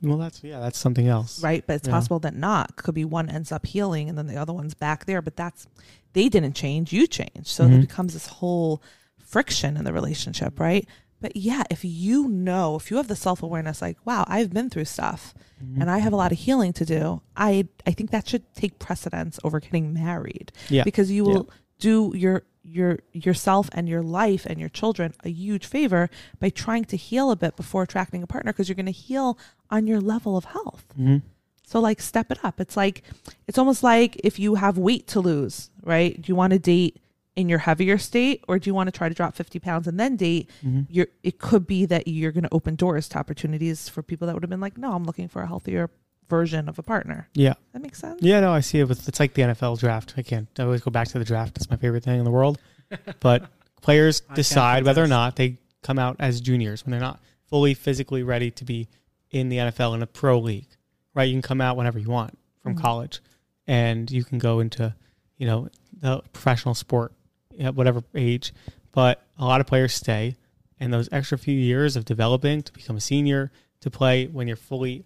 Well, 0.00 0.18
that's 0.18 0.44
yeah, 0.44 0.60
that's 0.60 0.78
something 0.78 1.08
else. 1.08 1.42
right? 1.42 1.66
But 1.66 1.76
it's 1.76 1.88
Yeah. 1.88 1.94
possible 1.94 2.20
that 2.20 2.36
not. 2.36 2.76
Could 2.76 2.94
be 2.94 3.04
one 3.04 3.28
ends 3.28 3.50
up 3.50 3.66
healing 3.66 4.08
and 4.08 4.16
then 4.16 4.26
the 4.28 4.36
other 4.36 4.52
one's 4.52 4.74
back 4.74 5.06
there, 5.06 5.20
but 5.22 5.34
that's 5.34 5.66
they 6.12 6.28
didn't 6.28 6.54
change, 6.54 6.92
you 6.92 7.08
changed. 7.08 7.48
So 7.48 7.66
Mhm. 7.66 7.74
it 7.78 7.80
becomes 7.80 8.12
this 8.12 8.26
whole 8.28 8.80
friction 9.18 9.76
in 9.76 9.84
the 9.84 9.92
relationship, 9.92 10.60
right? 10.60 10.86
But 11.24 11.36
yeah, 11.36 11.62
if 11.70 11.86
you 11.86 12.28
know, 12.28 12.76
if 12.76 12.90
you 12.90 12.98
have 12.98 13.08
the 13.08 13.16
self 13.16 13.42
awareness, 13.42 13.80
like, 13.80 13.96
wow, 14.04 14.26
I've 14.28 14.52
been 14.52 14.68
through 14.68 14.84
stuff 14.84 15.32
Mhm. 15.64 15.80
and 15.80 15.90
I 15.90 15.96
have 16.00 16.12
a 16.12 16.16
lot 16.16 16.32
of 16.32 16.38
healing 16.38 16.74
to 16.74 16.84
do, 16.84 17.22
I 17.34 17.66
I 17.86 17.92
think 17.92 18.10
that 18.10 18.28
should 18.28 18.42
take 18.54 18.78
precedence 18.78 19.40
over 19.42 19.58
getting 19.58 19.94
married. 19.94 20.52
Yeah. 20.68 20.84
Because 20.84 21.10
you 21.10 21.24
will 21.24 21.48
do 21.78 22.12
your 22.14 22.42
your 22.62 22.98
yourself 23.14 23.70
and 23.72 23.88
your 23.88 24.02
life 24.02 24.44
and 24.44 24.60
your 24.60 24.68
children 24.68 25.14
a 25.24 25.30
huge 25.30 25.64
favor 25.64 26.10
by 26.40 26.50
trying 26.50 26.84
to 26.92 26.96
heal 26.98 27.30
a 27.30 27.36
bit 27.36 27.56
before 27.56 27.82
attracting 27.84 28.22
a 28.22 28.26
partner 28.26 28.52
because 28.52 28.68
you're 28.68 28.76
going 28.82 28.84
to 28.84 28.92
heal 29.08 29.38
on 29.70 29.86
your 29.86 30.02
level 30.02 30.36
of 30.36 30.44
health. 30.44 30.84
Mhm. 30.98 31.22
So 31.66 31.80
like 31.80 32.02
step 32.02 32.30
it 32.30 32.38
up. 32.44 32.60
It's 32.60 32.76
like 32.76 33.02
it's 33.48 33.56
almost 33.56 33.82
like 33.82 34.20
if 34.22 34.38
you 34.38 34.56
have 34.56 34.76
weight 34.76 35.06
to 35.08 35.20
lose, 35.20 35.70
right? 35.82 36.20
Do 36.20 36.26
you 36.30 36.36
want 36.36 36.52
to 36.52 36.58
date 36.58 37.00
in 37.36 37.48
your 37.48 37.58
heavier 37.58 37.98
state 37.98 38.44
or 38.46 38.58
do 38.58 38.70
you 38.70 38.74
want 38.74 38.86
to 38.86 38.92
try 38.92 39.08
to 39.08 39.14
drop 39.14 39.34
50 39.34 39.58
pounds 39.58 39.86
and 39.88 39.98
then 39.98 40.16
date? 40.16 40.50
Mhm. 40.64 40.86
You're 40.88 41.08
it 41.22 41.38
could 41.38 41.66
be 41.66 41.84
that 41.86 42.06
you're 42.06 42.32
going 42.32 42.44
to 42.44 42.52
open 42.54 42.76
doors 42.76 43.08
to 43.10 43.18
opportunities 43.18 43.88
for 43.88 44.02
people 44.02 44.26
that 44.26 44.34
would 44.34 44.42
have 44.42 44.50
been 44.50 44.60
like, 44.60 44.78
"No, 44.78 44.92
I'm 44.92 45.04
looking 45.04 45.28
for 45.28 45.42
a 45.42 45.46
healthier 45.46 45.90
version 46.28 46.68
of 46.68 46.78
a 46.78 46.82
partner." 46.82 47.28
Yeah. 47.34 47.54
That 47.72 47.82
makes 47.82 47.98
sense? 47.98 48.20
Yeah, 48.22 48.40
no, 48.40 48.52
I 48.52 48.60
see 48.60 48.78
it 48.80 48.88
with 48.88 49.08
it's 49.08 49.18
like 49.20 49.34
the 49.34 49.42
NFL 49.42 49.76
draft. 49.80 50.14
I 50.16 50.22
can't 50.22 50.48
I 50.58 50.62
always 50.62 50.80
go 50.82 50.90
back 50.90 51.08
to 51.08 51.18
the 51.18 51.24
draft. 51.24 51.56
It's 51.56 51.68
my 51.70 51.76
favorite 51.76 52.04
thing 52.04 52.18
in 52.18 52.24
the 52.24 52.30
world. 52.30 52.58
But 53.20 53.50
players 53.82 54.20
decide 54.34 54.84
whether 54.84 55.02
or 55.02 55.08
not 55.08 55.36
they 55.36 55.58
come 55.82 55.98
out 55.98 56.16
as 56.20 56.40
juniors 56.40 56.84
when 56.84 56.92
they're 56.92 57.00
not 57.00 57.20
fully 57.48 57.74
physically 57.74 58.22
ready 58.22 58.50
to 58.52 58.64
be 58.64 58.88
in 59.30 59.48
the 59.48 59.56
NFL 59.58 59.94
in 59.94 60.02
a 60.02 60.06
pro 60.06 60.38
league. 60.38 60.68
Right? 61.14 61.24
You 61.24 61.34
can 61.34 61.42
come 61.42 61.60
out 61.60 61.76
whenever 61.76 61.98
you 61.98 62.08
want 62.10 62.38
from 62.62 62.74
Mhm. 62.76 62.80
college 62.80 63.20
and 63.66 64.10
you 64.10 64.22
can 64.24 64.38
go 64.38 64.60
into, 64.60 64.94
you 65.38 65.46
know, 65.46 65.68
the 66.00 66.20
professional 66.32 66.74
sport 66.74 67.12
at 67.58 67.74
whatever 67.74 68.02
age. 68.14 68.52
But 68.92 69.22
a 69.38 69.44
lot 69.44 69.60
of 69.60 69.66
players 69.66 69.92
stay 69.94 70.36
and 70.78 70.92
those 70.92 71.08
extra 71.12 71.38
few 71.38 71.54
years 71.54 71.96
of 71.96 72.04
developing 72.04 72.62
to 72.62 72.72
become 72.72 72.96
a 72.96 73.00
senior, 73.00 73.50
to 73.80 73.90
play 73.90 74.26
when 74.26 74.46
you're 74.46 74.56
fully 74.56 75.04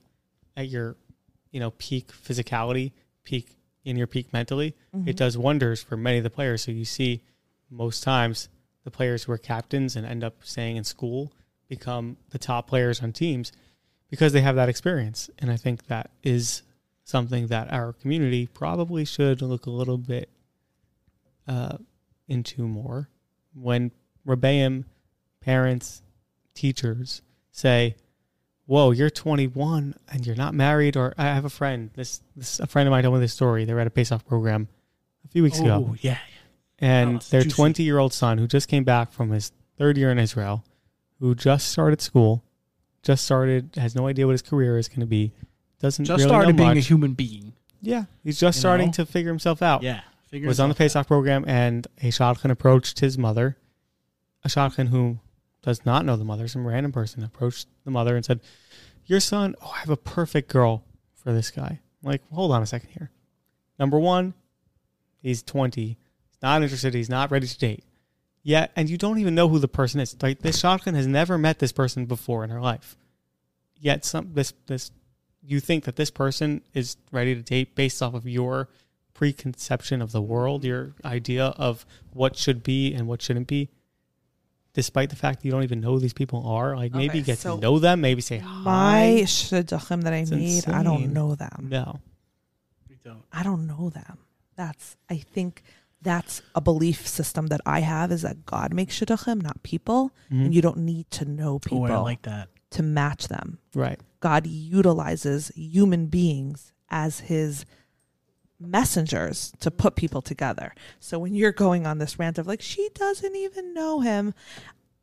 at 0.57 0.69
your, 0.69 0.97
you 1.51 1.61
know, 1.61 1.71
peak 1.73 2.09
physicality, 2.09 2.93
peak 3.25 3.57
in 3.85 3.97
your 3.97 4.07
peak 4.07 4.33
mentally, 4.33 4.75
Mhm. 4.95 5.09
it 5.09 5.17
does 5.17 5.39
wonders 5.39 5.83
for 5.83 5.97
many 5.97 6.19
of 6.19 6.25
the 6.25 6.31
players. 6.31 6.63
So 6.63 6.73
you 6.73 6.85
see 6.85 7.23
most 7.71 8.03
times 8.03 8.49
the 8.85 8.91
players 8.91 9.25
who 9.25 9.33
are 9.33 9.39
captains 9.39 9.97
and 9.97 10.07
end 10.07 10.25
up 10.25 10.37
staying 10.43 10.77
in 10.77 10.85
school 10.85 11.33
become 11.69 12.17
the 12.31 12.39
top 12.39 12.67
players 12.67 13.03
on 13.03 13.13
teams 13.13 13.53
because 14.11 14.33
they 14.33 14.41
have 14.41 14.57
that 14.57 14.69
experience. 14.69 15.29
And 15.39 15.51
I 15.51 15.57
think 15.57 15.87
that 15.87 16.11
is 16.23 16.63
something 17.05 17.47
that 17.49 17.73
our 17.73 17.93
community 17.93 18.47
probably 18.47 19.05
should 19.05 19.41
look 19.43 19.67
a 19.67 19.71
little 19.71 19.99
bit 19.99 20.29
uh, 21.47 21.79
into 22.29 22.67
more. 22.69 23.09
When 23.55 23.91
Rebbeim 24.27 24.85
parents, 25.41 26.03
teachers 26.55 27.23
say, 27.51 27.97
Whoa, 28.67 28.91
you're 28.91 29.09
21 29.09 29.95
and 30.13 30.27
you're 30.27 30.37
not 30.37 30.53
married, 30.55 30.95
or 30.97 31.15
I 31.17 31.25
have 31.25 31.47
a 31.47 31.51
friend. 31.51 31.89
This, 31.95 32.21
this 32.37 32.61
a 32.61 32.67
friend 32.67 32.87
of 32.87 32.91
mine 32.91 33.03
told 33.03 33.15
me 33.15 33.21
this 33.21 33.33
story. 33.33 33.65
They 33.65 33.73
were 33.73 33.81
at 33.81 33.87
a 33.87 33.91
Pesach 33.91 34.27
program 34.27 34.69
a 35.25 35.29
few 35.29 35.43
weeks 35.43 35.59
ago 35.59 35.87
Oh 35.91 35.97
yeah. 36.01 36.19
and 36.79 37.17
Oh, 37.17 37.25
their 37.31 37.43
20 37.45 37.83
year 37.83 37.99
old 37.99 38.13
son 38.13 38.37
who 38.39 38.47
just 38.47 38.69
came 38.69 38.85
back 38.85 39.11
from 39.11 39.31
his 39.31 39.53
third 39.79 39.97
year 39.97 40.11
in 40.11 40.19
Israel, 40.19 40.65
who 41.19 41.35
just 41.35 41.69
started 41.71 42.03
school, 42.03 42.45
just 43.03 43.25
started, 43.25 43.71
has 43.77 43.95
no 43.95 44.07
idea 44.07 44.27
what 44.27 44.33
his 44.33 44.43
career 44.43 44.77
is 44.77 44.87
going 44.89 45.01
to 45.01 45.07
be, 45.07 45.33
doesn't 45.81 46.05
Just 46.05 46.19
really 46.19 46.29
started 46.29 46.57
being 46.57 46.77
a 46.77 46.81
human 46.81 47.15
being. 47.15 47.55
yeah, 47.81 48.05
he's 48.23 48.39
just 48.39 48.59
You 48.59 48.61
starting 48.61 48.87
know? 48.89 48.93
to 48.93 49.07
figure 49.07 49.31
himself 49.31 49.63
out. 49.63 49.83
Yeah. 49.83 50.03
Was 50.33 50.61
on 50.61 50.69
the 50.69 50.75
Pesach 50.75 51.07
program, 51.07 51.45
and 51.47 51.87
a 52.03 52.09
shadchan 52.09 52.51
approached 52.51 53.01
his 53.01 53.17
mother. 53.17 53.57
A 54.45 54.49
shadchan 54.49 54.89
who 54.89 55.19
does 55.63 55.85
not 55.85 56.05
know 56.05 56.17
the 56.17 56.25
mother, 56.25 56.49
some 56.49 56.67
random 56.67 56.93
person 56.93 57.23
approached 57.23 57.67
the 57.85 57.91
mother 57.91 58.15
and 58.15 58.25
said, 58.25 58.41
"Your 59.07 59.21
son, 59.21 59.55
oh, 59.63 59.73
I 59.75 59.79
have 59.81 59.91
a 59.91 59.97
perfect 59.97 60.51
girl 60.51 60.85
for 61.15 61.33
this 61.33 61.51
guy." 61.51 61.81
I'm 62.03 62.11
like, 62.11 62.23
hold 62.33 62.53
on 62.53 62.63
a 62.63 62.67
second 62.67 62.91
here. 62.91 63.11
Number 63.79 63.99
one, 63.99 64.35
he's 65.21 65.43
20. 65.43 65.83
He's 65.83 65.97
not 66.43 66.63
interested. 66.63 66.95
He's 66.95 67.09
not 67.09 67.31
ready 67.31 67.47
to 67.47 67.59
date 67.59 67.85
yet, 68.49 68.73
and 68.77 68.89
you 68.89 68.97
don't 68.97 69.19
even 69.19 69.35
know 69.35 69.49
who 69.49 69.59
the 69.59 69.69
person 69.69 70.01
is. 70.01 70.17
Like 70.23 70.41
this 70.41 70.63
shadchan 70.63 70.95
has 70.95 71.07
never 71.07 71.37
met 71.37 71.59
this 71.59 71.73
person 71.73 72.07
before 72.07 72.45
in 72.45 72.51
her 72.51 72.61
life. 72.61 72.97
Yet 73.79 74.05
some 74.05 74.33
this 74.33 74.53
this 74.67 74.91
you 75.43 75.61
think 75.61 75.85
that 75.85 75.97
this 75.97 76.11
person 76.11 76.63
is 76.75 76.97
ready 77.13 77.35
to 77.35 77.43
date 77.43 77.75
based 77.75 78.03
off 78.03 78.15
of 78.15 78.27
your 78.27 78.69
preconception 79.19 80.01
of 80.01 80.13
the 80.13 80.23
world, 80.23 80.65
your 80.65 80.95
idea 81.05 81.47
of 81.69 81.85
what 82.13 82.37
should 82.37 82.63
be 82.63 82.95
and 82.95 83.09
what 83.09 83.21
shouldn't 83.21 83.49
be. 83.49 83.69
despite 84.75 85.11
the 85.11 85.17
fact 85.17 85.35
that 85.41 85.45
you 85.47 85.51
don't 85.51 85.65
even 85.65 85.81
know 85.81 85.93
who 85.95 85.99
these 85.99 86.13
people 86.23 86.41
are. 86.47 86.77
Like 86.77 86.93
maybe 86.95 87.19
Okay, 87.19 87.23
get 87.23 87.39
so 87.39 87.57
to 87.57 87.61
know 87.61 87.81
them, 87.81 88.01
maybe 88.01 88.21
say 88.21 88.39
My 88.39 88.45
hi. 88.45 89.23
shidduchim 89.25 90.03
that 90.05 90.13
I 90.13 90.19
It's 90.19 90.31
made, 90.31 90.69
I 90.69 90.85
don't 90.85 91.13
know 91.13 91.35
them. 91.35 91.67
No. 91.69 91.99
We 92.89 92.97
don't. 93.03 93.25
I 93.33 93.43
don't 93.43 93.67
know 93.67 93.91
them. 93.91 94.19
That's 94.55 94.97
I 95.11 95.17
think 95.35 95.53
that's 96.01 96.43
a 96.55 96.61
belief 96.61 97.09
system 97.09 97.49
that 97.49 97.61
I 97.67 97.81
have 97.81 98.13
is 98.13 98.23
that 98.23 98.47
God 98.47 98.73
makes 98.73 98.93
shidduchim, 99.01 99.43
not 99.43 99.61
people, 99.65 100.13
Mhm. 100.31 100.45
and 100.45 100.55
you 100.55 100.63
don't 100.63 100.79
need 100.93 101.11
to 101.19 101.25
know 101.25 101.59
people 101.59 101.91
Oh, 101.91 101.95
I 102.03 102.11
like 102.13 102.23
that. 102.23 102.47
to 102.77 102.83
match 102.85 103.27
them. 103.27 103.59
Right. 103.75 103.99
God 104.21 104.47
utilizes 104.47 105.49
human 105.57 106.07
beings 106.07 106.73
as 106.89 107.13
his 107.33 107.65
messengers 108.61 109.53
to 109.61 109.71
put 109.71 109.97
people 109.97 110.23
together. 110.23 110.75
So 111.01 111.19
when 111.19 111.35
you're 111.35 111.53
going 111.53 111.87
on 111.87 111.99
this 111.99 112.19
rant 112.19 112.39
of 112.39 112.47
like 112.47 112.61
she 112.61 112.89
doesn't 112.95 113.37
even 113.37 113.75
know 113.75 114.01
him, 114.01 114.35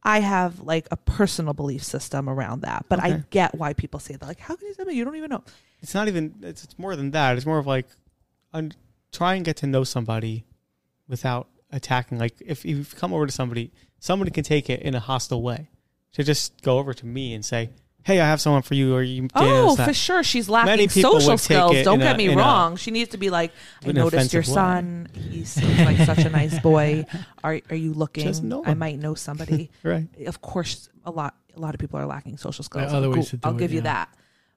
I 0.03 0.19
have 0.19 0.59
like 0.61 0.87
a 0.91 0.97
personal 0.97 1.53
belief 1.53 1.83
system 1.83 2.29
around 2.29 2.61
that. 2.61 2.85
But 2.89 3.01
I 3.01 3.23
get 3.31 3.55
why 3.55 3.73
people 3.73 3.99
say 3.99 4.15
that. 4.15 4.25
Like, 4.25 4.39
how 4.39 4.55
can 4.55 4.67
you 4.67 4.73
say 4.73 4.83
that? 4.83 4.93
You 4.93 5.03
don't 5.03 5.15
even 5.15 5.29
know. 5.29 5.43
It's 5.81 5.93
not 5.93 6.07
even. 6.07 6.35
It's, 6.41 6.63
it's 6.63 6.77
more 6.77 6.95
than 6.95 7.11
that. 7.11 7.37
It's 7.37 7.45
more 7.45 7.57
of 7.57 7.65
like, 7.65 7.87
un, 8.53 8.73
try 9.11 9.35
and 9.35 9.43
get 9.43 9.57
to 9.57 9.67
know 9.67 9.83
somebody 9.83 10.45
without 11.07 11.47
attacking. 11.71 12.19
Like 12.19 12.35
if 12.39 12.65
you 12.65 12.85
come 12.95 13.13
over 13.13 13.25
to 13.25 13.31
somebody, 13.31 13.71
somebody 13.99 14.31
can 14.31 14.43
take 14.43 14.69
it 14.69 14.81
in 14.81 14.95
a 14.95 14.99
hostile 14.99 15.41
way. 15.41 15.69
To 16.13 16.23
just 16.23 16.61
go 16.61 16.77
over 16.77 16.93
to 16.93 17.05
me 17.05 17.33
and 17.33 17.43
say, 17.43 17.71
"Hey, 18.05 18.21
I 18.21 18.25
have 18.25 18.39
someone 18.39 18.61
for 18.61 18.73
you," 18.75 18.95
or 18.95 19.01
you. 19.03 19.21
dating 19.23 19.31
Oh, 19.35 19.75
that. 19.75 19.87
for 19.87 19.93
sure. 19.93 20.23
She's 20.23 20.47
lacking 20.47 20.71
Many 20.71 20.87
social 20.87 21.37
skills. 21.37 21.83
Don't 21.83 21.99
get 21.99 22.15
a- 22.15 22.17
me 22.17 22.27
in 22.27 22.33
a- 22.39 22.41
wrong. 22.41 22.77
she 22.77 22.91
needs 22.91 23.09
to 23.11 23.17
be 23.17 23.29
like, 23.29 23.51
I 23.83 23.91
noticed 23.91 24.31
your 24.31 24.41
offensive 24.41 24.47
way. 24.47 24.53
son. 24.53 25.07
He 25.31 25.43
seems 25.43 25.79
like 25.79 25.97
such 25.97 26.19
a 26.19 26.29
nice 26.29 26.57
boy. 26.59 27.05
Are 27.43 27.59
are 27.69 27.75
you 27.75 27.93
looking? 28.03 28.23
Just 28.25 28.43
know 28.43 28.63
I 28.65 28.73
might 28.75 28.99
know 28.99 29.15
somebody. 29.15 29.69
Right. 29.83 30.07
of 30.25 30.41
course, 30.41 30.87
a 31.05 31.11
lot 31.11 31.35
a 31.55 31.59
lot 31.59 31.73
of 31.73 31.79
people 31.79 31.99
are 31.99 32.05
lacking 32.05 32.37
social 32.37 32.63
skills. 32.63 32.93
other 32.93 33.07
I'll, 33.07 33.13
ways 33.13 33.25
go- 33.25 33.29
to 33.31 33.37
do 33.37 33.47
I'll 33.49 33.55
it, 33.55 33.59
give 33.59 33.73
you 33.73 33.81
that. 33.81 34.09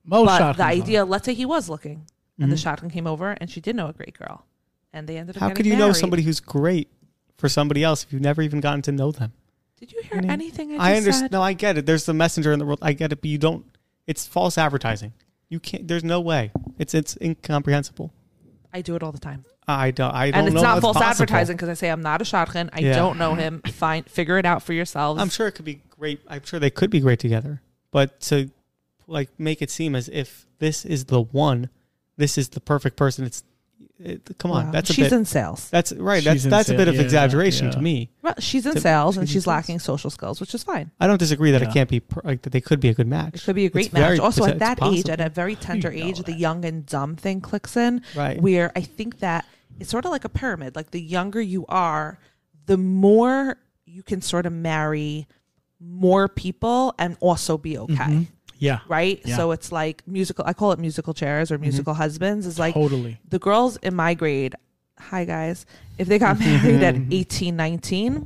Most 0.05 0.27
but 0.39 0.53
the 0.55 0.63
are. 0.63 0.69
idea, 0.69 1.05
let's 1.05 1.25
say 1.27 1.35
he 1.35 1.45
was 1.47 1.69
looking, 1.69 2.07
and 2.39 2.51
the 2.53 2.57
Mhm. 2.57 2.77
shadchan 2.79 2.93
came 2.93 3.07
over, 3.07 3.33
and 3.41 3.51
she 3.51 3.61
did 3.61 3.77
know 3.77 3.89
a 3.89 3.93
great 3.93 4.17
girl, 4.19 4.45
and 4.93 5.07
they 5.09 5.17
ended 5.19 5.37
up. 5.37 5.41
How 5.41 5.49
getting 5.49 5.57
could 5.57 5.67
you 5.67 5.77
know 5.77 5.93
somebody 5.93 6.23
who's 6.23 6.41
great 6.41 6.89
for 7.37 7.49
somebody 7.49 7.85
else 7.85 8.05
if 8.05 8.13
you've 8.13 8.23
never 8.23 8.43
even 8.43 8.61
gotten 8.61 8.83
to 8.83 8.93
know 8.93 9.11
them? 9.13 9.33
Did 9.79 9.93
you 9.93 10.03
hear 10.03 10.19
I 10.19 10.21
mean, 10.23 10.31
anything 10.31 10.71
I 10.73 10.75
just 10.75 10.83
I 10.85 10.97
understand. 10.97 11.25
said? 11.25 11.33
No, 11.33 11.43
I 11.43 11.53
get 11.53 11.79
it. 11.79 11.87
There's 11.87 12.05
the 12.07 12.15
messenger 12.15 12.53
in 12.53 12.59
the 12.59 12.67
world. 12.67 12.79
I 12.83 12.93
get 12.93 13.13
it, 13.13 13.21
but 13.21 13.31
you 13.31 13.39
don't. 13.39 13.65
It's 14.07 14.27
false 14.27 14.59
advertising. 14.59 15.13
You 15.49 15.61
can't. 15.61 15.87
There's 15.87 16.05
no 16.05 16.21
way. 16.21 16.51
It's 16.79 16.95
it's 16.95 17.17
incomprehensible. 17.21 18.13
I 18.73 18.83
do 18.83 18.97
it 18.97 19.03
all 19.03 19.13
the 19.13 19.19
time, 19.21 19.45
I 19.67 19.91
don't. 19.91 20.15
I 20.15 20.31
don't 20.31 20.39
and 20.41 20.49
it's 20.49 20.55
know. 20.55 20.63
not 20.63 20.81
false 20.83 20.97
possible. 20.99 21.23
advertising 21.23 21.57
because 21.57 21.69
I 21.71 21.75
say 21.75 21.89
I'm 21.91 22.03
not 22.03 22.21
a 22.21 22.25
shadchan. 22.25 22.69
I 22.73 22.81
Yeah. 22.81 22.95
don't 22.97 23.17
know 23.19 23.35
him. 23.35 23.63
Fine, 23.73 24.03
figure 24.05 24.37
it 24.39 24.45
out 24.45 24.63
for 24.63 24.73
yourselves. 24.75 25.21
I'm 25.21 25.31
sure 25.31 25.47
it 25.47 25.53
could 25.53 25.65
be 25.65 25.81
great. 25.89 26.21
I'm 26.29 26.43
sure 26.45 26.61
they 26.61 26.71
could 26.71 26.91
be 26.91 27.01
great 27.01 27.19
together. 27.19 27.63
But 27.91 28.21
to 28.23 28.51
like 29.07 29.31
make 29.39 29.63
it 29.63 29.71
seem 29.71 29.95
as 29.95 30.09
if 30.11 30.47
this 30.59 30.85
is 30.85 31.07
the 31.07 31.23
one, 31.23 31.71
this 32.19 32.37
is 32.37 32.51
the 32.51 32.61
perfect 32.61 32.97
person. 32.97 33.25
It's 33.25 33.43
it, 34.01 34.39
come 34.39 34.51
on. 34.53 34.67
Wow. 34.67 34.73
That's 34.73 34.91
a 34.91 34.93
she's 34.93 35.07
bit. 35.07 35.13
in 35.13 35.25
sales. 35.25 35.69
that's 35.71 35.93
right. 35.93 36.23
She's 36.23 36.25
That's 36.25 36.45
in 36.45 36.51
that's 36.51 36.69
a 36.69 36.75
bit 36.75 36.89
of 36.89 36.95
yeah, 36.95 37.01
exaggeration 37.03 37.67
yeah. 37.67 37.73
to 37.73 37.81
me. 37.81 38.11
Well, 38.23 38.35
she's 38.39 38.65
in 38.67 38.75
To- 38.75 38.81
sales 38.81 39.15
to 39.17 39.21
and 39.21 39.29
she's 39.29 39.45
sales. 39.45 39.47
lacking 39.47 39.79
social 39.81 40.11
skills, 40.11 40.41
which 40.41 40.55
is 40.55 40.63
fine. 40.63 40.91
I 41.01 41.07
don't 41.07 41.19
disagree 41.19 41.51
that 41.51 41.63
Yeah. 41.63 41.69
it 41.69 41.73
can't 41.75 41.91
be 41.91 42.01
per- 42.01 42.21
like 42.25 42.43
that. 42.43 42.51
They 42.51 42.61
could 42.61 42.79
be 42.81 42.89
a 42.89 42.95
good 42.95 43.09
match. 43.09 43.35
It 43.37 43.43
could 43.45 43.57
be 43.57 43.67
a 43.67 43.71
great 43.71 43.87
It's 43.87 43.93
match. 43.93 44.03
very- 44.03 44.19
also, 44.21 44.45
at 44.45 44.59
that 44.61 44.79
it's 44.81 45.01
age, 45.01 45.09
at 45.09 45.21
a 45.21 45.29
very 45.29 45.57
tender 45.57 45.93
You 45.93 46.05
know 46.05 46.11
age, 46.11 46.23
the 46.23 46.33
young 46.33 46.65
and 46.65 46.87
dumb 46.87 47.17
thing 47.17 47.41
clicks 47.41 47.77
in. 47.77 48.03
Right. 48.15 48.41
Where 48.41 48.71
I 48.77 48.83
think 48.83 49.19
that 49.19 49.45
it's 49.81 49.91
sort 49.91 50.05
of 50.05 50.11
like 50.13 50.25
a 50.25 50.29
pyramid. 50.29 50.77
Like 50.77 50.93
the 50.93 51.01
younger 51.03 51.41
you 51.41 51.67
are, 51.69 52.19
the 52.67 52.77
more 52.77 53.57
you 53.85 54.03
can 54.03 54.21
sort 54.23 54.47
of 54.47 54.53
marry 54.53 55.27
more 55.81 56.29
people 56.29 56.95
and 56.99 57.17
also 57.21 57.57
be 57.57 57.79
okay. 57.79 57.95
Mm-hmm. 57.95 58.23
Yeah. 58.59 58.81
Right? 58.89 59.21
Yeah. 59.25 59.37
So 59.37 59.53
it's 59.53 59.73
like 59.73 60.03
musical 60.07 60.45
I 60.47 60.53
call 60.53 60.73
it 60.73 60.79
musical 60.79 61.15
chairs 61.15 61.51
or 61.51 61.57
mm-hmm. 61.57 61.63
musical 61.63 61.95
husbands. 61.95 62.47
Is 62.47 62.59
like 62.59 62.75
totally. 62.75 63.19
the 63.29 63.39
girls 63.39 63.77
in 63.79 63.95
my 63.95 64.15
grade, 64.15 64.55
hi 64.99 65.25
guys, 65.25 65.67
if 65.97 66.09
they 66.09 66.19
got 66.19 66.39
married 66.39 66.83
at 66.83 66.95
mm-hmm. 66.95 67.13
18, 67.13 67.57
19, 67.57 68.25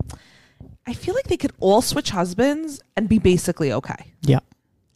I 0.86 0.94
feel 0.94 1.14
like 1.14 1.24
they 1.24 1.36
could 1.36 1.52
all 1.60 1.82
switch 1.82 2.10
husbands 2.10 2.80
and 2.96 3.08
be 3.08 3.18
basically 3.18 3.72
okay 3.72 4.12
Yeah. 4.22 4.40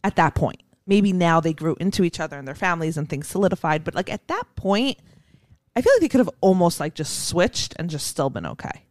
at 0.03 0.15
that 0.17 0.35
point. 0.35 0.61
Maybe 0.85 1.11
now 1.13 1.39
they 1.39 1.53
grew 1.53 1.75
into 1.79 2.03
each 2.03 2.19
other 2.19 2.37
and 2.37 2.47
their 2.47 2.55
families 2.55 2.97
and 2.97 3.09
things 3.09 3.27
solidified, 3.27 3.83
but 3.83 3.93
like 3.93 4.09
at 4.09 4.27
that 4.27 4.43
point, 4.55 4.97
I 5.75 5.81
feel 5.81 5.93
like 5.93 6.01
they 6.01 6.09
could 6.09 6.19
have 6.19 6.29
almost 6.41 6.79
like 6.79 6.93
just 6.95 7.27
switched 7.27 7.75
and 7.77 7.89
just 7.89 8.07
still 8.07 8.29
been 8.29 8.45
okay. 8.45 8.83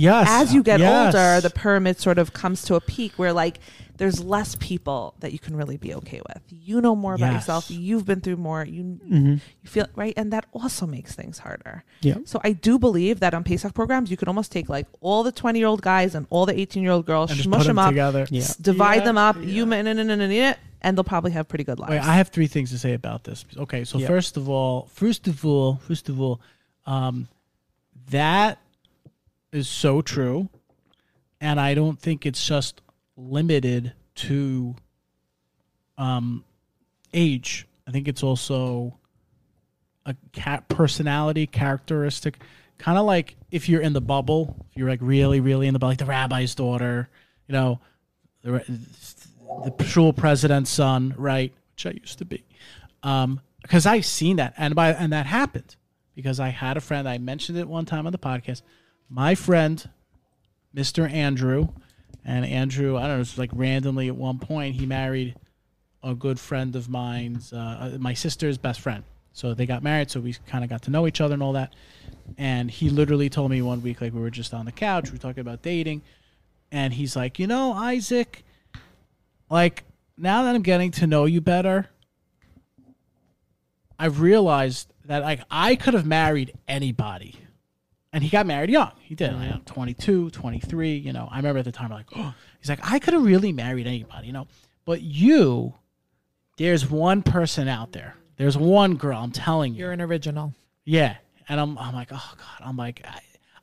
Yes. 0.00 0.26
As 0.30 0.54
you 0.54 0.62
get 0.62 0.80
Yes. 0.80 1.14
older, 1.14 1.40
the 1.40 1.50
pyramid 1.50 1.98
sort 2.00 2.18
of 2.18 2.32
comes 2.32 2.62
to 2.62 2.74
a 2.74 2.80
peak 2.80 3.12
where 3.16 3.32
like 3.32 3.60
there's 3.98 4.18
less 4.24 4.56
people 4.58 5.14
that 5.20 5.30
you 5.30 5.38
can 5.38 5.54
really 5.54 5.76
be 5.76 5.92
okay 5.94 6.22
with. 6.26 6.42
You 6.48 6.80
know 6.80 6.96
more 6.96 7.14
about 7.14 7.32
Yes. 7.32 7.42
yourself. 7.42 7.70
You've 7.70 8.06
been 8.06 8.20
through 8.22 8.38
more. 8.38 8.64
You 8.64 8.82
Mm-hmm. 8.82 9.32
you 9.62 9.68
feel 9.74 9.86
right, 9.94 10.14
and 10.16 10.32
that 10.32 10.46
also 10.52 10.86
makes 10.86 11.14
things 11.14 11.38
harder. 11.40 11.84
Yeah. 12.00 12.14
So 12.24 12.40
I 12.42 12.52
do 12.52 12.78
believe 12.78 13.20
that 13.20 13.34
on 13.34 13.44
Pesach 13.44 13.74
programs, 13.74 14.10
you 14.10 14.16
could 14.16 14.28
almost 14.28 14.50
take 14.52 14.70
like 14.70 14.86
all 15.02 15.22
the 15.22 15.32
20 15.32 15.58
year 15.58 15.68
old 15.68 15.82
guys 15.82 16.14
and 16.14 16.26
all 16.30 16.46
the 16.46 16.58
18 16.58 16.82
year 16.82 16.92
old 16.92 17.04
girls, 17.04 17.30
and 17.30 17.36
just 17.36 17.48
smush 17.48 17.66
them 17.66 17.76
them 17.76 17.78
up, 17.84 17.90
together. 17.90 18.26
Yeah. 18.30 18.40
s- 18.42 18.56
divide 18.56 19.00
Yeah, 19.00 19.04
them 19.04 19.18
up, 19.18 19.36
yeah. 19.36 19.42
you 19.42 19.66
na- 19.66 20.54
and 20.82 20.96
they'll 20.96 21.04
probably 21.04 21.32
have 21.32 21.46
pretty 21.46 21.64
good 21.64 21.78
lives. 21.78 21.90
Wait, 21.90 22.00
I 22.00 22.14
have 22.14 22.28
three 22.28 22.46
things 22.46 22.70
to 22.70 22.78
say 22.78 22.94
about 22.94 23.24
this. 23.24 23.44
Okay, 23.54 23.84
so 23.84 23.98
Yeah. 23.98 24.06
first 24.06 24.38
of 24.38 24.48
all, 24.48 24.88
first 24.94 25.28
of 25.28 25.44
all, 25.44 25.78
first 25.86 26.08
of 26.08 26.18
all, 26.22 26.40
um, 26.86 27.28
that 28.08 28.58
is 29.52 29.68
so 29.68 30.02
true, 30.02 30.48
and 31.40 31.60
I 31.60 31.74
don't 31.74 31.98
think 31.98 32.26
it's 32.26 32.46
just 32.46 32.80
limited 33.16 33.92
to 34.16 34.74
um, 35.98 36.44
age. 37.12 37.66
I 37.86 37.90
think 37.90 38.08
it's 38.08 38.22
also 38.22 38.98
a 40.06 40.14
cat 40.32 40.68
personality 40.68 41.46
characteristic, 41.46 42.38
kind 42.78 42.98
of 42.98 43.04
like 43.04 43.36
if 43.50 43.68
you're 43.68 43.80
in 43.80 43.92
the 43.92 44.00
bubble, 44.00 44.66
if 44.70 44.76
you're 44.76 44.88
like 44.88 45.00
really, 45.02 45.40
really 45.40 45.66
in 45.66 45.72
the 45.72 45.78
bubble, 45.78 45.90
like 45.90 45.98
the 45.98 46.06
rabbi's 46.06 46.54
daughter, 46.54 47.08
you 47.46 47.52
know, 47.52 47.80
the 48.42 48.64
the 49.64 49.84
shul 49.84 50.12
president's 50.12 50.70
son, 50.70 51.14
right? 51.16 51.52
Which 51.74 51.86
I 51.86 51.90
used 51.90 52.18
to 52.18 52.24
be, 52.24 52.44
um, 53.02 53.40
because 53.62 53.86
I've 53.86 54.06
seen 54.06 54.36
that, 54.36 54.54
and 54.56 54.74
by 54.74 54.92
and 54.92 55.12
that 55.12 55.26
happened 55.26 55.76
because 56.14 56.40
I 56.40 56.48
had 56.48 56.76
a 56.76 56.80
friend. 56.80 57.08
I 57.08 57.18
mentioned 57.18 57.58
it 57.58 57.68
one 57.68 57.84
time 57.84 58.06
on 58.06 58.12
the 58.12 58.18
podcast. 58.18 58.62
My 59.12 59.34
friend, 59.34 59.90
Mister 60.72 61.04
Andrew, 61.06 61.68
and 62.24 62.44
Andrew, 62.44 62.96
I 62.96 63.08
don't 63.08 63.16
know, 63.16 63.20
it's 63.20 63.36
like 63.36 63.50
randomly 63.52 64.06
at 64.06 64.14
one 64.14 64.38
point 64.38 64.76
he 64.76 64.86
married 64.86 65.34
a 66.02 66.14
good 66.14 66.38
friend 66.38 66.76
of 66.76 66.88
mine's, 66.88 67.52
uh, 67.52 67.56
uh, 67.94 67.98
my 67.98 68.14
sister's 68.14 68.56
best 68.56 68.80
friend. 68.80 69.02
So 69.32 69.52
they 69.52 69.66
got 69.66 69.82
married, 69.82 70.10
so 70.10 70.20
we 70.20 70.34
kind 70.46 70.62
of 70.62 70.70
got 70.70 70.82
to 70.82 70.92
know 70.92 71.08
each 71.08 71.20
other 71.20 71.34
and 71.34 71.42
all 71.42 71.54
that. 71.54 71.74
And 72.38 72.70
he 72.70 72.88
literally 72.88 73.28
told 73.28 73.50
me 73.50 73.62
one 73.62 73.82
week, 73.82 74.00
like 74.00 74.14
we 74.14 74.20
were 74.20 74.30
just 74.30 74.54
on 74.54 74.64
the 74.64 74.72
couch, 74.72 75.06
we 75.06 75.12
were 75.12 75.18
talking 75.18 75.40
about 75.40 75.60
dating, 75.60 76.02
and 76.70 76.94
he's 76.94 77.16
like, 77.16 77.40
you 77.40 77.48
know, 77.48 77.72
Isaac, 77.72 78.44
like 79.50 79.82
now 80.16 80.44
that 80.44 80.54
I'm 80.54 80.62
getting 80.62 80.92
to 80.92 81.08
know 81.08 81.24
you 81.24 81.40
better, 81.40 81.88
I've 83.98 84.20
realized 84.20 84.92
that 85.06 85.22
like 85.22 85.40
I 85.50 85.74
could 85.74 85.94
have 85.94 86.06
married 86.06 86.52
anybody. 86.68 87.34
And 88.12 88.24
he 88.24 88.30
got 88.30 88.44
married 88.44 88.70
young. 88.70 88.90
He 89.00 89.14
did, 89.14 89.32
like 89.34 89.50
mm-hmm. 89.50 89.64
22, 89.64 90.30
23, 90.30 90.96
you 90.96 91.12
know. 91.12 91.28
I 91.30 91.36
remember 91.36 91.60
at 91.60 91.64
the 91.64 91.72
time 91.72 91.90
like, 91.90 92.06
oh, 92.16 92.34
he's 92.58 92.68
like 92.68 92.80
I 92.82 92.98
could 92.98 93.14
have 93.14 93.24
really 93.24 93.52
married 93.52 93.86
anybody, 93.86 94.26
you 94.26 94.32
know. 94.32 94.48
But 94.84 95.02
you 95.02 95.74
there's 96.60 96.90
one 96.90 97.22
person 97.22 97.68
out 97.68 97.92
there. 97.92 98.16
There's 98.36 98.56
one 98.56 98.96
girl, 98.96 99.18
I'm 99.18 99.32
telling 99.32 99.72
you. 99.72 99.80
You're 99.80 99.92
an 99.92 100.02
original. 100.02 100.54
Yeah, 100.84 101.16
and 101.48 101.58
I'm 101.58 101.78
I'm 101.78 101.94
like, 101.94 102.08
oh 102.12 102.34
god, 102.36 102.66
I'm 102.66 102.76
like, 102.76 103.02
I, 103.02 103.20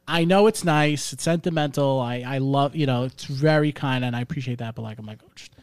I 0.07 0.23
know 0.23 0.47
it's 0.47 0.63
nice, 0.63 1.13
it's 1.13 1.21
sentimental, 1.23 1.99
I 1.99 2.23
I 2.25 2.37
love 2.39 2.75
you 2.75 2.87
know, 2.87 3.03
it's 3.03 3.25
very 3.25 3.71
kind, 3.71 4.03
and 4.03 4.15
I 4.15 4.21
appreciate 4.21 4.57
that, 4.59 4.73
but 4.73 4.81
like 4.81 4.97
I'm 4.97 5.05
like, 5.05 5.19
oh, 5.23 5.61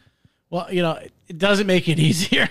well, 0.49 0.73
you 0.73 0.81
know, 0.81 0.93
it, 0.93 1.11
it 1.27 1.37
doesn't 1.37 1.67
make 1.67 1.89
it 1.89 1.99
easier, 2.09 2.49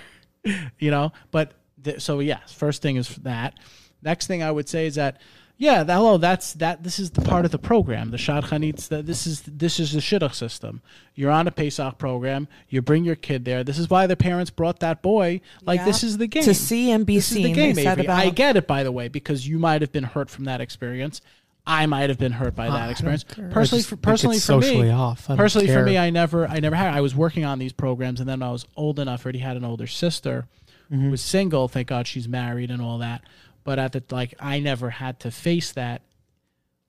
you 0.79 0.91
know. 0.91 1.13
But 1.31 1.53
th- 1.83 2.03
so 2.03 2.19
yes, 2.21 2.53
first 2.53 2.83
thing 2.83 2.97
is 2.97 3.09
that. 3.17 3.55
Next 4.03 4.27
thing 4.27 4.43
I 4.43 4.51
would 4.51 4.69
say 4.69 4.87
is 4.87 4.97
that. 4.97 5.21
Yeah, 5.57 5.85
that, 5.85 5.95
hello. 5.95 6.19
That's 6.19 6.53
that. 6.55 6.83
This 6.83 6.99
is 6.99 7.13
the 7.13 7.21
part 7.21 7.45
of 7.45 7.53
the 7.53 7.59
program. 7.59 8.11
The 8.11 8.17
shadchanits. 8.17 8.89
That 8.89 9.07
this 9.07 9.25
is 9.27 9.43
this 9.43 9.79
is 9.79 9.93
the 9.93 10.01
shidduch 10.01 10.35
system. 10.35 10.83
You're 11.15 11.31
on 11.31 11.47
a 11.47 11.53
Pesach 11.53 11.97
program. 11.97 12.49
You 12.69 12.83
bring 12.83 13.05
your 13.05 13.15
kid 13.15 13.45
there. 13.45 13.63
This 13.63 13.79
is 13.79 13.89
why 13.89 14.09
the 14.09 14.17
parents 14.17 14.51
brought 14.51 14.81
that 14.81 15.01
boy. 15.01 15.41
Like 15.65 15.79
Yeah. 15.81 15.85
this 15.87 16.03
is 16.03 16.19
the 16.19 16.27
game 16.27 16.43
To 16.43 16.55
see 16.55 16.91
and 16.91 17.07
be 17.07 17.17
this 17.17 17.31
is 17.31 17.37
seen. 17.37 17.45
the 17.45 17.53
game, 17.53 17.75
they 17.77 17.87
Avery. 17.87 18.05
about 18.07 18.19
I 18.19 18.31
get 18.31 18.57
it, 18.57 18.67
by 18.67 18.83
the 18.83 18.91
way, 18.91 19.07
because 19.07 19.47
you 19.47 19.59
might 19.61 19.81
have 19.81 19.93
been 19.93 20.05
hurt 20.05 20.29
from 20.29 20.45
that 20.47 20.61
experience. 20.61 21.21
I 21.67 21.87
might 21.87 22.11
have 22.11 22.19
been 22.19 22.33
hurt 22.33 22.55
by 22.57 22.69
that 22.69 22.91
experience. 22.91 23.25
Personally, 23.25 23.79
just 23.81 23.89
for, 23.89 23.97
personally 23.97 24.39
for 24.39 24.59
me, 24.59 24.91
off. 24.91 25.31
I 25.31 25.33
don't 25.33 25.37
personally 25.39 25.69
for 25.69 25.83
me, 25.83 25.97
I 25.97 26.11
never, 26.11 26.47
I 26.47 26.61
never 26.61 26.77
had. 26.77 26.93
I 26.93 27.01
was 27.01 27.15
working 27.15 27.45
on 27.47 27.59
these 27.59 27.73
programs, 27.73 28.21
and 28.21 28.29
then 28.29 28.41
when 28.41 28.49
I 28.51 28.53
was 28.53 28.67
old 28.77 28.99
enough. 28.99 29.25
Already 29.25 29.39
had 29.39 29.57
an 29.57 29.65
older 29.65 29.87
sister 29.87 30.47
Mm-hmm. 30.93 31.05
who 31.05 31.11
was 31.13 31.23
single. 31.23 31.67
Thank 31.67 31.89
God 31.89 32.07
she's 32.07 32.29
married 32.29 32.71
and 32.71 32.83
all 32.83 32.99
that. 32.99 33.23
But 33.65 33.79
at 33.79 33.93
the 33.93 34.03
like, 34.11 34.35
I 34.39 34.61
never 34.61 34.91
had 34.91 35.21
to 35.21 35.31
face 35.31 35.73
that 35.73 36.03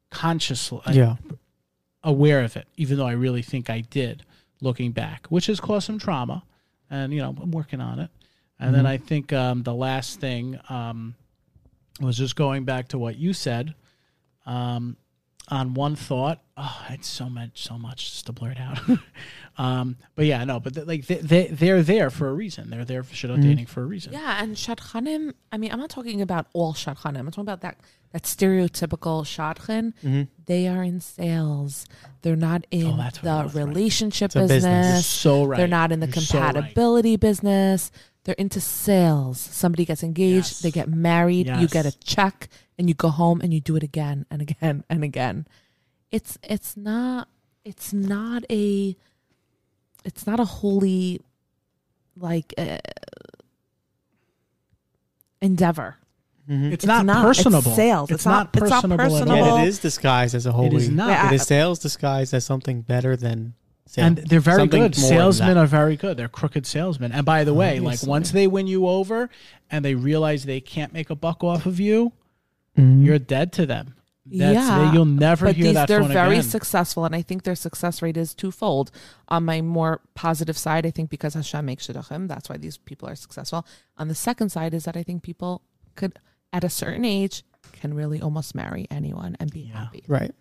consciously. 0.10 0.82
yeah. 0.92 1.16
aware 2.04 2.44
of 2.44 2.56
it, 2.56 2.68
even 2.78 2.98
though 2.98 3.08
I 3.08 3.14
really 3.14 3.42
think 3.42 3.70
I 3.70 3.82
did 3.82 4.24
looking 4.62 4.92
back, 4.92 5.28
which 5.28 5.48
has 5.48 5.60
caused 5.60 5.88
some 5.88 6.00
trauma. 6.00 6.44
And, 6.90 7.14
you 7.14 7.20
know, 7.20 7.36
I'm 7.42 7.52
working 7.52 7.82
on 7.82 8.00
it. 8.00 8.10
And 8.60 8.74
then 8.74 8.86
I 8.86 8.98
think 8.98 9.34
um, 9.34 9.64
the 9.64 9.74
last 9.74 10.22
thing 10.22 10.60
um, 10.70 11.16
was 12.00 12.18
just 12.18 12.36
going 12.36 12.64
back 12.64 12.90
to 12.90 12.98
what 12.98 13.18
you 13.18 13.34
said 13.34 13.74
um, 14.46 14.96
on 15.50 15.74
one 15.74 15.96
thought. 15.96 16.42
Oh, 16.58 16.86
it's 16.90 17.08
so 17.08 17.30
much, 17.30 17.64
so 17.64 17.78
much 17.78 18.12
just 18.12 18.26
to 18.28 18.32
blur 18.34 18.52
it 18.52 18.60
out. 18.60 18.80
um, 19.58 19.98
but 20.16 20.26
yeah, 20.26 20.44
no, 20.44 20.60
but 20.60 20.74
th- 20.74 20.88
like 20.88 21.06
they, 21.08 21.16
they, 21.16 21.48
they're 21.48 21.84
there 21.84 22.10
for 22.10 22.30
a 22.30 22.34
reason. 22.34 22.70
They're 22.70 22.86
there 22.86 23.04
for 23.04 23.14
shidduch 23.14 23.42
dating 23.42 23.66
for 23.68 23.84
a 23.84 23.86
reason. 23.86 24.14
Yeah, 24.14 24.42
and 24.42 24.56
shadchanim. 24.56 25.34
I 25.52 25.58
mean, 25.58 25.72
I'm 25.72 25.80
not 25.80 25.90
talking 25.90 26.22
about 26.22 26.48
all 26.54 26.74
shadchanim. 26.74 27.20
I'm 27.20 27.26
talking 27.32 27.42
about 27.42 27.62
that 27.62 27.80
that 28.12 28.24
stereotypical 28.24 29.24
shadchan. 29.26 29.94
Mm-hmm. 30.04 30.24
They 30.46 30.68
are 30.68 30.84
in 30.84 31.02
sales. 31.02 31.86
They're 32.22 32.36
not 32.36 32.66
in 32.72 32.88
Oh, 32.94 32.98
that's 32.98 33.22
what 33.22 33.30
it 33.30 33.38
the 33.40 33.44
was, 33.44 33.56
right. 33.56 33.66
relationship 33.68 34.32
business. 34.34 34.64
You're 34.64 34.72
business. 34.72 35.06
so 35.06 35.44
right. 35.44 35.58
They're 35.58 35.68
not 35.68 35.92
in 35.92 36.00
the 36.00 36.08
You're 36.08 36.22
so 36.24 36.40
right. 36.40 36.54
compatibility 36.54 37.18
business. 37.18 37.92
They're 38.24 38.36
into 38.40 38.60
sales. 38.62 39.40
Somebody 39.40 39.86
gets 39.86 40.02
engaged, 40.02 40.36
Yes. 40.48 40.60
they 40.62 40.72
get 40.72 40.90
married, 40.90 41.48
you 41.48 41.68
get 41.68 41.86
a 41.86 41.92
check, 42.00 42.48
and 42.78 42.88
you 42.90 42.94
go 42.94 43.10
home 43.10 43.42
and 43.42 43.54
you 43.54 43.62
do 43.62 43.76
it 43.76 43.84
again 43.84 44.26
and 44.30 44.42
again 44.42 44.84
and 44.90 45.04
again. 45.04 45.48
It's 46.12 46.38
it's 46.44 46.76
not 46.78 47.28
it's 47.64 47.94
not 47.94 48.44
a 48.50 48.96
it's 50.04 50.28
not 50.28 50.40
a 50.40 50.46
holy 50.46 51.22
like 52.18 52.54
uh, 52.58 52.78
endeavor. 55.42 55.98
Mhm. 56.50 56.66
It's, 56.68 56.74
It's 56.76 56.86
not, 56.86 57.06
not. 57.06 57.28
It's 57.28 57.40
personable. 57.40 57.72
sales. 57.76 58.12
It's, 58.12 58.18
It's 58.20 58.26
not, 58.26 58.54
not- 58.54 58.64
it's 58.64 58.70
not 58.70 58.82
personable. 58.84 59.02
at 59.02 59.10
personable. 59.10 59.44
all. 59.44 59.58
Yet 59.58 59.66
it 59.66 59.68
is 59.70 59.80
disguised 59.80 60.36
as 60.36 60.46
a 60.46 60.52
holy. 60.52 60.68
It 60.68 60.74
is 60.76 60.90
not. 60.90 61.10
Yeah, 61.10 61.28
It 61.32 61.36
is 61.36 61.44
sales 61.44 61.80
disguised 61.80 62.34
as 62.34 62.46
something 62.46 62.82
better 62.82 63.16
than 63.16 63.56
sales. 63.88 64.06
and 64.08 64.18
they're 64.18 64.40
very 64.40 64.60
Something 64.62 64.82
good. 64.84 64.96
Salesmen 64.96 65.58
are 65.58 65.66
very 65.66 65.98
good. 65.98 66.18
They're 66.18 66.28
crooked 66.28 66.68
salesmen. 66.68 67.12
And 67.12 67.26
by 67.26 67.44
the 67.44 67.54
way, 67.54 67.80
like 67.80 68.04
once 68.04 68.32
they 68.32 68.46
win 68.46 68.68
you 68.68 68.88
over 68.88 69.30
and 69.72 69.84
they 69.84 69.96
realize 69.96 70.46
they 70.46 70.62
can't 70.62 70.94
make 70.94 71.10
a 71.10 71.16
buck 71.16 71.44
off 71.44 71.66
of 71.66 71.80
you, 71.80 72.12
Mhm. 72.78 73.06
you're 73.06 73.20
dead 73.20 73.52
to 73.54 73.66
them. 73.66 73.96
That's 74.28 74.54
Yeah, 74.56 74.88
they, 74.88 74.94
you'll 74.94 75.06
never 75.06 75.46
but 75.46 75.56
hear 75.56 75.66
these 75.66 75.74
that 75.76 75.88
they're 75.88 76.02
phone 76.02 76.12
very 76.12 76.38
again. 76.40 76.44
successful, 76.50 77.06
and 77.06 77.16
I 77.16 77.22
think 77.22 77.44
their 77.44 77.54
success 77.56 78.02
rate 78.02 78.18
is 78.18 78.34
twofold. 78.34 78.90
On 79.28 79.46
my 79.46 79.62
more 79.62 80.02
positive 80.16 80.58
side, 80.58 80.84
I 80.86 80.90
think 80.92 81.12
because 81.12 81.36
Hashem 81.36 81.64
makes 81.66 81.86
shidduchim, 81.88 82.28
that's 82.28 82.50
why 82.50 82.58
these 82.58 82.78
people 82.78 83.08
are 83.08 83.16
successful. 83.16 83.68
On 83.98 84.08
the 84.08 84.16
second 84.16 84.50
side 84.50 84.74
is 84.74 84.86
that 84.86 84.98
I 84.98 85.04
think 85.04 85.22
people 85.22 85.62
could, 85.96 86.18
at 86.52 86.64
a 86.64 86.70
certain 86.70 87.06
age, 87.06 87.44
can 87.74 87.94
really 87.94 88.20
almost 88.20 88.56
marry 88.56 88.88
anyone 88.90 89.38
and 89.40 89.52
be 89.52 89.62
Yeah. 89.62 89.80
happy. 89.84 90.04
right 90.08 90.34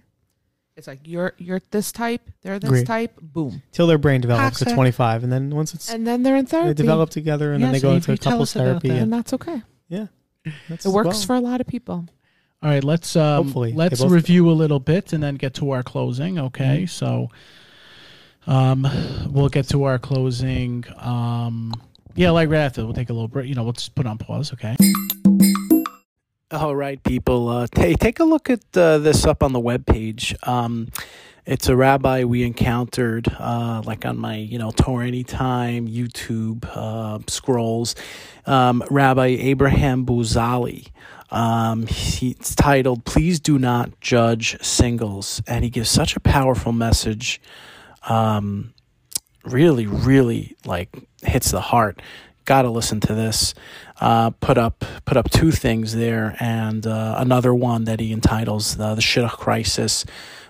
It's 0.77 0.87
like 0.89 1.01
you're 1.05 1.35
you're 1.39 1.61
this 1.71 1.93
type, 1.93 2.23
they're 2.43 2.59
this 2.59 2.69
Agree. 2.71 2.85
type, 2.85 3.21
boom, 3.21 3.63
till 3.71 3.87
their 3.87 3.99
brain 3.99 4.21
develops 4.23 4.61
at 4.63 4.73
25, 4.75 5.23
and 5.25 5.33
then 5.33 5.51
once 5.55 5.73
it's 5.75 5.89
and 5.91 6.05
then 6.07 6.23
they're 6.25 6.37
in 6.37 6.47
therapy. 6.47 6.69
they 6.71 6.75
develop 6.75 7.11
together, 7.11 7.53
and 7.53 7.63
then 7.63 7.73
Yes, 7.73 7.83
they 7.83 7.87
go 7.89 7.95
into 7.95 8.11
Avery, 8.11 8.19
tell 8.19 8.33
couples 8.33 8.53
therapy, 8.55 8.89
that. 8.89 8.95
and 8.95 9.03
and 9.05 9.13
that's 9.13 9.33
okay. 9.35 9.63
Yeah, 9.89 10.07
that's 10.69 10.85
It 10.87 10.89
works 10.89 11.07
well. 11.09 11.23
for 11.27 11.35
a 11.37 11.41
lot 11.41 11.61
of 11.61 11.67
people. 11.69 12.07
All 12.65 12.71
right, 12.71 12.83
let's 12.83 13.15
um, 13.15 13.45
Hopefully, 13.45 13.75
let's 13.75 14.01
review 14.01 14.49
a 14.51 14.53
little 14.53 14.81
bit 14.81 15.13
and 15.13 15.23
then 15.23 15.35
get 15.35 15.53
to 15.55 15.73
our 15.73 15.83
closing. 15.83 16.39
Okay, 16.39 16.85
Mm-hmm. 16.85 16.87
so 16.87 17.29
um, 18.47 18.89
we'll 19.31 19.51
get 19.51 19.69
to 19.69 19.85
our 19.85 19.99
closing. 19.99 20.83
Um, 20.97 21.75
yeah, 22.15 22.31
like 22.31 22.49
right 22.49 22.61
after 22.61 22.83
we'll 22.83 22.95
take 22.95 23.11
a 23.11 23.13
little 23.13 23.29
break. 23.29 23.49
You 23.49 23.55
know, 23.55 23.65
we'll 23.65 23.75
just 23.75 23.95
put 23.95 24.07
on 24.07 24.17
pause. 24.17 24.55
Okay. 24.55 24.77
All 26.53 26.75
right, 26.75 27.03
people. 27.03 27.49
Uh, 27.49 27.67
ta 27.67 27.93
take 28.01 28.19
a 28.21 28.25
look 28.25 28.49
at 28.49 28.61
uh, 28.75 28.97
this 28.97 29.27
up 29.27 29.43
on 29.43 29.53
the 29.53 29.61
webpage. 29.61 30.35
Um, 30.49 30.89
it's 31.45 31.69
a 31.69 31.77
rabbi 31.77 32.25
we 32.25 32.45
encountered, 32.45 33.29
uh, 33.39 33.83
like 33.85 34.07
on 34.07 34.17
my, 34.19 34.37
you 34.37 34.57
know, 34.59 34.71
Torah 34.71 35.07
Anytime 35.07 35.87
YouTube 35.87 36.65
uh, 36.75 37.19
scrolls. 37.27 37.95
Um, 38.47 38.83
rabbi 38.91 39.27
Abraham 39.27 40.07
Buzali. 40.07 40.89
Um, 41.35 41.89
he, 41.89 42.31
it's 42.31 42.55
titled 42.55 43.05
"Please 43.05 43.41
Do 43.41 43.59
Not 43.59 44.01
Judge 44.01 44.57
Singles," 44.63 45.43
and 45.49 45.65
he 45.65 45.71
gives 45.71 45.91
such 45.91 46.15
a 46.15 46.21
powerful 46.21 46.71
message. 46.71 47.41
Um, 48.09 48.73
really, 49.45 49.87
really 49.87 50.57
like 50.65 50.97
hits 51.23 51.51
the 51.51 51.61
heart. 51.61 52.01
Got 52.45 52.63
to 52.63 52.71
listen 52.71 53.01
to 53.01 53.15
this. 53.15 53.53
Uh, 54.01 54.31
put 54.31 54.59
up 54.59 54.85
put 55.07 55.17
up 55.17 55.29
two 55.29 55.51
things 55.51 55.93
there, 55.97 56.37
and 56.39 56.87
uh, 56.87 57.17
another 57.19 57.53
one 57.53 57.83
that 57.85 57.99
he 57.99 58.13
entitles 58.13 58.79
uh, 58.79 58.95
the 58.95 59.03
Shidduch 59.03 59.33
Crisis. 59.33 60.05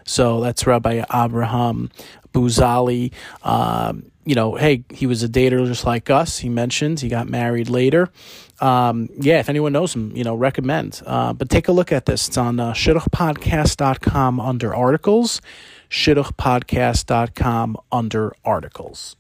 So 0.05 0.41
that's 0.41 0.67
Rabbi 0.67 1.05
Abraham 1.13 1.91
Buzali. 2.33 3.13
Um, 3.43 4.11
you 4.25 4.35
know, 4.35 4.55
hey, 4.55 4.85
he 4.91 5.07
was 5.07 5.23
a 5.23 5.29
dater 5.29 5.67
just 5.67 5.85
like 5.85 6.11
us. 6.11 6.39
He 6.39 6.49
mentions 6.49 7.01
he 7.03 7.09
got 7.09 7.29
married 7.29 7.69
later. 7.69 8.11
Um, 8.61 9.09
yeah, 9.19 9.41
if 9.41 9.49
anyone 9.49 9.73
knows 9.73 9.95
him, 9.95 10.17
you 10.17 10.25
know, 10.25 10.35
recommend. 10.35 11.03
Uh, 11.05 11.33
but 11.33 11.51
take 11.51 11.69
a 11.69 11.73
look 11.73 11.93
at 11.93 12.07
this. 12.07 12.29
It's 12.29 12.39
on 12.39 12.59
uh, 12.61 12.73
shidduchpodcast.com 12.73 14.41
under 14.41 14.75
articles, 14.75 15.41
shidduchpodcast.com 15.91 17.77
under 17.93 18.33
articles. 18.45 19.17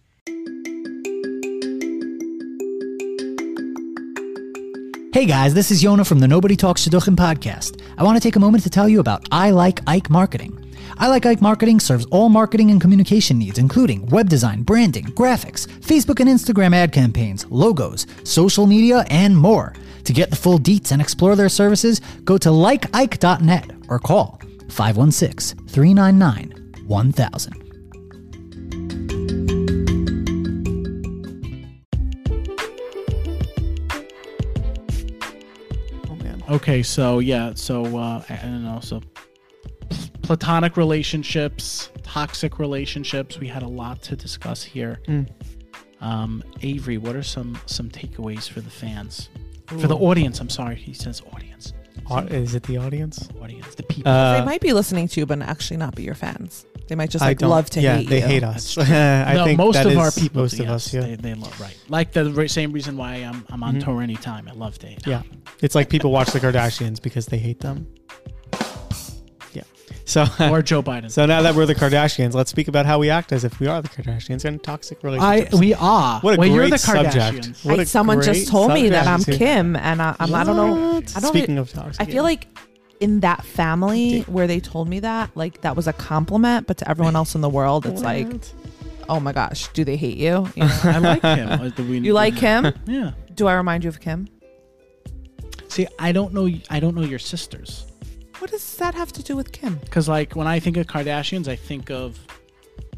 Hey 5.14 5.26
guys, 5.26 5.54
this 5.54 5.70
is 5.70 5.80
Yona 5.80 6.04
from 6.04 6.18
the 6.18 6.26
Nobody 6.26 6.56
Talks 6.56 6.82
to 6.82 6.90
Shidduchim 6.90 7.14
podcast. 7.14 7.80
I 7.96 8.02
want 8.02 8.16
to 8.16 8.20
take 8.20 8.34
a 8.34 8.40
moment 8.40 8.64
to 8.64 8.68
tell 8.68 8.88
you 8.88 8.98
about 8.98 9.24
I 9.30 9.52
Like 9.52 9.78
Ike 9.86 10.10
Marketing. 10.10 10.74
I 10.98 11.06
Like 11.06 11.24
Ike 11.24 11.40
Marketing 11.40 11.78
serves 11.78 12.04
all 12.06 12.28
marketing 12.28 12.72
and 12.72 12.80
communication 12.80 13.38
needs, 13.38 13.60
including 13.60 14.06
web 14.06 14.28
design, 14.28 14.64
branding, 14.64 15.04
graphics, 15.04 15.68
Facebook 15.68 16.18
and 16.18 16.28
Instagram 16.28 16.74
ad 16.74 16.90
campaigns, 16.90 17.46
logos, 17.48 18.08
social 18.24 18.66
media, 18.66 19.04
and 19.08 19.36
more. 19.36 19.72
To 20.02 20.12
get 20.12 20.30
the 20.30 20.36
full 20.36 20.58
deets 20.58 20.90
and 20.90 21.00
explore 21.00 21.36
their 21.36 21.48
services, 21.48 22.00
go 22.24 22.36
to 22.36 22.48
likeike.net 22.48 23.70
or 23.88 24.00
call 24.00 24.40
516 24.68 25.68
399 25.68 26.86
1000. 26.88 27.63
Okay, 36.55 36.84
so 36.84 37.18
yeah, 37.18 37.52
so 37.55 37.84
uh, 37.98 38.22
I 38.28 38.34
I 38.34 38.42
don't 38.42 38.62
know, 38.62 38.78
so 38.80 39.00
platonic 40.22 40.76
relationships, 40.76 41.90
toxic 42.05 42.61
relationships. 42.61 43.40
We 43.40 43.48
had 43.48 43.64
a 43.64 43.68
lot 43.68 44.02
to 44.02 44.14
discuss 44.14 44.62
here. 44.62 45.00
Mm. 45.09 45.28
Um, 46.00 46.44
Avery, 46.62 46.96
what 46.96 47.16
are 47.16 47.24
some 47.24 47.59
some 47.66 47.90
takeaways 47.90 48.48
for 48.48 48.61
the 48.61 48.70
fans, 48.70 49.30
for 49.66 49.88
the 49.88 49.96
audience? 49.96 50.38
I'm 50.38 50.48
sorry, 50.48 50.76
he 50.76 50.94
says 50.94 51.22
audience, 51.34 51.72
Au- 52.09 52.18
Is 52.18 52.55
it 52.55 52.62
the 52.64 52.76
audience? 52.78 53.28
audience, 53.42 53.74
the 53.74 53.82
people. 53.82 54.12
Uh, 54.12 54.38
they 54.38 54.44
might 54.44 54.61
be 54.61 54.72
listening 54.72 55.09
to 55.09 55.20
you, 55.20 55.26
but 55.26 55.42
actually 55.42 55.78
not 55.78 55.96
be 55.96 56.05
your 56.05 56.14
fans. 56.14 56.66
They 56.87 56.95
might 56.97 57.09
just 57.11 57.22
like 57.24 57.39
don't- 57.39 57.49
love 57.51 57.70
to 57.70 57.80
yeah, 57.80 57.97
hate 57.97 58.09
they 58.11 58.20
you. 58.20 58.26
hate 58.26 58.43
us. 58.45 58.76
I 58.78 59.32
no, 59.35 59.45
think 59.45 59.57
most 59.59 59.74
that 59.74 59.87
of 59.87 59.97
our 59.97 60.09
is 60.09 60.14
people, 60.18 60.43
most 60.43 60.57
do, 60.57 60.64
of 60.64 60.68
us, 60.70 60.93
yeah. 60.93 61.01
they, 61.01 61.14
they 61.16 61.35
love 61.35 61.59
right. 61.61 61.76
Like 61.89 62.12
the 62.12 62.30
re- 62.30 62.47
same 62.49 62.72
reason 62.72 62.97
why 62.97 63.14
I'm 63.16 63.45
I'm 63.51 63.62
on 63.62 63.76
Mhm. 63.76 63.82
Torah 63.85 64.03
Anytime. 64.03 64.49
I 64.49 64.53
love 64.53 64.78
to 64.80 64.87
hate. 64.89 65.07
Yeah. 65.07 65.22
It's 65.62 65.74
like 65.74 65.89
people 65.89 66.11
watch 66.12 66.30
the 66.32 66.41
Kardashians 66.41 67.01
because 67.01 67.26
they 67.26 67.39
hate 67.39 67.61
them. 67.61 67.87
Yeah. 69.55 69.62
So 70.05 70.26
or 70.51 70.61
Joe 70.62 70.82
Biden. 70.82 71.11
so 71.11 71.24
now 71.26 71.41
that 71.43 71.55
we're 71.55 71.64
the 71.66 71.74
Kardashians, 71.74 72.35
let's 72.35 72.51
speak 72.51 72.68
about 72.68 72.85
how 72.87 72.99
we 72.99 73.09
act 73.09 73.32
as 73.32 73.45
if 73.45 73.61
we 73.61 73.66
are 73.66 73.80
the 73.80 73.89
Kardashians 73.89 74.45
and 74.45 74.62
toxic 74.62 74.99
I 75.03 75.07
relationships. 75.07 75.55
we 75.59 75.72
are. 75.74 76.20
What 76.20 76.35
a 76.35 76.39
well, 76.39 76.49
you're 76.49 76.59
great 76.59 76.70
the 76.72 76.78
subject. 76.78 77.14
Kardashians. 77.16 77.64
What 77.64 77.78
I- 77.78 77.82
a 77.82 77.87
someone 77.87 78.18
great 78.18 78.26
just 78.35 78.49
told 78.49 78.72
me 78.74 78.91
that 78.91 79.07
I'm 79.07 79.20
subject. 79.20 79.39
Kim, 79.39 79.76
and 79.76 80.03
I, 80.03 80.14
I'm, 80.20 80.35
I 80.35 80.45
don't 80.45 80.57
know. 80.57 80.95
What? 80.97 81.16
I 81.16 81.20
don't. 81.20 81.30
Speaking 81.30 81.57
of 81.59 81.72
toxic, 81.72 82.01
I 82.01 82.05
feel 82.11 82.22
like 82.24 82.47
in 83.01 83.20
that 83.20 83.45
family 83.45 84.20
where 84.22 84.47
they 84.47 84.61
told 84.61 84.88
me 84.88 85.01
that, 85.01 85.30
like 85.36 85.61
that 85.62 85.76
was 85.76 85.86
a 85.86 85.92
compliment, 85.92 86.66
but 86.66 86.76
to 86.78 86.88
everyone 86.88 87.16
else 87.16 87.34
in 87.34 87.40
the 87.40 87.49
world, 87.49 87.86
it's 87.86 88.03
like, 88.03 88.28
oh 89.09 89.20
my 89.20 89.32
gosh, 89.32 89.68
do 89.72 89.84
they 89.84 89.97
hate 89.97 90.16
you? 90.16 90.49
You, 90.55 90.64
know? 90.64 90.80
I 90.84 90.99
like 90.99 91.22
him. 91.22 91.49
Uh, 91.61 91.68
do 91.70 91.84
we- 91.84 91.99
You 91.99 92.12
like 92.12 92.34
him? 92.34 92.72
Yeah. 92.86 93.12
Do 93.34 93.47
I 93.49 93.55
remind 93.55 93.84
you 93.84 93.88
of 93.88 94.01
Kim? 94.01 94.28
See, 95.68 95.86
I 95.99 96.12
don't 96.12 96.32
know. 96.32 96.49
I 96.70 96.78
don't 96.78 96.95
know 96.95 97.03
your 97.03 97.18
sisters 97.18 97.86
What 98.38 98.51
does 98.51 98.76
that 98.76 98.95
have 98.95 99.12
to 99.12 99.22
do 99.22 99.34
with 99.36 99.51
Kim? 99.53 99.74
because, 99.76 100.09
like, 100.09 100.36
when 100.36 100.47
I 100.47 100.61
think 100.61 100.76
of 100.76 100.86
Kardashians, 100.86 101.49
I 101.49 101.57
think 101.57 101.90
of 101.90 102.18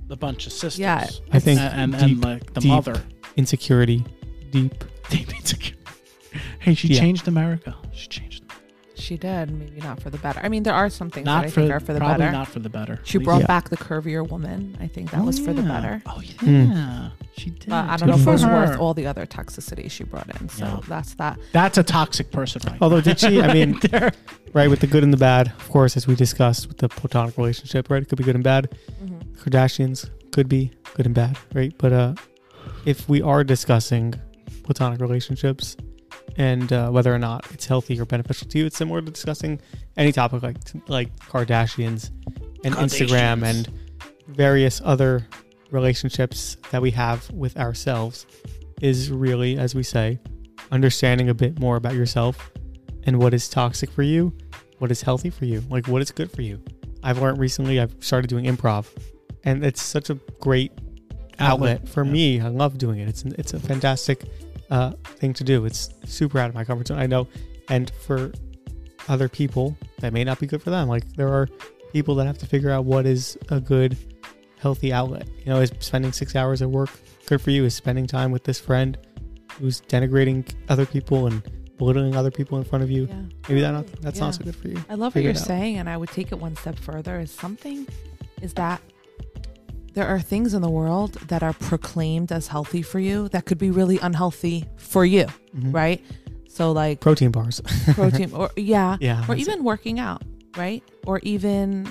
the 0.08 0.16
bunch 0.16 0.46
of 0.46 0.52
sisters. 0.52 0.78
Yeah, 0.78 1.06
I 1.32 1.38
think 1.40 1.58
and 1.60 1.94
and, 1.94 2.02
and 2.02 2.22
like 2.24 2.52
the 2.52 2.60
deep 2.60 2.70
mother. 2.70 3.02
insecurity, 3.36 4.04
deep. 4.50 4.84
Deep 5.08 5.32
insecure. 5.36 5.76
Hey, 6.58 6.74
she 6.74 6.88
Yeah. 6.88 6.98
changed 6.98 7.28
America. 7.28 7.76
She 7.92 8.08
changed. 8.08 8.35
She 8.98 9.16
did, 9.18 9.50
maybe 9.50 9.80
not 9.82 10.00
for 10.00 10.08
the 10.08 10.16
better. 10.18 10.40
I 10.42 10.48
mean, 10.48 10.62
there 10.62 10.72
are 10.74 10.88
some 10.88 11.10
things 11.10 11.26
Not 11.26 11.42
that 11.42 11.46
I 11.48 11.50
for, 11.50 11.60
think 11.60 11.72
are 11.72 11.80
for 11.80 11.92
the 11.92 11.98
probably 12.00 12.18
better. 12.18 12.32
not 12.32 12.48
for 12.48 12.60
the 12.60 12.70
better. 12.70 12.98
she 13.04 13.18
brought 13.18 13.36
least- 13.38 13.48
back 13.48 13.68
the 13.68 13.76
curvier 13.76 14.26
woman. 14.28 14.76
I 14.80 14.86
think 14.88 15.10
that 15.10 15.20
Oh, 15.20 15.24
was 15.24 15.38
for 15.38 15.52
the 15.52 15.60
yeah. 15.62 15.68
better. 15.68 16.02
Oh 16.06 16.20
yeah, 16.22 16.32
Hmm. 16.40 17.06
she 17.36 17.42
she 17.44 17.50
did. 17.50 17.68
But 17.68 17.84
I 17.90 17.96
don't 17.98 18.08
know 18.08 18.14
Good 18.14 18.20
if 18.20 18.20
it 18.22 18.24
for 18.24 18.32
was 18.32 18.42
her. 18.42 18.52
worth 18.52 18.78
all 18.78 18.94
the 18.94 19.06
other 19.06 19.26
toxicity 19.26 19.90
she 19.90 20.04
brought 20.04 20.28
in. 20.40 20.48
So 20.48 20.64
Yeah. 20.64 20.80
that's 20.88 21.14
that. 21.16 21.38
That's 21.52 21.76
a 21.76 21.82
toxic 21.82 22.30
person, 22.30 22.62
right? 22.66 22.78
Although 22.80 23.02
did 23.02 23.18
she? 23.20 23.42
I 23.42 23.52
mean, 23.52 23.78
Right 23.92 24.14
right 24.54 24.70
with 24.70 24.80
the 24.80 24.86
good 24.86 25.02
and 25.04 25.12
the 25.12 25.18
bad, 25.18 25.48
of 25.48 25.68
course, 25.70 25.96
as 25.98 26.06
we 26.06 26.14
discussed 26.14 26.66
with 26.68 26.78
the 26.78 26.88
platonic 26.88 27.36
relationship, 27.36 27.90
right? 27.90 28.02
It 28.02 28.08
could 28.08 28.16
be 28.18 28.24
good 28.24 28.34
and 28.36 28.44
bad. 28.44 28.70
Kardashians 29.34 30.08
could 30.32 30.48
be 30.48 30.70
good 30.94 31.04
and 31.06 31.14
bad, 31.14 31.36
right? 31.54 31.72
But 31.76 31.92
uh, 31.92 32.14
if 32.86 33.06
we 33.08 33.20
are 33.22 33.44
discussing 33.44 34.14
platonic 34.62 35.00
relationships 35.00 35.76
and 36.36 36.72
uh, 36.72 36.90
whether 36.90 37.14
or 37.14 37.18
not 37.18 37.46
it's 37.52 37.66
healthy 37.66 37.98
or 37.98 38.04
beneficial 38.04 38.48
to 38.48 38.58
you, 38.58 38.66
it's 38.66 38.76
similar 38.76 39.00
to 39.00 39.10
discussing 39.10 39.60
any 39.96 40.12
topic 40.12 40.42
like 40.42 40.56
like 40.88 41.16
Kardashians 41.20 42.10
and 42.64 42.74
Instagram 42.74 43.44
and 43.44 43.68
various 44.28 44.80
other 44.84 45.26
relationships 45.70 46.56
that 46.70 46.82
we 46.82 46.90
have 46.92 47.30
with 47.30 47.56
ourselves. 47.56 48.26
Is 48.82 49.10
really, 49.10 49.56
as 49.56 49.74
we 49.74 49.82
say, 49.82 50.18
understanding 50.70 51.30
a 51.30 51.34
bit 51.34 51.58
more 51.58 51.76
about 51.76 51.94
yourself 51.94 52.50
and 53.04 53.18
what 53.18 53.32
is 53.32 53.48
toxic 53.48 53.90
for 53.90 54.02
you, 54.02 54.36
what 54.78 54.90
is 54.90 55.00
healthy 55.00 55.30
for 55.30 55.46
you, 55.46 55.62
like 55.70 55.88
what 55.88 56.02
is 56.02 56.10
good 56.10 56.30
for 56.30 56.42
you. 56.42 56.62
I've 57.02 57.18
learned 57.18 57.38
recently, 57.38 57.80
I've 57.80 57.94
started 58.00 58.28
doing 58.28 58.44
improv, 58.44 58.86
and 59.44 59.64
it's 59.64 59.82
such 59.82 60.10
a 60.10 60.16
great 60.40 60.72
outlet, 61.38 61.78
Outlet, 61.78 61.88
for 61.88 62.04
yeah. 62.04 62.12
me. 62.12 62.40
I 62.40 62.48
love 62.48 62.78
doing 62.78 62.98
it. 62.98 63.08
It's 63.08 63.24
it's 63.24 63.54
a 63.54 63.60
fantastic 63.60 64.24
uh, 64.70 64.92
thing 65.04 65.32
to 65.34 65.44
do. 65.44 65.64
It's 65.64 65.90
super 66.04 66.38
out 66.38 66.48
of 66.48 66.54
my 66.54 66.64
comfort 66.64 66.88
zone. 66.88 66.98
I 66.98 67.06
know, 67.06 67.28
and 67.68 67.90
for 68.06 68.32
other 69.08 69.28
people, 69.28 69.76
that 70.00 70.12
may 70.12 70.24
not 70.24 70.38
be 70.40 70.46
good 70.46 70.62
for 70.62 70.70
them. 70.70 70.88
Like 70.88 71.06
there 71.14 71.28
are 71.28 71.48
people 71.92 72.14
that 72.16 72.26
have 72.26 72.38
to 72.38 72.46
figure 72.46 72.70
out 72.70 72.84
what 72.84 73.06
is 73.06 73.38
a 73.50 73.60
good, 73.60 73.96
healthy 74.58 74.92
outlet. 74.92 75.28
You 75.38 75.46
know, 75.46 75.60
is 75.60 75.72
spending 75.80 76.12
six 76.12 76.34
hours 76.36 76.62
at 76.62 76.70
work 76.70 76.90
good 77.26 77.40
for 77.40 77.50
you? 77.50 77.64
Is 77.64 77.74
spending 77.74 78.06
time 78.06 78.30
with 78.32 78.44
this 78.44 78.58
friend 78.60 78.98
who's 79.58 79.80
denigrating 79.82 80.48
other 80.68 80.84
people 80.86 81.26
and 81.26 81.42
belittling 81.78 82.16
other 82.16 82.30
people 82.30 82.58
in 82.58 82.64
front 82.64 82.82
of 82.82 82.90
you? 82.90 83.06
Yeah. 83.06 83.22
Maybe 83.48 83.60
that 83.60 83.70
not, 83.72 83.86
that's 84.00 84.18
Yeah. 84.18 84.24
not 84.26 84.34
so 84.34 84.44
good 84.44 84.56
for 84.56 84.68
you. 84.68 84.78
I 84.88 84.94
love 84.94 85.14
what 85.14 85.22
you're 85.24 85.34
saying, 85.34 85.76
and 85.78 85.88
I 85.88 85.96
would 85.96 86.10
take 86.10 86.32
it 86.32 86.38
one 86.40 86.56
step 86.56 86.78
further. 86.78 87.20
Is 87.20 87.30
something 87.30 87.86
is 88.42 88.52
that 88.54 88.80
there 89.96 90.06
are 90.06 90.20
things 90.20 90.52
in 90.54 90.60
the 90.62 90.70
world 90.70 91.14
that 91.28 91.42
are 91.42 91.54
proclaimed 91.54 92.30
as 92.30 92.48
healthy 92.48 92.82
for 92.82 93.00
you 93.00 93.28
that 93.30 93.46
could 93.46 93.56
be 93.58 93.70
really 93.70 93.98
unhealthy 93.98 94.66
for 94.76 95.04
you, 95.06 95.24
Mhm. 95.56 95.72
right? 95.74 96.04
So 96.48 96.70
like 96.72 97.00
Protein 97.00 97.30
bars. 97.32 97.60
protein, 97.94 98.30
or 98.32 98.50
yeah, 98.56 98.98
yeah. 99.00 99.24
or 99.28 99.34
even 99.36 99.64
working 99.64 99.98
out, 99.98 100.22
right? 100.56 100.82
Or 101.06 101.18
even 101.22 101.90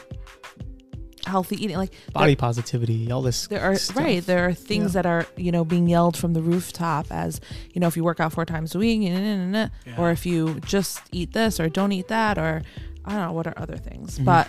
healthy 1.25 1.55
eating. 1.63 1.77
Like 1.77 1.91
it. 2.07 2.13
body 2.13 2.35
positivity, 2.35 3.11
all 3.11 3.23
this. 3.23 3.47
there 3.47 3.61
are 3.63 3.75
stuff. 3.75 3.97
right 3.97 4.23
there 4.23 4.47
are 4.47 4.53
things 4.53 4.93
Yeah. 4.93 5.01
that 5.01 5.05
are 5.07 5.25
you 5.37 5.51
know 5.51 5.65
being 5.65 5.87
yelled 5.89 6.15
from 6.15 6.33
the 6.33 6.41
rooftop 6.43 7.07
as 7.09 7.41
you 7.73 7.81
know 7.81 7.87
if 7.87 7.97
you 7.97 8.03
work 8.03 8.19
out 8.19 8.31
four 8.33 8.45
times 8.45 8.75
a 8.75 8.77
week 8.79 9.01
nah, 9.01 9.19
nah, 9.19 9.45
nah, 9.47 9.69
Yeah. 9.87 9.95
or 9.97 10.11
if 10.11 10.25
you 10.27 10.59
just 10.67 11.01
eat 11.11 11.33
this 11.33 11.59
or 11.59 11.67
don't 11.67 11.91
eat 11.91 12.09
that 12.09 12.37
or 12.37 12.61
i 13.05 13.11
don't 13.13 13.21
know 13.21 13.33
what 13.33 13.47
are 13.47 13.55
other 13.57 13.75
things 13.77 14.19
Mhm. 14.19 14.25
but 14.25 14.47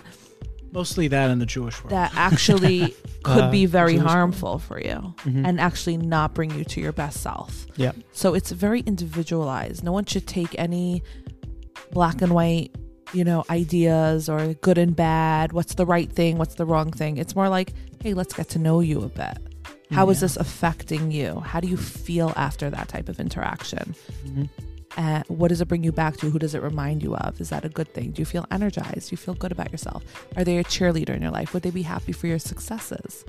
Mostly 0.76 1.08
that 1.08 1.30
in 1.30 1.38
the 1.38 1.46
Jewish 1.46 1.82
world. 1.82 1.90
that 1.90 2.12
actually 2.14 2.94
could 3.22 3.44
Uh, 3.44 3.50
be 3.50 3.64
very 3.64 3.94
Jewish 3.94 4.06
harmful 4.06 4.58
for 4.58 4.78
you 4.78 5.14
Mhm. 5.24 5.46
and 5.48 5.58
actually 5.58 5.96
not 5.96 6.34
bring 6.34 6.50
you 6.50 6.64
to 6.64 6.80
your 6.82 6.92
best 6.92 7.22
self 7.22 7.66
Yeah. 7.76 7.92
so 8.12 8.34
it's 8.34 8.50
very 8.52 8.80
individualized 8.80 9.82
no 9.82 9.90
one 9.92 10.04
should 10.04 10.26
take 10.26 10.54
any 10.58 11.02
black 11.92 12.20
and 12.20 12.32
white 12.32 12.70
you 13.14 13.24
know 13.24 13.42
ideas 13.48 14.28
or 14.28 14.52
good 14.66 14.76
and 14.76 14.94
bad 14.94 15.52
what's 15.54 15.74
the 15.76 15.86
right 15.86 16.10
thing 16.12 16.36
what's 16.36 16.56
the 16.56 16.66
wrong 16.66 16.90
thing 16.90 17.16
it's 17.16 17.34
more 17.34 17.48
like 17.48 17.72
hey 18.02 18.12
let's 18.12 18.34
get 18.34 18.48
to 18.50 18.58
know 18.58 18.80
you 18.80 19.00
a 19.02 19.08
bit 19.08 19.38
How 19.90 20.10
is 20.10 20.18
Yeah. 20.18 20.24
this 20.26 20.36
affecting 20.36 21.10
you 21.10 21.40
how 21.40 21.58
do 21.60 21.68
you 21.68 21.78
feel 21.78 22.32
after 22.36 22.68
that 22.68 22.88
type 22.88 23.08
of 23.08 23.18
interaction 23.18 23.94
Mhm. 24.28 24.48
Uh, 24.96 25.22
what 25.28 25.48
does 25.48 25.60
it 25.60 25.68
bring 25.68 25.84
you 25.84 25.92
back 25.92 26.16
to 26.16 26.30
who 26.30 26.38
does 26.38 26.54
it 26.54 26.62
remind 26.62 27.02
you 27.02 27.14
of 27.16 27.38
is 27.40 27.50
that 27.50 27.64
a 27.64 27.68
good 27.68 27.92
thing 27.94 28.10
do 28.12 28.22
you 28.22 28.26
feel 28.26 28.46
energized 28.50 29.08
do 29.10 29.12
you 29.12 29.16
feel 29.16 29.34
good 29.34 29.52
about 29.52 29.70
yourself 29.70 30.02
are 30.36 30.44
they 30.44 30.58
a 30.58 30.64
cheerleader 30.64 31.10
in 31.10 31.20
your 31.22 31.30
life 31.30 31.52
would 31.52 31.62
they 31.62 31.70
be 31.70 31.82
happy 31.82 32.12
for 32.12 32.26
your 32.26 32.38
successes 32.38 33.24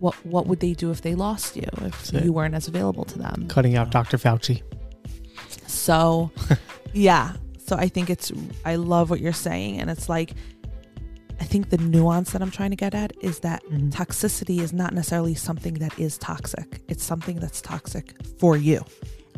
what 0.00 0.14
what 0.26 0.46
would 0.46 0.60
they 0.60 0.74
do 0.74 0.90
if 0.90 1.02
they 1.02 1.14
lost 1.14 1.56
you 1.56 1.62
if 1.82 1.92
That's 1.92 2.12
it. 2.12 2.24
you 2.24 2.32
weren't 2.32 2.54
as 2.54 2.66
available 2.68 3.04
to 3.04 3.18
them 3.18 3.46
Cutting 3.48 3.76
out 3.76 3.90
Dr. 3.90 4.16
Fauci. 4.18 4.62
so, 5.66 6.30
yeah. 6.92 7.32
So 7.66 7.76
I 7.76 7.88
think 7.88 8.08
it's, 8.10 8.32
I 8.64 8.76
love 8.76 9.10
what 9.10 9.20
you're 9.20 9.32
saying. 9.32 9.78
And 9.80 9.90
it's 9.90 10.08
like, 10.08 10.32
I 11.40 11.44
think 11.44 11.68
the 11.70 11.78
nuance 11.78 12.30
that 12.32 12.40
I'm 12.42 12.50
trying 12.50 12.70
to 12.70 12.76
get 12.76 12.94
at 12.94 13.12
is 13.20 13.40
that 13.40 13.62
Mhm. 13.66 13.90
toxicity 13.90 14.60
is 14.60 14.72
not 14.72 14.94
necessarily 14.94 15.34
something 15.34 15.74
that 15.74 15.96
is 15.98 16.16
toxic, 16.18 16.80
it's 16.88 17.04
something 17.04 17.36
that's 17.38 17.60
toxic 17.60 18.14
for 18.38 18.56
you 18.56 18.84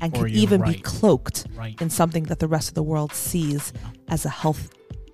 and 0.01 0.13
For 0.15 0.25
can 0.27 0.35
you, 0.35 0.41
even 0.43 0.63
be 0.63 0.75
cloaked 0.75 1.47
right. 1.55 1.81
in 1.81 1.91
something 1.91 2.25
that 2.25 2.39
the 2.39 2.49
rest 2.49 2.69
of 2.69 2.75
the 2.75 2.83
world 2.83 3.13
sees 3.13 3.73
as 4.09 4.25
a 4.25 4.29
health 4.31 4.71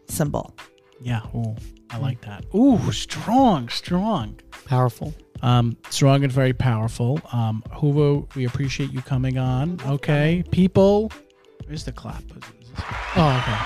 symbol. 0.09 0.55
Yeah. 1.01 1.21
Ooh, 1.35 1.55
I 1.91 1.99
like 1.99 2.21
that. 2.23 2.45
Ooh, 2.55 2.91
strong, 2.93 3.69
strong. 3.69 4.39
Powerful. 4.65 5.15
Um, 5.43 5.77
strong 5.91 6.25
and 6.25 6.33
very 6.33 6.53
powerful. 6.55 7.21
Um, 7.33 7.63
Ahuva, 7.71 8.35
we 8.35 8.47
appreciate 8.47 8.91
you 8.93 9.03
coming 9.03 9.37
on. 9.39 9.79
Okay, 9.87 10.43
people. 10.51 11.13
Where's 11.67 11.85
the 11.85 11.93
clap? 11.93 12.23
Is- 12.31 12.37
is 12.37 12.71
this- 12.71 12.81
Oh, 13.17 13.43
okay. 13.43 13.59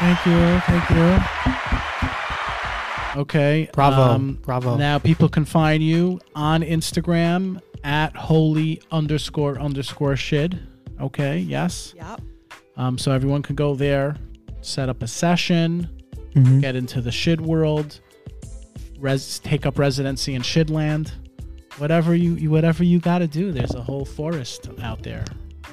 Thank 0.00 0.26
you. 0.26 0.60
Thank 0.66 0.90
you. 3.16 3.20
Okay. 3.22 3.68
Bravo. 3.72 4.02
um, 4.02 4.38
Bravo. 4.42 4.76
Now 4.76 4.98
people 4.98 5.28
can 5.28 5.44
find 5.44 5.82
you 5.82 6.20
on 6.34 6.62
Instagram 6.62 7.60
at 7.84 8.14
holy 8.16 8.80
underscore 8.90 9.58
underscore 9.58 10.16
shid. 10.16 10.58
Okay. 11.00 11.38
Yes. 11.38 11.94
Yep. 11.96 12.20
Um, 12.76 12.98
so 12.98 13.12
everyone 13.12 13.42
can 13.42 13.54
go 13.56 13.74
there, 13.74 14.16
set 14.60 14.88
up 14.88 15.02
a 15.02 15.06
session, 15.06 15.88
Mhm. 16.34 16.60
get 16.60 16.76
into 16.76 17.00
the 17.00 17.10
shid 17.12 17.40
world, 17.40 18.00
res- 19.00 19.38
take 19.40 19.66
up 19.66 19.78
residency 19.78 20.34
in 20.34 20.42
shidland, 20.42 21.12
whatever 21.78 22.14
you, 22.14 22.34
you 22.34 22.50
whatever 22.50 22.84
you 22.84 22.98
got 23.00 23.18
to 23.18 23.26
do. 23.26 23.52
There's 23.52 23.74
a 23.74 23.82
whole 23.82 24.04
forest 24.04 24.68
out 24.82 25.02
there. 25.02 25.24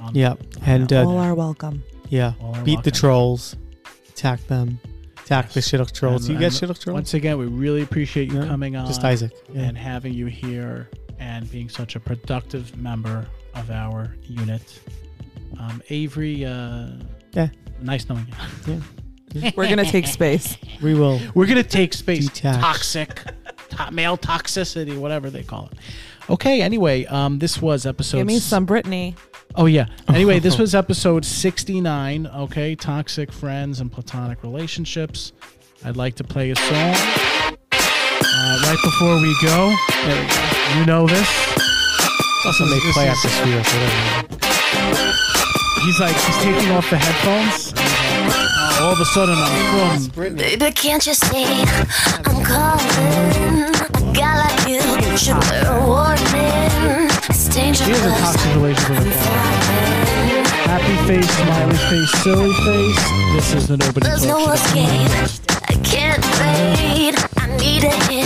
on- 0.01 0.13
Yeah. 0.13 0.33
And 0.65 0.91
uh, 0.91 1.07
All 1.07 1.17
are 1.17 1.33
welcome. 1.33 1.81
yeah, 2.09 2.33
are 2.41 2.61
beat 2.63 2.83
the 2.83 2.91
trolls, 2.91 3.55
attack 4.09 4.45
them, 4.47 4.77
attack 5.23 5.51
the 5.51 5.59
Yes. 5.61 5.69
shidduch 5.71 5.91
trolls. 5.93 6.25
And- 6.25 6.33
you 6.33 6.39
get 6.39 6.61
and 6.61 6.69
shidduch 6.71 6.79
trolls? 6.81 6.95
Once 6.95 7.13
again, 7.13 7.37
we 7.37 7.45
really 7.45 7.81
appreciate 7.81 8.29
you 8.31 8.41
Yeah, 8.41 8.47
coming 8.47 8.75
on, 8.75 8.87
Just 8.87 9.03
Isaac. 9.05 9.31
Yeah. 9.53 9.61
and 9.61 9.77
having 9.77 10.13
you 10.13 10.25
here, 10.25 10.89
and 11.19 11.49
being 11.51 11.69
such 11.69 11.95
a 11.95 11.99
productive 11.99 12.75
member 12.77 13.25
of 13.53 13.71
our 13.71 14.15
unit. 14.23 14.79
Um, 15.59 15.81
Avery, 15.89 16.45
uh, 16.45 16.89
Yeah. 17.33 17.47
nice 17.81 18.07
knowing 18.09 18.27
you. 18.67 18.81
Yeah. 19.33 19.51
We're 19.55 19.65
going 19.67 19.83
to 19.83 19.91
take 19.91 20.07
space. 20.07 20.57
we 20.81 20.93
will. 20.93 21.19
We're 21.33 21.45
gonna 21.45 21.61
take 21.63 21.93
space. 21.93 22.29
Detach. 22.29 22.61
Toxic, 22.61 23.21
to- 23.69 23.91
male 23.91 24.17
toxicity, 24.17 24.97
whatever 24.97 25.29
they 25.29 25.43
call 25.43 25.69
it. 25.73 25.77
Okay. 26.29 26.61
Anyway, 26.61 27.03
um, 27.05 27.39
this 27.39 27.61
was 27.61 27.85
episode. 27.85 28.17
Give 28.19 28.27
me 28.27 28.39
some 28.39 28.65
Britney. 28.65 29.15
Oh 29.55 29.65
yeah. 29.65 29.87
Anyway, 30.07 30.39
this 30.39 30.57
was 30.57 30.73
episode 30.73 31.25
sixty-nine. 31.25 32.27
Okay, 32.27 32.75
toxic 32.75 33.31
friends 33.31 33.81
and 33.81 33.91
platonic 33.91 34.41
relationships. 34.41 35.33
I'd 35.83 35.97
like 35.97 36.15
to 36.15 36.23
play 36.23 36.51
a 36.51 36.55
song 36.55 36.95
uh, 37.71 38.59
right 38.63 38.77
before 38.83 39.15
we 39.21 39.35
go. 39.41 39.75
There 40.05 40.21
we 40.21 40.27
go. 40.29 40.54
You 40.73 40.85
know 40.85 41.07
this. 41.07 41.29
Also 42.45 42.65
make 42.65 42.83
This 42.83 42.93
play 42.93 43.07
is- 43.07 43.15
after 43.15 43.29
sphere. 43.29 43.63
So 43.63 43.77
whatever. 43.77 45.17
He's 45.85 45.99
like 45.99 46.15
he's 46.15 46.37
taking 46.37 46.71
off 46.71 46.89
the 46.89 46.97
headphones. 46.97 47.73
and 47.77 48.25
he's 48.25 48.35
like, 48.35 48.49
uh, 48.57 48.83
all 48.83 48.93
of 48.93 48.99
a 48.99 49.05
sudden, 49.05 49.35
I'm 49.37 50.09
from. 50.09 50.35
Baby, 50.35 50.71
can't 50.71 51.05
you 51.05 51.13
see 51.13 51.45
I'm 52.25 52.43
calling? 52.43 53.73
A 53.93 54.13
guy 54.13 54.35
like 54.43 54.67
you 54.67 54.81
should 55.17 55.37
wear 55.49 55.65
a 55.71 55.85
warning. 55.85 57.09
It's 57.29 57.47
dangerous. 57.49 57.85
He 57.87 57.93
has 57.93 58.05
a 58.05 58.09
toxic 58.19 58.55
relationship 58.55 58.89
with 58.97 59.05
his 59.05 59.21
father. 59.25 60.43
Happy 60.65 60.95
face, 61.07 61.29
smiley 61.37 61.77
face, 61.89 62.11
silly 62.23 62.53
face. 62.65 63.03
This 63.35 63.53
is 63.53 63.67
the 63.67 63.77
nobody. 63.77 64.07
There's 64.07 64.25
no 64.25 64.51
escape. 64.51 65.11
I 65.69 65.73
can't 65.83 66.23
fade. 66.39 67.15
I 67.37 67.45
need 67.57 67.83
a 67.83 67.93
hit. 68.09 68.24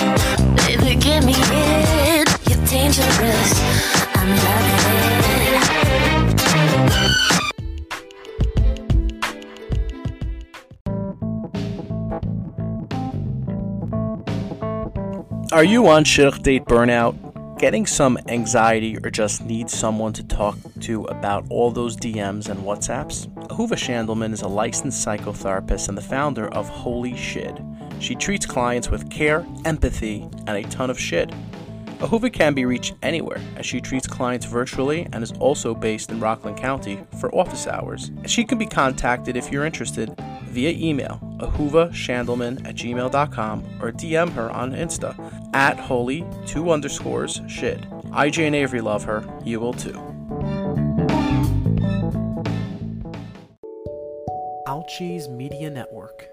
Are 15.51 15.63
you 15.63 15.87
on 15.87 16.05
shidduch 16.05 16.41
date 16.41 16.63
burnout? 16.65 17.59
Getting 17.59 17.85
some 17.85 18.17
anxiety 18.27 18.95
or 19.03 19.09
just 19.09 19.43
need 19.43 19.69
someone 19.69 20.13
to 20.13 20.23
talk 20.23 20.57
to 20.81 21.03
about 21.05 21.45
all 21.49 21.71
those 21.71 21.97
DMs 21.97 22.47
and 22.47 22.61
WhatsApps? 22.61 23.27
Ahuva 23.47 23.73
Shandelman 23.73 24.31
is 24.31 24.41
a 24.41 24.47
licensed 24.47 25.05
psychotherapist 25.05 25.89
and 25.89 25.97
the 25.97 26.01
founder 26.01 26.47
of 26.53 26.69
Holy 26.69 27.17
Shid. 27.17 27.61
She 27.99 28.15
treats 28.15 28.45
clients 28.45 28.89
with 28.89 29.09
care, 29.09 29.45
empathy, 29.65 30.29
and 30.47 30.51
a 30.51 30.63
ton 30.69 30.89
of 30.89 30.99
shid. 30.99 31.33
Ahuva 31.99 32.31
can 32.31 32.53
be 32.53 32.63
reached 32.63 32.95
anywhere 33.03 33.41
as 33.57 33.65
she 33.65 33.81
treats 33.81 34.07
clients 34.07 34.45
virtually 34.45 35.07
and 35.11 35.21
is 35.21 35.33
also 35.33 35.75
based 35.75 36.11
in 36.11 36.19
Rockland 36.21 36.57
County 36.57 37.03
for 37.19 37.33
office 37.35 37.67
hours. 37.67 38.11
She 38.25 38.45
can 38.45 38.57
be 38.57 38.65
contacted 38.65 39.35
if 39.35 39.51
you're 39.51 39.65
interested 39.65 40.15
via 40.45 40.71
email 40.71 41.19
ahuvashandelman 41.39 42.65
at 42.65 42.75
gmail.com 42.75 43.63
or 43.81 43.91
DM 43.91 44.31
her 44.31 44.49
on 44.51 44.71
Insta 44.71 45.13
at 45.53 45.77
holy 45.77 46.25
two 46.45 46.71
underscores 46.71 47.41
shid. 47.47 47.81
IJ 48.11 48.47
and 48.47 48.55
Avery 48.55 48.81
love 48.81 49.03
her. 49.03 49.23
You 49.43 49.59
will 49.59 49.73
too. 49.73 49.93
Alchi's 54.67 55.27
Media 55.27 55.69
Network. 55.69 56.27